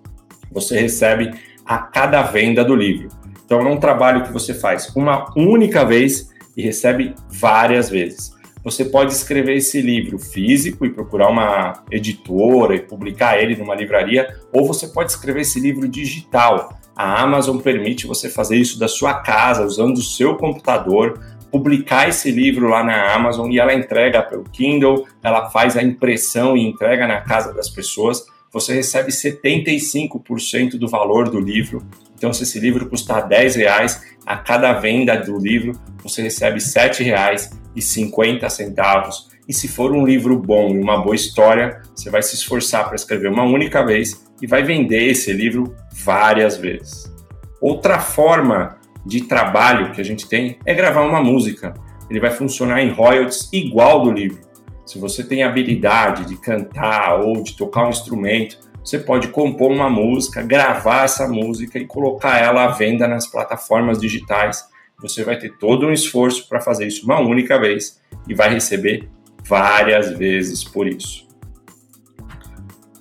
Você 0.50 0.78
recebe 0.78 1.30
a 1.64 1.78
cada 1.78 2.22
venda 2.22 2.64
do 2.64 2.74
livro. 2.74 3.08
Então 3.44 3.60
é 3.60 3.70
um 3.70 3.78
trabalho 3.78 4.24
que 4.24 4.32
você 4.32 4.52
faz 4.52 4.94
uma 4.96 5.32
única 5.36 5.84
vez 5.84 6.30
e 6.56 6.62
recebe 6.62 7.14
várias 7.30 7.88
vezes. 7.88 8.32
Você 8.64 8.84
pode 8.84 9.12
escrever 9.12 9.56
esse 9.56 9.80
livro 9.80 10.18
físico 10.18 10.86
e 10.86 10.90
procurar 10.90 11.28
uma 11.28 11.82
editora 11.90 12.76
e 12.76 12.80
publicar 12.80 13.38
ele 13.42 13.56
numa 13.56 13.74
livraria, 13.74 14.36
ou 14.52 14.66
você 14.66 14.86
pode 14.88 15.10
escrever 15.10 15.40
esse 15.40 15.58
livro 15.58 15.88
digital 15.88 16.78
a 16.94 17.22
Amazon 17.22 17.58
permite 17.58 18.06
você 18.06 18.28
fazer 18.28 18.56
isso 18.56 18.78
da 18.78 18.86
sua 18.86 19.14
casa, 19.14 19.64
usando 19.64 19.96
o 19.96 20.02
seu 20.02 20.36
computador, 20.36 21.18
publicar 21.50 22.08
esse 22.08 22.30
livro 22.30 22.68
lá 22.68 22.84
na 22.84 23.14
Amazon 23.14 23.50
e 23.50 23.58
ela 23.58 23.74
entrega 23.74 24.22
pelo 24.22 24.44
Kindle, 24.44 25.06
ela 25.22 25.50
faz 25.50 25.76
a 25.76 25.82
impressão 25.82 26.56
e 26.56 26.66
entrega 26.66 27.06
na 27.06 27.20
casa 27.20 27.52
das 27.52 27.68
pessoas. 27.68 28.24
Você 28.52 28.74
recebe 28.74 29.10
75% 29.10 30.78
do 30.78 30.86
valor 30.86 31.30
do 31.30 31.40
livro. 31.40 31.82
Então, 32.22 32.32
se 32.32 32.44
esse 32.44 32.60
livro 32.60 32.88
custar 32.88 33.26
10 33.26 33.56
reais, 33.56 34.00
a 34.24 34.36
cada 34.36 34.72
venda 34.74 35.16
do 35.16 35.36
livro 35.36 35.72
você 36.04 36.22
recebe 36.22 36.60
R$ 36.60 36.64
7,50. 36.64 39.24
E 39.48 39.52
se 39.52 39.66
for 39.66 39.90
um 39.90 40.06
livro 40.06 40.38
bom 40.38 40.68
e 40.68 40.78
uma 40.78 41.02
boa 41.02 41.16
história, 41.16 41.82
você 41.92 42.10
vai 42.10 42.22
se 42.22 42.36
esforçar 42.36 42.84
para 42.84 42.94
escrever 42.94 43.28
uma 43.28 43.42
única 43.42 43.84
vez 43.84 44.24
e 44.40 44.46
vai 44.46 44.62
vender 44.62 45.08
esse 45.08 45.32
livro 45.32 45.74
várias 46.04 46.56
vezes. 46.56 47.12
Outra 47.60 47.98
forma 47.98 48.78
de 49.04 49.22
trabalho 49.22 49.90
que 49.90 50.00
a 50.00 50.04
gente 50.04 50.28
tem 50.28 50.60
é 50.64 50.72
gravar 50.74 51.02
uma 51.02 51.20
música. 51.20 51.74
Ele 52.08 52.20
vai 52.20 52.30
funcionar 52.30 52.84
em 52.84 52.92
royalties 52.92 53.48
igual 53.52 54.04
do 54.04 54.12
livro. 54.12 54.38
Se 54.86 54.96
você 54.96 55.24
tem 55.24 55.42
habilidade 55.42 56.24
de 56.26 56.36
cantar 56.36 57.18
ou 57.18 57.42
de 57.42 57.56
tocar 57.56 57.84
um 57.84 57.90
instrumento, 57.90 58.58
você 58.84 58.98
pode 58.98 59.28
compor 59.28 59.70
uma 59.70 59.88
música, 59.88 60.42
gravar 60.42 61.04
essa 61.04 61.28
música 61.28 61.78
e 61.78 61.86
colocar 61.86 62.38
ela 62.38 62.64
à 62.64 62.68
venda 62.68 63.06
nas 63.06 63.26
plataformas 63.26 64.00
digitais. 64.00 64.70
você 65.00 65.24
vai 65.24 65.36
ter 65.36 65.56
todo 65.58 65.86
um 65.86 65.92
esforço 65.92 66.48
para 66.48 66.60
fazer 66.60 66.86
isso 66.86 67.04
uma 67.04 67.18
única 67.18 67.58
vez 67.58 68.00
e 68.28 68.34
vai 68.34 68.52
receber 68.52 69.08
várias 69.44 70.10
vezes 70.16 70.62
por 70.62 70.86
isso. 70.86 71.26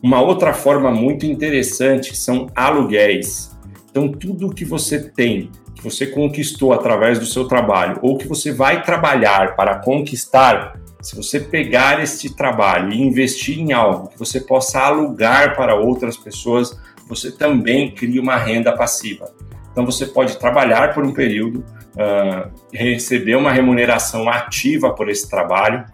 Uma 0.01 0.19
outra 0.19 0.51
forma 0.51 0.89
muito 0.89 1.27
interessante 1.27 2.17
são 2.17 2.47
aluguéis. 2.55 3.55
Então, 3.91 4.11
tudo 4.11 4.53
que 4.53 4.65
você 4.65 4.99
tem, 4.99 5.51
que 5.75 5.83
você 5.83 6.07
conquistou 6.07 6.73
através 6.73 7.19
do 7.19 7.25
seu 7.25 7.47
trabalho, 7.47 7.99
ou 8.01 8.17
que 8.17 8.27
você 8.27 8.51
vai 8.51 8.81
trabalhar 8.83 9.55
para 9.55 9.77
conquistar, 9.77 10.80
se 11.01 11.15
você 11.15 11.39
pegar 11.39 12.01
este 12.01 12.35
trabalho 12.35 12.91
e 12.91 13.01
investir 13.01 13.59
em 13.59 13.73
algo 13.73 14.09
que 14.09 14.19
você 14.19 14.39
possa 14.39 14.79
alugar 14.79 15.55
para 15.55 15.75
outras 15.75 16.15
pessoas, 16.15 16.79
você 17.07 17.31
também 17.31 17.91
cria 17.91 18.21
uma 18.21 18.37
renda 18.37 18.71
passiva. 18.71 19.29
Então, 19.71 19.85
você 19.85 20.05
pode 20.05 20.37
trabalhar 20.37 20.93
por 20.93 21.03
um 21.03 21.13
período, 21.13 21.65
uh, 21.95 22.51
receber 22.71 23.35
uma 23.35 23.51
remuneração 23.51 24.29
ativa 24.29 24.93
por 24.93 25.09
esse 25.09 25.29
trabalho, 25.29 25.85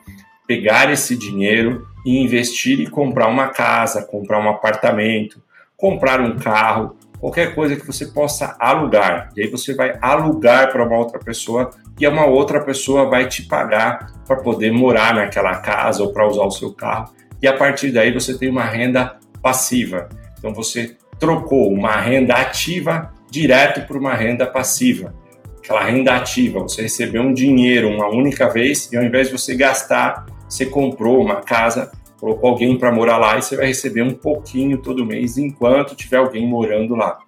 pegar 0.46 0.92
esse 0.92 1.16
dinheiro 1.16 1.88
e 2.06 2.18
investir 2.18 2.80
e 2.80 2.88
comprar 2.88 3.28
uma 3.28 3.48
casa, 3.48 4.04
comprar 4.04 4.40
um 4.40 4.50
apartamento, 4.50 5.42
comprar 5.76 6.20
um 6.20 6.38
carro, 6.38 6.98
qualquer 7.20 7.54
coisa 7.54 7.76
que 7.76 7.86
você 7.86 8.08
possa 8.08 8.56
alugar. 8.60 9.30
E 9.36 9.44
aí 9.44 9.48
você 9.48 9.74
vai 9.74 9.98
alugar 10.02 10.72
para 10.72 10.84
uma 10.84 10.98
outra 10.98 11.20
pessoa 11.20 11.72
e 12.00 12.08
uma 12.08 12.26
outra 12.26 12.62
pessoa 12.62 13.10
vai 13.10 13.28
te 13.28 13.44
pagar 13.44 14.17
para 14.28 14.38
poder 14.38 14.72
morar 14.72 15.16
naquela 15.16 15.56
casa 15.58 16.04
ou 16.04 16.12
para 16.12 16.28
usar 16.28 16.44
o 16.44 16.52
seu 16.52 16.74
carro. 16.74 17.14
E 17.42 17.48
a 17.48 17.54
partir 17.54 17.92
daí 17.92 18.12
você 18.12 18.38
tem 18.38 18.50
uma 18.50 18.66
renda 18.66 19.18
passiva. 19.42 20.10
Então 20.38 20.54
você 20.54 20.98
trocou 21.20 21.72
uma 21.72 21.96
renda 21.96 22.34
ativa 22.34 23.14
direto 23.30 23.88
para 23.88 23.98
uma 23.98 24.14
renda 24.14 24.46
passiva. 24.46 25.14
Aquela 25.58 25.84
renda 25.84 26.16
ativa, 26.16 26.60
você 26.60 26.84
recebeu 26.84 27.22
um 27.22 27.34
dinheiro 27.34 27.90
uma 27.90 28.08
única 28.08 28.48
vez 28.50 28.92
e 28.92 28.98
ao 28.98 29.04
invés 29.04 29.28
de 29.28 29.38
você 29.38 29.56
gastar 29.56 30.26
você 30.48 30.66
comprou 30.66 31.22
uma 31.22 31.42
casa, 31.42 31.92
colocou 32.20 32.50
alguém 32.50 32.78
para 32.78 32.92
morar 32.92 33.18
lá 33.18 33.38
e 33.38 33.42
você 33.42 33.58
vai 33.58 33.68
receber 33.68 34.02
um 34.02 34.14
pouquinho 34.14 34.78
todo 34.82 35.06
mês 35.06 35.38
enquanto 35.38 35.96
tiver 35.96 36.18
alguém 36.18 36.48
morando 36.48 36.96
lá. 36.96 37.20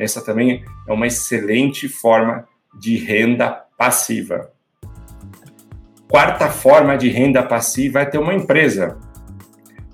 Essa 0.00 0.24
também 0.24 0.64
é 0.88 0.92
uma 0.92 1.06
excelente 1.06 1.88
forma 1.88 2.48
de 2.74 2.96
renda 2.96 3.64
passiva. 3.76 4.51
Quarta 6.12 6.50
forma 6.50 6.94
de 6.94 7.08
renda 7.08 7.42
passiva 7.42 8.00
é 8.00 8.04
ter 8.04 8.18
uma 8.18 8.34
empresa. 8.34 8.98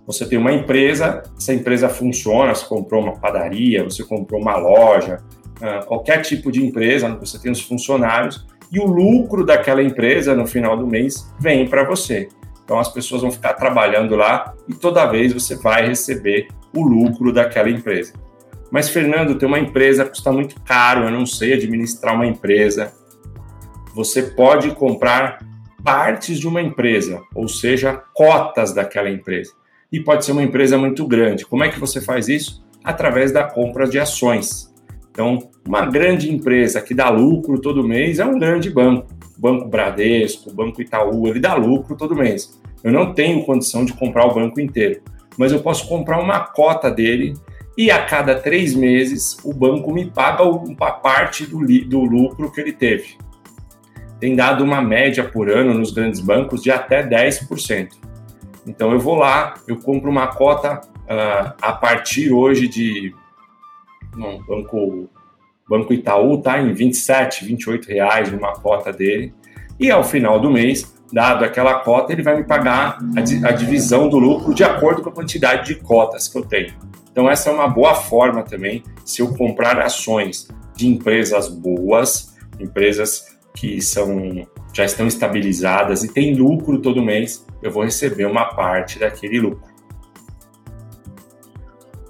Você 0.05 0.27
tem 0.27 0.37
uma 0.37 0.53
empresa, 0.53 1.23
essa 1.39 1.55
empresa 1.55 1.89
funciona, 1.89 2.53
você 2.53 2.67
comprou 2.67 3.01
uma 3.01 3.13
padaria, 3.13 3.85
você 3.85 4.03
comprou 4.03 4.43
uma 4.43 4.57
loja, 4.57 5.23
ah, 5.63 5.85
qualquer 5.87 6.23
tipo 6.23 6.51
de 6.51 6.61
empresa, 6.67 7.09
você 7.15 7.39
tem 7.39 7.53
os 7.53 7.61
funcionários 7.61 8.45
e 8.73 8.81
o 8.81 8.85
lucro 8.85 9.47
daquela 9.47 9.81
empresa 9.81 10.35
no 10.35 10.45
final 10.45 10.77
do 10.77 10.89
mês 10.89 11.33
vem 11.39 11.69
para 11.69 11.85
você. 11.85 12.29
Então 12.65 12.81
as 12.81 12.89
pessoas 12.89 13.23
vão 13.23 13.31
ficar 13.31 13.55
trabalhando 13.55 14.17
lá 14.17 14.55
e 14.67 14.75
toda 14.75 15.07
vez 15.07 15.33
você 15.33 15.55
vai 15.55 15.87
receber 15.87 16.49
o 16.75 16.83
lucro 16.83 17.33
daquela 17.33 17.71
empresa. 17.71 18.15
Mas 18.73 18.89
Fernando, 18.89 19.39
ter 19.39 19.47
uma 19.47 19.61
empresa 19.61 20.05
custa 20.05 20.33
muito 20.33 20.61
caro, 20.63 21.05
eu 21.05 21.13
não 21.13 21.25
sei 21.25 21.53
administrar 21.53 22.17
uma 22.17 22.27
empresa. 22.27 22.93
Você 23.95 24.21
pode 24.21 24.73
comprar 24.73 25.47
partes 25.89 26.39
de 26.39 26.47
uma 26.47 26.61
empresa, 26.61 27.23
ou 27.35 27.49
seja, 27.49 27.95
cotas 28.13 28.75
daquela 28.75 29.09
empresa. 29.09 29.53
E 29.91 29.99
pode 29.99 30.23
ser 30.23 30.33
uma 30.33 30.43
empresa 30.43 30.77
muito 30.77 31.07
grande. 31.07 31.47
Como 31.47 31.65
é 31.65 31.71
que 31.71 31.81
você 31.81 31.99
faz 31.99 32.29
isso? 32.29 32.63
Através 32.85 33.33
da 33.33 33.43
compra 33.45 33.89
de 33.89 33.99
ações. 33.99 34.71
Então, 35.11 35.49
uma 35.67 35.87
grande 35.87 36.31
empresa 36.31 36.83
que 36.83 36.93
dá 36.93 37.09
lucro 37.09 37.59
todo 37.59 37.83
mês 37.83 38.19
é 38.19 38.27
um 38.27 38.39
grande 38.39 38.69
banco. 38.69 39.07
Banco 39.39 39.67
Bradesco, 39.67 40.53
Banco 40.53 40.83
Itaú, 40.83 41.27
ele 41.27 41.41
dá 41.41 41.55
lucro 41.55 41.97
todo 41.97 42.15
mês. 42.15 42.61
Eu 42.85 42.93
não 42.93 43.15
tenho 43.15 43.47
condição 43.47 43.83
de 43.83 43.95
comprar 43.95 44.27
o 44.27 44.35
banco 44.35 44.61
inteiro, 44.61 45.01
mas 45.39 45.53
eu 45.53 45.61
posso 45.61 45.89
comprar 45.89 46.21
uma 46.21 46.41
cota 46.41 46.91
dele 46.91 47.33
e 47.79 47.91
a 47.91 48.05
cada 48.05 48.35
três 48.35 48.75
meses 48.75 49.39
o 49.43 49.55
banco 49.55 49.91
me 49.91 50.11
paga 50.11 50.43
uma 50.43 50.91
parte 50.91 51.47
do, 51.47 51.65
do 51.87 52.01
lucro 52.01 52.53
que 52.53 52.61
ele 52.61 52.75
teve. 52.75 53.17
Tem 54.21 54.35
dado 54.35 54.65
uma 54.65 54.83
média 54.83 55.25
por 55.25 55.51
ano 55.51 55.75
nos 55.75 55.93
grandes 55.93 56.21
bancos 56.21 56.63
de 56.63 56.71
até 56.71 57.07
10%. 57.07 57.91
Então 58.67 58.93
eu 58.93 58.99
vou 58.99 59.15
lá, 59.15 59.55
eu 59.67 59.77
compro 59.77 60.11
uma 60.11 60.27
cota 60.27 60.81
uh, 61.05 61.55
a 61.61 61.73
partir 61.73 62.33
hoje 62.33 62.69
de 62.69 63.15
não, 64.17 64.43
banco 64.43 65.09
Banco 65.69 65.93
Itaú 65.93 66.39
está 66.39 66.61
em 66.61 66.73
27, 66.73 67.45
28 67.45 67.89
reais 67.89 68.33
uma 68.33 68.55
cota 68.55 68.91
dele. 68.91 69.35
E 69.79 69.91
ao 69.91 70.03
final 70.03 70.41
do 70.41 70.51
mês, 70.51 70.95
dado 71.13 71.45
aquela 71.45 71.81
cota, 71.81 72.13
ele 72.13 72.23
vai 72.23 72.37
me 72.39 72.45
pagar 72.45 72.99
a, 73.15 73.49
a 73.49 73.53
divisão 73.53 74.09
do 74.09 74.19
lucro 74.19 74.55
de 74.55 74.65
acordo 74.65 75.03
com 75.03 75.11
a 75.11 75.13
quantidade 75.13 75.67
de 75.67 75.75
cotas 75.75 76.27
que 76.27 76.39
eu 76.39 76.43
tenho. 76.43 76.73
Então 77.13 77.29
essa 77.29 77.51
é 77.51 77.53
uma 77.53 77.69
boa 77.69 77.95
forma 77.95 78.43
também, 78.43 78.83
se 79.05 79.21
eu 79.21 79.35
comprar 79.35 79.79
ações 79.79 80.49
de 80.75 80.89
empresas 80.89 81.49
boas, 81.49 82.35
empresas 82.59 83.38
que 83.55 83.81
são 83.81 84.47
já 84.73 84.85
estão 84.85 85.07
estabilizadas 85.07 86.05
e 86.05 86.09
têm 86.09 86.35
lucro 86.35 86.81
todo 86.81 87.03
mês, 87.03 87.47
eu 87.63 87.71
vou 87.71 87.83
receber 87.83 88.27
uma 88.27 88.45
parte 88.45 88.99
daquele 88.99 89.41
lucro. 89.41 89.69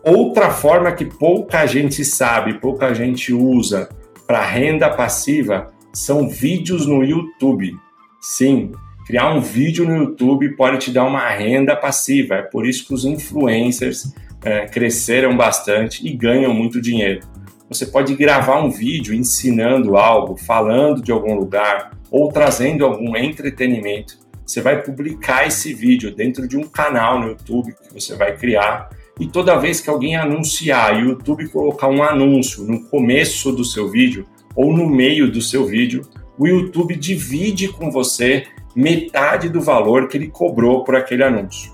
Outra 0.02 0.50
forma 0.50 0.92
que 0.92 1.04
pouca 1.04 1.66
gente 1.66 2.04
sabe, 2.04 2.54
pouca 2.60 2.94
gente 2.94 3.32
usa 3.32 3.88
para 4.26 4.44
renda 4.44 4.90
passiva 4.90 5.72
são 5.92 6.28
vídeos 6.28 6.86
no 6.86 7.02
YouTube. 7.02 7.76
Sim, 8.20 8.72
criar 9.06 9.32
um 9.32 9.40
vídeo 9.40 9.86
no 9.86 9.96
YouTube 9.96 10.56
pode 10.56 10.78
te 10.78 10.90
dar 10.90 11.04
uma 11.04 11.28
renda 11.28 11.74
passiva. 11.74 12.34
É 12.36 12.42
por 12.42 12.66
isso 12.66 12.86
que 12.86 12.94
os 12.94 13.04
influencers 13.04 14.12
é, 14.42 14.66
cresceram 14.66 15.36
bastante 15.36 16.06
e 16.06 16.12
ganham 16.14 16.52
muito 16.54 16.80
dinheiro. 16.80 17.20
Você 17.68 17.84
pode 17.84 18.14
gravar 18.14 18.62
um 18.62 18.70
vídeo 18.70 19.14
ensinando 19.14 19.98
algo, 19.98 20.38
falando 20.38 21.02
de 21.02 21.12
algum 21.12 21.34
lugar 21.34 21.90
ou 22.10 22.32
trazendo 22.32 22.86
algum 22.86 23.14
entretenimento. 23.14 24.18
Você 24.46 24.62
vai 24.62 24.80
publicar 24.80 25.46
esse 25.46 25.74
vídeo 25.74 26.14
dentro 26.14 26.48
de 26.48 26.56
um 26.56 26.62
canal 26.62 27.20
no 27.20 27.28
YouTube 27.28 27.74
que 27.74 27.92
você 27.92 28.16
vai 28.16 28.34
criar 28.34 28.88
e 29.20 29.26
toda 29.26 29.58
vez 29.58 29.82
que 29.82 29.90
alguém 29.90 30.16
anunciar 30.16 30.98
e 30.98 31.02
o 31.02 31.08
YouTube 31.10 31.46
colocar 31.48 31.88
um 31.88 32.02
anúncio 32.02 32.64
no 32.64 32.84
começo 32.84 33.52
do 33.52 33.64
seu 33.64 33.90
vídeo 33.90 34.26
ou 34.56 34.74
no 34.74 34.88
meio 34.88 35.30
do 35.30 35.42
seu 35.42 35.66
vídeo, 35.66 36.08
o 36.38 36.46
YouTube 36.46 36.96
divide 36.96 37.68
com 37.68 37.90
você 37.90 38.46
metade 38.74 39.50
do 39.50 39.60
valor 39.60 40.08
que 40.08 40.16
ele 40.16 40.28
cobrou 40.28 40.84
por 40.84 40.96
aquele 40.96 41.22
anúncio. 41.22 41.70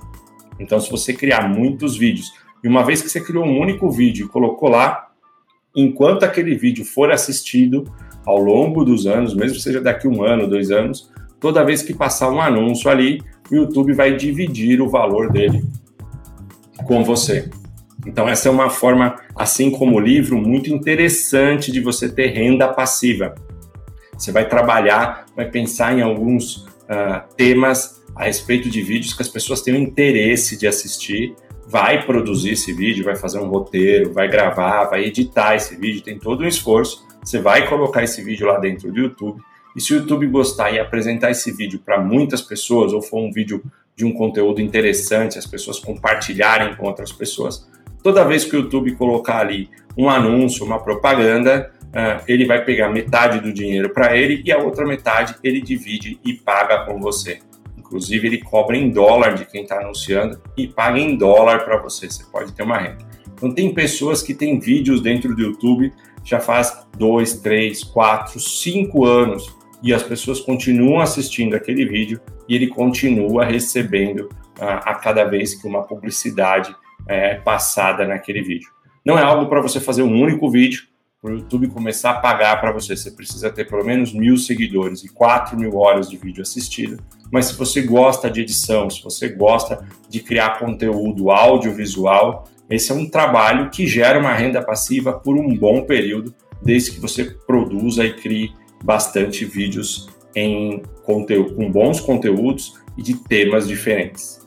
Então, 0.58 0.80
se 0.80 0.90
você 0.90 1.12
criar 1.12 1.48
muitos 1.48 1.96
vídeos, 1.96 2.32
e 2.64 2.68
uma 2.68 2.82
vez 2.82 3.02
que 3.02 3.08
você 3.08 3.20
criou 3.20 3.44
um 3.44 3.60
único 3.60 3.90
vídeo 3.90 4.26
e 4.26 4.28
colocou 4.28 4.70
lá, 4.70 5.03
enquanto 5.74 6.22
aquele 6.22 6.54
vídeo 6.54 6.84
for 6.84 7.10
assistido 7.10 7.84
ao 8.24 8.38
longo 8.38 8.84
dos 8.84 9.06
anos, 9.06 9.34
mesmo 9.34 9.58
seja 9.58 9.80
daqui 9.80 10.08
um 10.08 10.22
ano, 10.22 10.48
dois 10.48 10.70
anos, 10.70 11.10
toda 11.40 11.64
vez 11.64 11.82
que 11.82 11.92
passar 11.92 12.30
um 12.30 12.40
anúncio 12.40 12.90
ali, 12.90 13.20
o 13.50 13.54
YouTube 13.54 13.92
vai 13.92 14.16
dividir 14.16 14.80
o 14.80 14.88
valor 14.88 15.30
dele 15.30 15.62
com 16.86 17.04
você. 17.04 17.50
Então, 18.06 18.28
essa 18.28 18.48
é 18.48 18.52
uma 18.52 18.68
forma, 18.68 19.16
assim 19.34 19.70
como 19.70 19.96
o 19.96 20.00
livro, 20.00 20.36
muito 20.36 20.72
interessante 20.72 21.72
de 21.72 21.80
você 21.80 22.08
ter 22.08 22.28
renda 22.28 22.68
passiva. 22.68 23.34
Você 24.16 24.30
vai 24.30 24.48
trabalhar, 24.48 25.26
vai 25.34 25.50
pensar 25.50 25.96
em 25.96 26.02
alguns 26.02 26.56
uh, 26.56 27.34
temas 27.36 28.02
a 28.14 28.24
respeito 28.24 28.70
de 28.70 28.82
vídeos 28.82 29.14
que 29.14 29.22
as 29.22 29.28
pessoas 29.28 29.62
têm 29.62 29.82
interesse 29.82 30.56
de 30.56 30.66
assistir, 30.66 31.34
vai 31.68 32.04
produzir 32.04 32.50
esse 32.50 32.72
vídeo, 32.72 33.04
vai 33.04 33.16
fazer 33.16 33.38
um 33.38 33.48
roteiro, 33.48 34.12
vai 34.12 34.28
gravar, 34.28 34.84
vai 34.84 35.04
editar 35.04 35.54
esse 35.54 35.76
vídeo, 35.76 36.02
tem 36.02 36.18
todo 36.18 36.44
um 36.44 36.46
esforço. 36.46 37.06
Você 37.22 37.40
vai 37.40 37.66
colocar 37.68 38.02
esse 38.02 38.22
vídeo 38.22 38.46
lá 38.46 38.58
dentro 38.58 38.92
do 38.92 38.98
YouTube. 38.98 39.40
E 39.74 39.80
se 39.80 39.92
o 39.92 39.98
YouTube 39.98 40.26
gostar 40.28 40.70
e 40.72 40.78
apresentar 40.78 41.30
esse 41.30 41.50
vídeo 41.50 41.80
para 41.84 42.00
muitas 42.00 42.40
pessoas, 42.42 42.92
ou 42.92 43.02
for 43.02 43.18
um 43.18 43.32
vídeo 43.32 43.62
de 43.96 44.04
um 44.04 44.12
conteúdo 44.12 44.60
interessante, 44.60 45.38
as 45.38 45.46
pessoas 45.46 45.78
compartilharem 45.78 46.74
com 46.76 46.86
outras 46.86 47.12
pessoas. 47.12 47.68
Toda 48.02 48.24
vez 48.24 48.44
que 48.44 48.56
o 48.56 48.60
YouTube 48.60 48.94
colocar 48.96 49.38
ali 49.38 49.70
um 49.96 50.10
anúncio, 50.10 50.64
uma 50.64 50.78
propaganda, 50.82 51.72
uh, 51.86 52.22
ele 52.28 52.44
vai 52.44 52.64
pegar 52.64 52.88
metade 52.90 53.40
do 53.40 53.52
dinheiro 53.52 53.90
para 53.90 54.16
ele 54.16 54.42
e 54.44 54.52
a 54.52 54.58
outra 54.58 54.84
metade 54.86 55.34
ele 55.42 55.60
divide 55.60 56.18
e 56.24 56.34
paga 56.34 56.84
com 56.84 57.00
você. 57.00 57.38
Inclusive, 57.84 58.26
ele 58.26 58.38
cobra 58.38 58.76
em 58.76 58.90
dólar 58.90 59.34
de 59.34 59.44
quem 59.44 59.62
está 59.62 59.78
anunciando 59.78 60.40
e 60.56 60.66
paga 60.66 60.98
em 60.98 61.16
dólar 61.16 61.64
para 61.64 61.76
você. 61.76 62.10
Você 62.10 62.24
pode 62.24 62.52
ter 62.52 62.62
uma 62.62 62.78
renda. 62.78 63.06
Então, 63.34 63.52
tem 63.52 63.72
pessoas 63.74 64.22
que 64.22 64.34
têm 64.34 64.58
vídeos 64.58 65.00
dentro 65.00 65.34
do 65.34 65.42
YouTube 65.42 65.92
já 66.24 66.40
faz 66.40 66.86
dois, 66.96 67.38
três, 67.40 67.84
quatro, 67.84 68.40
cinco 68.40 69.04
anos 69.04 69.54
e 69.82 69.92
as 69.92 70.02
pessoas 70.02 70.40
continuam 70.40 71.00
assistindo 71.00 71.54
aquele 71.54 71.84
vídeo 71.84 72.18
e 72.48 72.54
ele 72.56 72.68
continua 72.68 73.44
recebendo 73.44 74.30
uh, 74.58 74.80
a 74.84 74.94
cada 74.94 75.24
vez 75.24 75.54
que 75.54 75.68
uma 75.68 75.82
publicidade 75.82 76.74
é 77.06 77.34
passada 77.34 78.06
naquele 78.06 78.42
vídeo. 78.42 78.70
Não 79.04 79.18
é 79.18 79.22
algo 79.22 79.46
para 79.50 79.60
você 79.60 79.78
fazer 79.78 80.02
um 80.02 80.18
único 80.18 80.50
vídeo, 80.50 80.84
para 81.20 81.32
o 81.32 81.36
YouTube 81.36 81.68
começar 81.68 82.10
a 82.10 82.20
pagar 82.20 82.60
para 82.60 82.72
você. 82.72 82.96
Você 82.96 83.10
precisa 83.10 83.50
ter 83.50 83.66
pelo 83.66 83.84
menos 83.84 84.12
mil 84.12 84.38
seguidores 84.38 85.04
e 85.04 85.08
4 85.08 85.58
mil 85.58 85.76
horas 85.76 86.08
de 86.08 86.16
vídeo 86.16 86.42
assistido. 86.42 87.02
Mas 87.30 87.46
se 87.46 87.54
você 87.54 87.82
gosta 87.82 88.30
de 88.30 88.40
edição, 88.40 88.88
se 88.88 89.02
você 89.02 89.28
gosta 89.28 89.86
de 90.08 90.20
criar 90.20 90.58
conteúdo 90.58 91.30
audiovisual, 91.30 92.48
esse 92.68 92.92
é 92.92 92.94
um 92.94 93.08
trabalho 93.08 93.70
que 93.70 93.86
gera 93.86 94.18
uma 94.18 94.32
renda 94.32 94.62
passiva 94.62 95.12
por 95.12 95.36
um 95.36 95.54
bom 95.56 95.82
período, 95.82 96.34
desde 96.62 96.92
que 96.92 97.00
você 97.00 97.24
produza 97.24 98.04
e 98.04 98.14
crie 98.14 98.52
bastante 98.82 99.44
vídeos 99.44 100.08
em 100.34 100.82
conteúdo, 101.04 101.54
com 101.54 101.70
bons 101.70 102.00
conteúdos 102.00 102.74
e 102.96 103.02
de 103.02 103.14
temas 103.14 103.68
diferentes. 103.68 104.44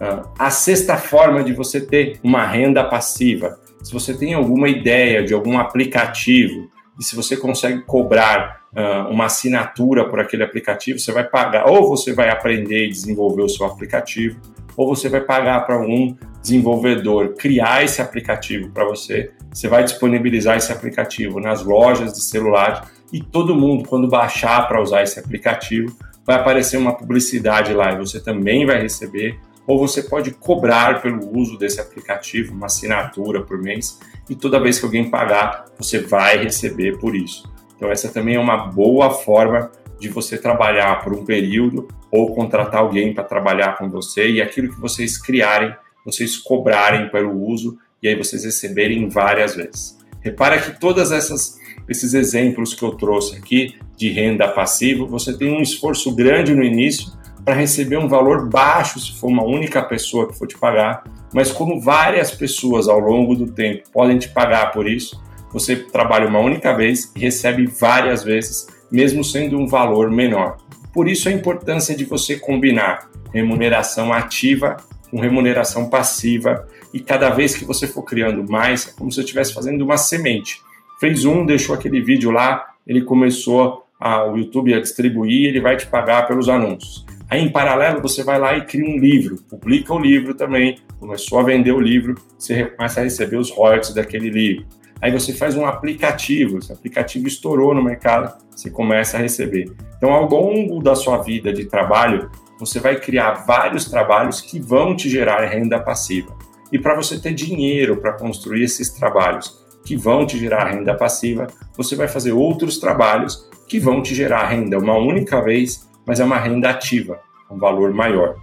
Ah, 0.00 0.28
a 0.38 0.50
sexta 0.50 0.96
forma 0.96 1.44
de 1.44 1.52
você 1.52 1.80
ter 1.80 2.18
uma 2.22 2.44
renda 2.44 2.82
passiva 2.82 3.60
se 3.82 3.92
você 3.92 4.14
tem 4.14 4.32
alguma 4.32 4.68
ideia 4.68 5.24
de 5.24 5.34
algum 5.34 5.58
aplicativo 5.58 6.70
e 7.02 7.04
se 7.04 7.16
você 7.16 7.36
consegue 7.36 7.80
cobrar 7.82 8.60
uh, 8.72 9.10
uma 9.10 9.24
assinatura 9.24 10.08
por 10.08 10.20
aquele 10.20 10.44
aplicativo, 10.44 11.00
você 11.00 11.10
vai 11.10 11.24
pagar, 11.24 11.68
ou 11.68 11.88
você 11.88 12.12
vai 12.12 12.30
aprender 12.30 12.86
e 12.86 12.90
desenvolver 12.90 13.42
o 13.42 13.48
seu 13.48 13.66
aplicativo, 13.66 14.40
ou 14.76 14.94
você 14.94 15.08
vai 15.08 15.20
pagar 15.20 15.66
para 15.66 15.74
algum 15.74 16.14
desenvolvedor 16.40 17.34
criar 17.34 17.82
esse 17.82 18.00
aplicativo 18.00 18.70
para 18.70 18.84
você. 18.84 19.32
Você 19.52 19.66
vai 19.66 19.82
disponibilizar 19.82 20.56
esse 20.56 20.70
aplicativo 20.70 21.40
nas 21.40 21.64
lojas 21.64 22.12
de 22.12 22.22
celular 22.22 22.88
e 23.12 23.20
todo 23.20 23.52
mundo, 23.52 23.82
quando 23.88 24.06
baixar 24.06 24.68
para 24.68 24.80
usar 24.80 25.02
esse 25.02 25.18
aplicativo, 25.18 25.92
vai 26.24 26.36
aparecer 26.36 26.76
uma 26.76 26.96
publicidade 26.96 27.74
lá 27.74 27.92
e 27.92 27.96
você 27.96 28.20
também 28.20 28.64
vai 28.64 28.80
receber 28.80 29.40
ou 29.66 29.78
você 29.78 30.02
pode 30.02 30.32
cobrar 30.32 31.00
pelo 31.00 31.36
uso 31.36 31.56
desse 31.56 31.80
aplicativo 31.80 32.54
uma 32.54 32.66
assinatura 32.66 33.42
por 33.42 33.58
mês 33.58 33.98
e 34.28 34.34
toda 34.34 34.60
vez 34.60 34.78
que 34.78 34.84
alguém 34.84 35.08
pagar, 35.08 35.66
você 35.78 36.00
vai 36.00 36.42
receber 36.42 36.98
por 36.98 37.14
isso. 37.14 37.50
Então 37.76 37.90
essa 37.90 38.08
também 38.08 38.36
é 38.36 38.40
uma 38.40 38.56
boa 38.56 39.10
forma 39.10 39.70
de 39.98 40.08
você 40.08 40.36
trabalhar 40.36 41.02
por 41.02 41.12
um 41.12 41.24
período 41.24 41.86
ou 42.10 42.34
contratar 42.34 42.80
alguém 42.80 43.14
para 43.14 43.24
trabalhar 43.24 43.78
com 43.78 43.88
você 43.88 44.28
e 44.30 44.42
aquilo 44.42 44.68
que 44.68 44.80
vocês 44.80 45.16
criarem, 45.16 45.74
vocês 46.04 46.36
cobrarem 46.36 47.08
pelo 47.08 47.32
uso 47.32 47.78
e 48.02 48.08
aí 48.08 48.16
vocês 48.16 48.44
receberem 48.44 49.08
várias 49.08 49.54
vezes. 49.54 49.96
Repara 50.20 50.60
que 50.60 50.78
todas 50.78 51.12
essas 51.12 51.60
esses 51.88 52.14
exemplos 52.14 52.74
que 52.74 52.82
eu 52.82 52.92
trouxe 52.92 53.36
aqui 53.36 53.74
de 53.96 54.08
renda 54.08 54.48
passiva, 54.48 55.04
você 55.04 55.36
tem 55.36 55.52
um 55.52 55.60
esforço 55.60 56.14
grande 56.14 56.54
no 56.54 56.62
início 56.62 57.12
para 57.44 57.54
receber 57.54 57.96
um 57.96 58.08
valor 58.08 58.48
baixo 58.48 59.00
se 59.00 59.18
for 59.18 59.28
uma 59.28 59.44
única 59.44 59.82
pessoa 59.82 60.28
que 60.28 60.38
for 60.38 60.46
te 60.46 60.56
pagar, 60.56 61.04
mas 61.32 61.50
como 61.50 61.80
várias 61.80 62.30
pessoas 62.30 62.88
ao 62.88 62.98
longo 62.98 63.34
do 63.34 63.46
tempo 63.46 63.88
podem 63.92 64.18
te 64.18 64.28
pagar 64.28 64.70
por 64.72 64.88
isso, 64.88 65.20
você 65.52 65.76
trabalha 65.76 66.28
uma 66.28 66.38
única 66.38 66.72
vez 66.74 67.12
e 67.16 67.20
recebe 67.20 67.66
várias 67.66 68.22
vezes, 68.22 68.66
mesmo 68.90 69.24
sendo 69.24 69.58
um 69.58 69.66
valor 69.66 70.10
menor. 70.10 70.58
Por 70.92 71.08
isso 71.08 71.28
a 71.28 71.32
importância 71.32 71.96
de 71.96 72.04
você 72.04 72.36
combinar 72.36 73.10
remuneração 73.32 74.12
ativa 74.12 74.76
com 75.10 75.20
remuneração 75.20 75.90
passiva 75.90 76.66
e 76.92 77.00
cada 77.00 77.30
vez 77.30 77.54
que 77.54 77.64
você 77.64 77.86
for 77.86 78.02
criando 78.02 78.50
mais, 78.50 78.88
é 78.88 78.92
como 78.92 79.12
se 79.12 79.20
eu 79.20 79.24
estivesse 79.24 79.52
fazendo 79.52 79.82
uma 79.82 79.96
semente. 79.96 80.60
Fez 80.98 81.24
um, 81.24 81.44
deixou 81.44 81.74
aquele 81.74 82.00
vídeo 82.00 82.30
lá, 82.30 82.74
ele 82.86 83.02
começou 83.02 83.84
a, 84.00 84.24
o 84.24 84.36
YouTube 84.36 84.72
a 84.74 84.80
distribuir, 84.80 85.48
ele 85.48 85.60
vai 85.60 85.76
te 85.76 85.86
pagar 85.86 86.26
pelos 86.26 86.48
anúncios. 86.48 87.04
Aí, 87.32 87.40
em 87.40 87.48
paralelo, 87.48 88.02
você 88.02 88.22
vai 88.22 88.38
lá 88.38 88.54
e 88.58 88.66
cria 88.66 88.84
um 88.84 88.98
livro, 88.98 89.36
publica 89.48 89.94
o 89.94 89.98
livro 89.98 90.34
também, 90.34 90.76
começou 91.00 91.40
a 91.40 91.42
vender 91.42 91.72
o 91.72 91.80
livro, 91.80 92.14
você 92.38 92.66
começa 92.66 93.00
a 93.00 93.04
receber 93.04 93.38
os 93.38 93.50
royalties 93.50 93.94
daquele 93.94 94.28
livro. 94.28 94.66
Aí 95.00 95.10
você 95.10 95.32
faz 95.32 95.56
um 95.56 95.64
aplicativo, 95.64 96.58
esse 96.58 96.70
aplicativo 96.70 97.26
estourou 97.26 97.72
no 97.74 97.82
mercado, 97.82 98.36
você 98.50 98.68
começa 98.68 99.16
a 99.16 99.20
receber. 99.20 99.72
Então, 99.96 100.12
ao 100.12 100.28
longo 100.28 100.82
da 100.82 100.94
sua 100.94 101.22
vida 101.22 101.54
de 101.54 101.64
trabalho, 101.64 102.30
você 102.58 102.78
vai 102.78 103.00
criar 103.00 103.46
vários 103.46 103.86
trabalhos 103.86 104.42
que 104.42 104.60
vão 104.60 104.94
te 104.94 105.08
gerar 105.08 105.42
renda 105.46 105.80
passiva. 105.80 106.36
E 106.70 106.78
para 106.78 106.94
você 106.94 107.18
ter 107.18 107.32
dinheiro 107.32 107.96
para 107.96 108.12
construir 108.12 108.64
esses 108.64 108.90
trabalhos 108.90 109.58
que 109.86 109.96
vão 109.96 110.26
te 110.26 110.38
gerar 110.38 110.66
renda 110.66 110.94
passiva, 110.94 111.46
você 111.74 111.96
vai 111.96 112.08
fazer 112.08 112.32
outros 112.32 112.76
trabalhos 112.76 113.48
que 113.66 113.80
vão 113.80 114.02
te 114.02 114.14
gerar 114.14 114.48
renda 114.48 114.78
uma 114.78 114.98
única 114.98 115.40
vez 115.40 115.90
mas 116.06 116.20
é 116.20 116.24
uma 116.24 116.38
renda 116.38 116.70
ativa, 116.70 117.20
um 117.50 117.58
valor 117.58 117.92
maior. 117.92 118.36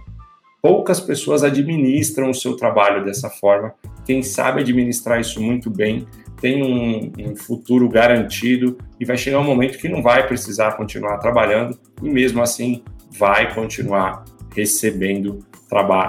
Poucas 0.62 1.00
pessoas 1.00 1.42
administram 1.42 2.30
o 2.30 2.34
seu 2.34 2.54
trabalho 2.54 3.04
dessa 3.04 3.30
forma. 3.30 3.72
Quem 4.04 4.22
sabe 4.22 4.60
administrar 4.60 5.20
isso 5.20 5.40
muito 5.40 5.70
bem 5.70 6.06
tem 6.40 6.62
um, 6.62 7.12
um, 7.30 7.36
futuro 7.36 7.88
garantido 7.88 8.76
e 8.98 9.04
vai 9.04 9.16
chegar 9.16 9.38
um 9.38 9.44
momento 9.44 9.78
que 9.78 9.88
não 9.88 10.02
vai 10.02 10.26
precisar 10.26 10.72
continuar 10.72 11.18
trabalhando 11.18 11.78
e 12.02 12.08
mesmo 12.08 12.42
assim 12.42 12.82
vai 13.18 13.54
continuar 13.54 14.24
recebendo 14.54 15.38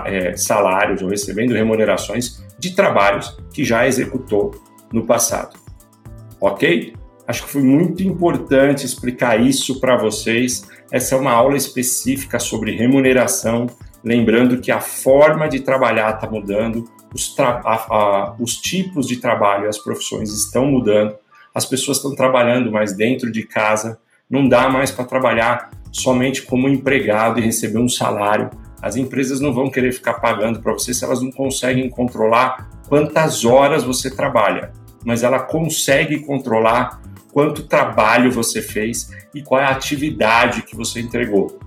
é, 0.06 0.36
salários 0.36 1.02
ou 1.02 1.10
recebendo 1.10 1.54
remunerações 1.54 2.43
de 2.58 2.76
trabalhos 2.76 3.38
que 3.54 3.64
já 3.64 3.88
executou 3.88 4.52
no 4.91 5.06
passado. 5.06 5.58
Ok? 6.39 6.93
Acho 7.32 7.45
que 7.45 7.49
foi 7.49 7.63
muito 7.63 8.03
importante 8.03 8.86
explicar 8.86 9.39
isso 9.39 9.79
para 9.79 9.95
vocês. 9.95 10.67
Essa 10.91 11.15
é 11.15 11.17
uma 11.17 11.32
aula 11.32 11.55
específica 11.55 12.38
sobre 12.39 12.75
remuneração, 12.75 13.67
lembrando 14.03 14.59
que 14.59 14.69
a 14.69 14.82
forma 14.82 15.47
de 15.47 15.61
trabalhar 15.61 16.13
está 16.13 16.29
mudando, 16.29 16.84
os, 17.15 17.34
tra 17.34 17.61
a, 17.63 17.75
a, 17.75 18.36
os 18.38 18.57
tipos 18.57 19.07
de 19.07 19.15
trabalho, 19.15 19.69
as 19.69 19.77
profissões 19.77 20.29
estão 20.34 20.65
mudando, 20.65 21.15
as 21.55 21.65
pessoas 21.65 21.97
estão 21.99 22.13
trabalhando 22.13 22.69
mais 22.69 22.97
dentro 22.97 23.32
de 23.32 23.43
casa, 23.43 23.97
não 24.29 24.45
dá 24.45 24.67
mais 24.67 24.91
para 24.91 25.05
trabalhar 25.05 25.71
somente 25.89 26.41
como 26.41 26.67
empregado 26.67 27.39
e 27.39 27.43
receber 27.43 27.79
um 27.79 27.88
salário. 27.88 28.49
As 28.82 28.97
empresas 28.97 29.39
não 29.39 29.53
vão 29.53 29.71
querer 29.71 29.93
ficar 29.93 30.15
pagando 30.15 30.59
para 30.59 30.73
você 30.73 30.93
se 30.93 31.05
elas 31.05 31.21
não 31.21 31.32
conseguem 31.32 31.89
controlar 31.89 32.69
quantas 32.89 33.45
horas 33.45 33.86
você 33.86 34.13
trabalha, 34.13 34.73
mas 35.05 35.23
ela 35.23 35.39
consegue 35.39 36.19
controlar 36.19 36.99
quanto 37.32 37.63
trabalho 37.63 38.32
você 38.32 38.61
fez 38.61 39.09
e 39.34 39.41
qual 39.41 39.61
é 39.61 39.65
a 39.65 39.71
atividade 39.71 40.63
que 40.63 40.75
você 40.75 40.99
entregou. 40.99 41.59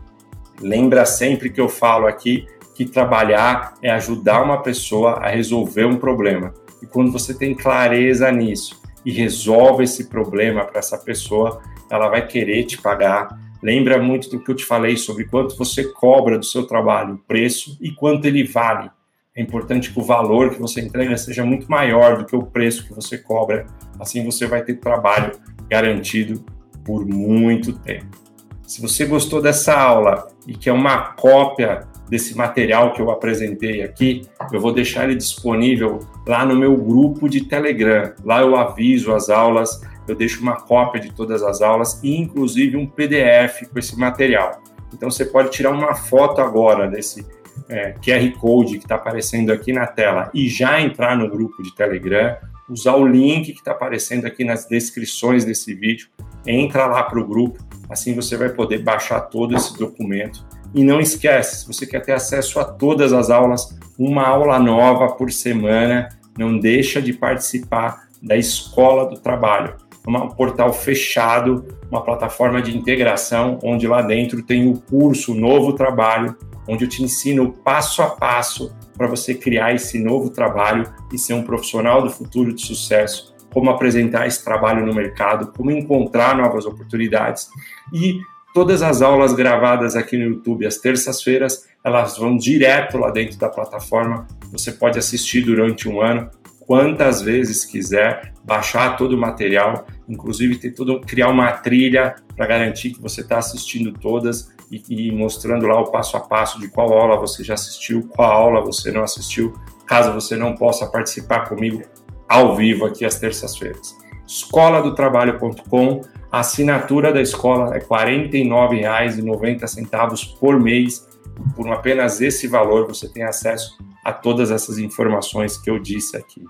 Lembra 0.60 1.04
sempre 1.04 1.50
que 1.50 1.60
eu 1.60 1.68
falo 1.68 2.06
aqui 2.06 2.46
que 2.74 2.84
trabalhar 2.84 3.74
é 3.80 3.90
ajudar 3.90 4.42
uma 4.42 4.60
pessoa 4.60 5.14
a 5.14 5.28
resolver 5.28 5.84
um 5.84 5.96
problema. 5.96 6.52
E 6.82 6.86
quando 6.86 7.12
você 7.12 7.32
tem 7.32 7.54
clareza 7.54 8.30
nisso 8.30 8.80
e 9.04 9.12
resolve 9.12 9.84
esse 9.84 10.08
problema 10.08 10.64
para 10.64 10.80
essa 10.80 10.98
pessoa, 10.98 11.62
ela 11.90 12.08
vai 12.08 12.26
querer 12.26 12.64
te 12.64 12.80
pagar. 12.80 13.38
Lembra 13.62 14.02
muito 14.02 14.28
do 14.28 14.40
que 14.40 14.50
eu 14.50 14.54
te 14.54 14.64
falei 14.64 14.96
sobre 14.96 15.24
quanto 15.24 15.56
você 15.56 15.84
cobra 15.84 16.38
do 16.38 16.44
seu 16.44 16.66
trabalho, 16.66 17.14
o 17.14 17.18
preço 17.18 17.78
e 17.80 17.90
quanto 17.90 18.26
ele 18.26 18.44
vale. 18.44 18.90
É 19.36 19.42
importante 19.42 19.92
que 19.92 19.98
o 19.98 20.02
valor 20.02 20.50
que 20.50 20.60
você 20.60 20.80
entrega 20.80 21.16
seja 21.16 21.44
muito 21.44 21.68
maior 21.70 22.18
do 22.18 22.24
que 22.24 22.36
o 22.36 22.42
preço 22.42 22.86
que 22.86 22.94
você 22.94 23.18
cobra. 23.18 23.66
Assim 23.98 24.24
você 24.24 24.46
vai 24.46 24.62
ter 24.62 24.74
trabalho 24.74 25.32
garantido 25.68 26.44
por 26.84 27.04
muito 27.06 27.72
tempo. 27.72 28.24
Se 28.66 28.80
você 28.80 29.04
gostou 29.04 29.42
dessa 29.42 29.78
aula 29.78 30.28
e 30.46 30.54
quer 30.54 30.72
uma 30.72 31.12
cópia 31.12 31.86
desse 32.08 32.36
material 32.36 32.92
que 32.92 33.00
eu 33.00 33.10
apresentei 33.10 33.82
aqui, 33.82 34.22
eu 34.52 34.60
vou 34.60 34.72
deixar 34.72 35.04
ele 35.04 35.14
disponível 35.14 36.00
lá 36.26 36.44
no 36.44 36.56
meu 36.56 36.76
grupo 36.76 37.28
de 37.28 37.42
Telegram. 37.42 38.12
Lá 38.24 38.40
eu 38.40 38.56
aviso 38.56 39.12
as 39.12 39.28
aulas, 39.28 39.80
eu 40.08 40.14
deixo 40.14 40.40
uma 40.40 40.56
cópia 40.56 41.00
de 41.00 41.12
todas 41.12 41.42
as 41.42 41.60
aulas 41.60 42.00
e 42.02 42.16
inclusive 42.16 42.76
um 42.76 42.86
PDF 42.86 43.68
com 43.70 43.78
esse 43.78 43.98
material. 43.98 44.62
Então 44.92 45.10
você 45.10 45.24
pode 45.24 45.50
tirar 45.50 45.70
uma 45.70 45.94
foto 45.94 46.40
agora 46.40 46.88
desse 46.88 47.26
é, 47.68 47.92
QR 47.92 48.30
Code 48.38 48.78
que 48.78 48.84
está 48.84 48.94
aparecendo 48.94 49.52
aqui 49.52 49.72
na 49.72 49.86
tela 49.86 50.30
e 50.32 50.48
já 50.48 50.80
entrar 50.80 51.16
no 51.16 51.28
grupo 51.28 51.62
de 51.62 51.74
Telegram 51.74 52.36
usar 52.68 52.94
o 52.94 53.06
link 53.06 53.52
que 53.52 53.58
está 53.58 53.72
aparecendo 53.72 54.26
aqui 54.26 54.44
nas 54.44 54.66
descrições 54.66 55.44
desse 55.44 55.74
vídeo, 55.74 56.08
entra 56.46 56.86
lá 56.86 57.02
para 57.02 57.18
o 57.18 57.26
grupo, 57.26 57.64
assim 57.88 58.14
você 58.14 58.36
vai 58.36 58.48
poder 58.48 58.82
baixar 58.82 59.20
todo 59.20 59.54
esse 59.54 59.76
documento. 59.78 60.44
E 60.74 60.82
não 60.82 61.00
esquece, 61.00 61.60
se 61.60 61.66
você 61.66 61.86
quer 61.86 62.00
ter 62.00 62.12
acesso 62.12 62.58
a 62.58 62.64
todas 62.64 63.12
as 63.12 63.30
aulas, 63.30 63.78
uma 63.98 64.26
aula 64.26 64.58
nova 64.58 65.08
por 65.08 65.30
semana, 65.30 66.08
não 66.36 66.58
deixa 66.58 67.00
de 67.00 67.12
participar 67.12 68.08
da 68.20 68.36
Escola 68.36 69.08
do 69.08 69.16
Trabalho. 69.16 69.76
É 70.06 70.10
um 70.10 70.28
portal 70.28 70.72
fechado, 70.72 71.64
uma 71.90 72.02
plataforma 72.02 72.60
de 72.60 72.76
integração, 72.76 73.58
onde 73.62 73.86
lá 73.86 74.02
dentro 74.02 74.42
tem 74.42 74.68
o 74.68 74.80
curso 74.80 75.34
Novo 75.34 75.72
Trabalho, 75.74 76.36
onde 76.68 76.84
eu 76.84 76.88
te 76.88 77.02
ensino 77.02 77.52
passo 77.52 78.02
a 78.02 78.10
passo 78.10 78.74
para 78.96 79.06
você 79.06 79.34
criar 79.34 79.74
esse 79.74 79.98
novo 79.98 80.30
trabalho 80.30 80.92
e 81.12 81.18
ser 81.18 81.34
um 81.34 81.42
profissional 81.42 82.02
do 82.02 82.10
futuro 82.10 82.52
de 82.52 82.64
sucesso, 82.64 83.34
como 83.52 83.70
apresentar 83.70 84.26
esse 84.26 84.44
trabalho 84.44 84.84
no 84.84 84.94
mercado, 84.94 85.52
como 85.52 85.70
encontrar 85.70 86.36
novas 86.36 86.66
oportunidades 86.66 87.48
e 87.92 88.20
todas 88.54 88.82
as 88.82 89.02
aulas 89.02 89.32
gravadas 89.32 89.96
aqui 89.96 90.16
no 90.16 90.24
YouTube 90.24 90.66
às 90.66 90.78
terças-feiras, 90.78 91.66
elas 91.84 92.16
vão 92.16 92.36
direto 92.36 92.96
lá 92.96 93.10
dentro 93.10 93.36
da 93.38 93.48
plataforma. 93.48 94.26
Você 94.52 94.72
pode 94.72 94.98
assistir 94.98 95.42
durante 95.42 95.88
um 95.88 96.00
ano 96.00 96.30
quantas 96.60 97.20
vezes 97.20 97.64
quiser, 97.64 98.32
baixar 98.42 98.96
todo 98.96 99.12
o 99.12 99.20
material, 99.20 99.86
inclusive 100.08 100.56
ter 100.56 100.70
tudo, 100.70 101.00
criar 101.00 101.28
uma 101.28 101.52
trilha 101.52 102.14
para 102.34 102.46
garantir 102.46 102.92
que 102.92 103.02
você 103.02 103.20
está 103.20 103.38
assistindo 103.38 103.92
todas 103.92 104.53
e, 104.70 104.82
e, 104.88 105.12
mostrando 105.12 105.66
lá 105.66 105.80
o 105.80 105.90
passo 105.90 106.16
a 106.16 106.20
passo 106.20 106.60
de 106.60 106.68
qual 106.68 106.92
aula 106.92 107.16
você 107.16 107.44
já 107.44 107.54
assistiu, 107.54 108.08
qual 108.08 108.30
aula 108.30 108.60
você 108.60 108.90
não 108.90 109.02
assistiu, 109.02 109.52
caso 109.86 110.12
você 110.12 110.36
não 110.36 110.54
possa 110.54 110.86
participar 110.86 111.48
comigo 111.48 111.82
ao 112.28 112.56
vivo 112.56 112.86
aqui 112.86 113.04
às 113.04 113.18
terças-feiras. 113.18 113.96
Escola 114.26 114.80
do 114.80 114.94
Trabalho.com, 114.94 116.00
assinatura 116.32 117.12
da 117.12 117.20
escola 117.20 117.76
é 117.76 117.78
R$ 117.78 117.86
49,90 117.86 120.38
por 120.38 120.58
mês. 120.58 121.06
Por 121.54 121.70
apenas 121.70 122.20
esse 122.20 122.46
valor 122.46 122.86
você 122.86 123.08
tem 123.08 123.22
acesso 123.22 123.76
a 124.04 124.12
todas 124.12 124.50
essas 124.50 124.78
informações 124.78 125.56
que 125.56 125.70
eu 125.70 125.78
disse 125.78 126.16
aqui. 126.16 126.42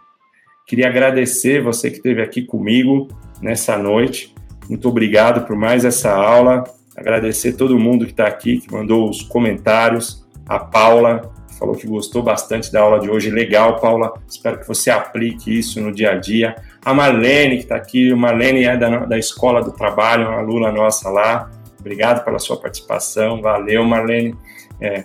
Queria 0.67 0.89
agradecer 0.89 1.63
você 1.63 1.91
que 1.91 1.97
esteve 1.97 2.23
aqui 2.23 2.43
comigo 2.43 3.09
nessa 3.41 3.77
noite. 3.77 4.35
Muito 4.69 4.89
obrigado 4.89 5.47
por 5.47 5.57
mais 5.57 5.85
essa 5.85 6.13
aula. 6.13 6.65
Agradecer 6.97 7.55
todo 7.55 7.79
mundo 7.79 8.05
que 8.05 8.13
está 8.13 8.27
aqui, 8.27 8.61
que 8.61 8.73
mandou 8.73 9.09
os 9.09 9.23
comentários. 9.23 10.25
A 10.47 10.59
Paula, 10.59 11.33
que 11.49 11.55
falou 11.57 11.75
que 11.75 11.87
gostou 11.87 12.23
bastante 12.23 12.71
da 12.71 12.81
aula 12.81 13.01
de 13.01 13.11
hoje. 13.11 13.31
Legal, 13.31 13.81
Paula. 13.81 14.13
Espero 14.29 14.61
que 14.61 14.69
você 14.69 14.91
aplique 14.91 15.59
isso 15.59 15.81
no 15.81 15.91
dia 15.91 16.13
a 16.13 16.15
dia. 16.17 16.55
A 16.85 16.93
Marlene, 16.95 17.57
que 17.57 17.63
está 17.65 17.77
aqui. 17.77 18.13
A 18.13 18.17
Marlene 18.17 18.65
é 18.65 18.77
da, 18.77 19.07
da 19.07 19.19
Escola 19.19 19.63
do 19.63 19.73
Trabalho, 19.73 20.29
uma 20.29 20.39
aluna 20.39 20.71
nossa 20.71 21.09
lá. 21.09 21.51
Obrigado 21.81 22.25
pela 22.25 22.39
sua 22.39 22.59
participação. 22.59 23.43
Valeu, 23.43 23.85
Marlene. 23.85 24.37
É. 24.81 25.05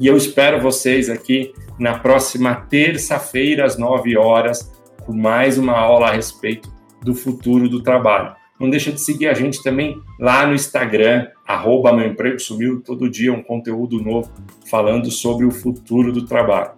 E 0.00 0.06
eu 0.06 0.16
espero 0.16 0.60
vocês 0.60 1.10
aqui 1.10 1.52
na 1.78 1.98
próxima 1.98 2.54
terça-feira, 2.54 3.64
às 3.64 3.76
9 3.76 4.16
horas, 4.16 4.72
com 5.04 5.12
mais 5.12 5.58
uma 5.58 5.76
aula 5.76 6.08
a 6.08 6.12
respeito 6.12 6.72
do 7.02 7.14
futuro 7.14 7.68
do 7.68 7.82
trabalho. 7.82 8.34
Não 8.62 8.70
deixa 8.70 8.92
de 8.92 9.00
seguir 9.00 9.26
a 9.26 9.34
gente 9.34 9.60
também 9.60 10.00
lá 10.20 10.46
no 10.46 10.54
Instagram, 10.54 11.26
arroba 11.44 11.92
meu 11.92 12.06
emprego 12.06 12.38
sumiu, 12.38 12.80
todo 12.80 13.10
dia 13.10 13.32
um 13.32 13.42
conteúdo 13.42 14.00
novo 14.00 14.30
falando 14.70 15.10
sobre 15.10 15.44
o 15.44 15.50
futuro 15.50 16.12
do 16.12 16.24
trabalho. 16.24 16.70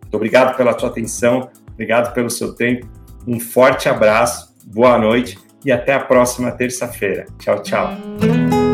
Muito 0.00 0.14
obrigado 0.14 0.56
pela 0.56 0.76
sua 0.78 0.88
atenção, 0.88 1.50
obrigado 1.74 2.14
pelo 2.14 2.30
seu 2.30 2.54
tempo, 2.54 2.86
um 3.28 3.38
forte 3.38 3.86
abraço, 3.86 4.54
boa 4.64 4.96
noite 4.96 5.38
e 5.62 5.70
até 5.70 5.92
a 5.92 6.00
próxima 6.00 6.50
terça-feira. 6.52 7.26
Tchau, 7.38 7.62
tchau. 7.62 8.65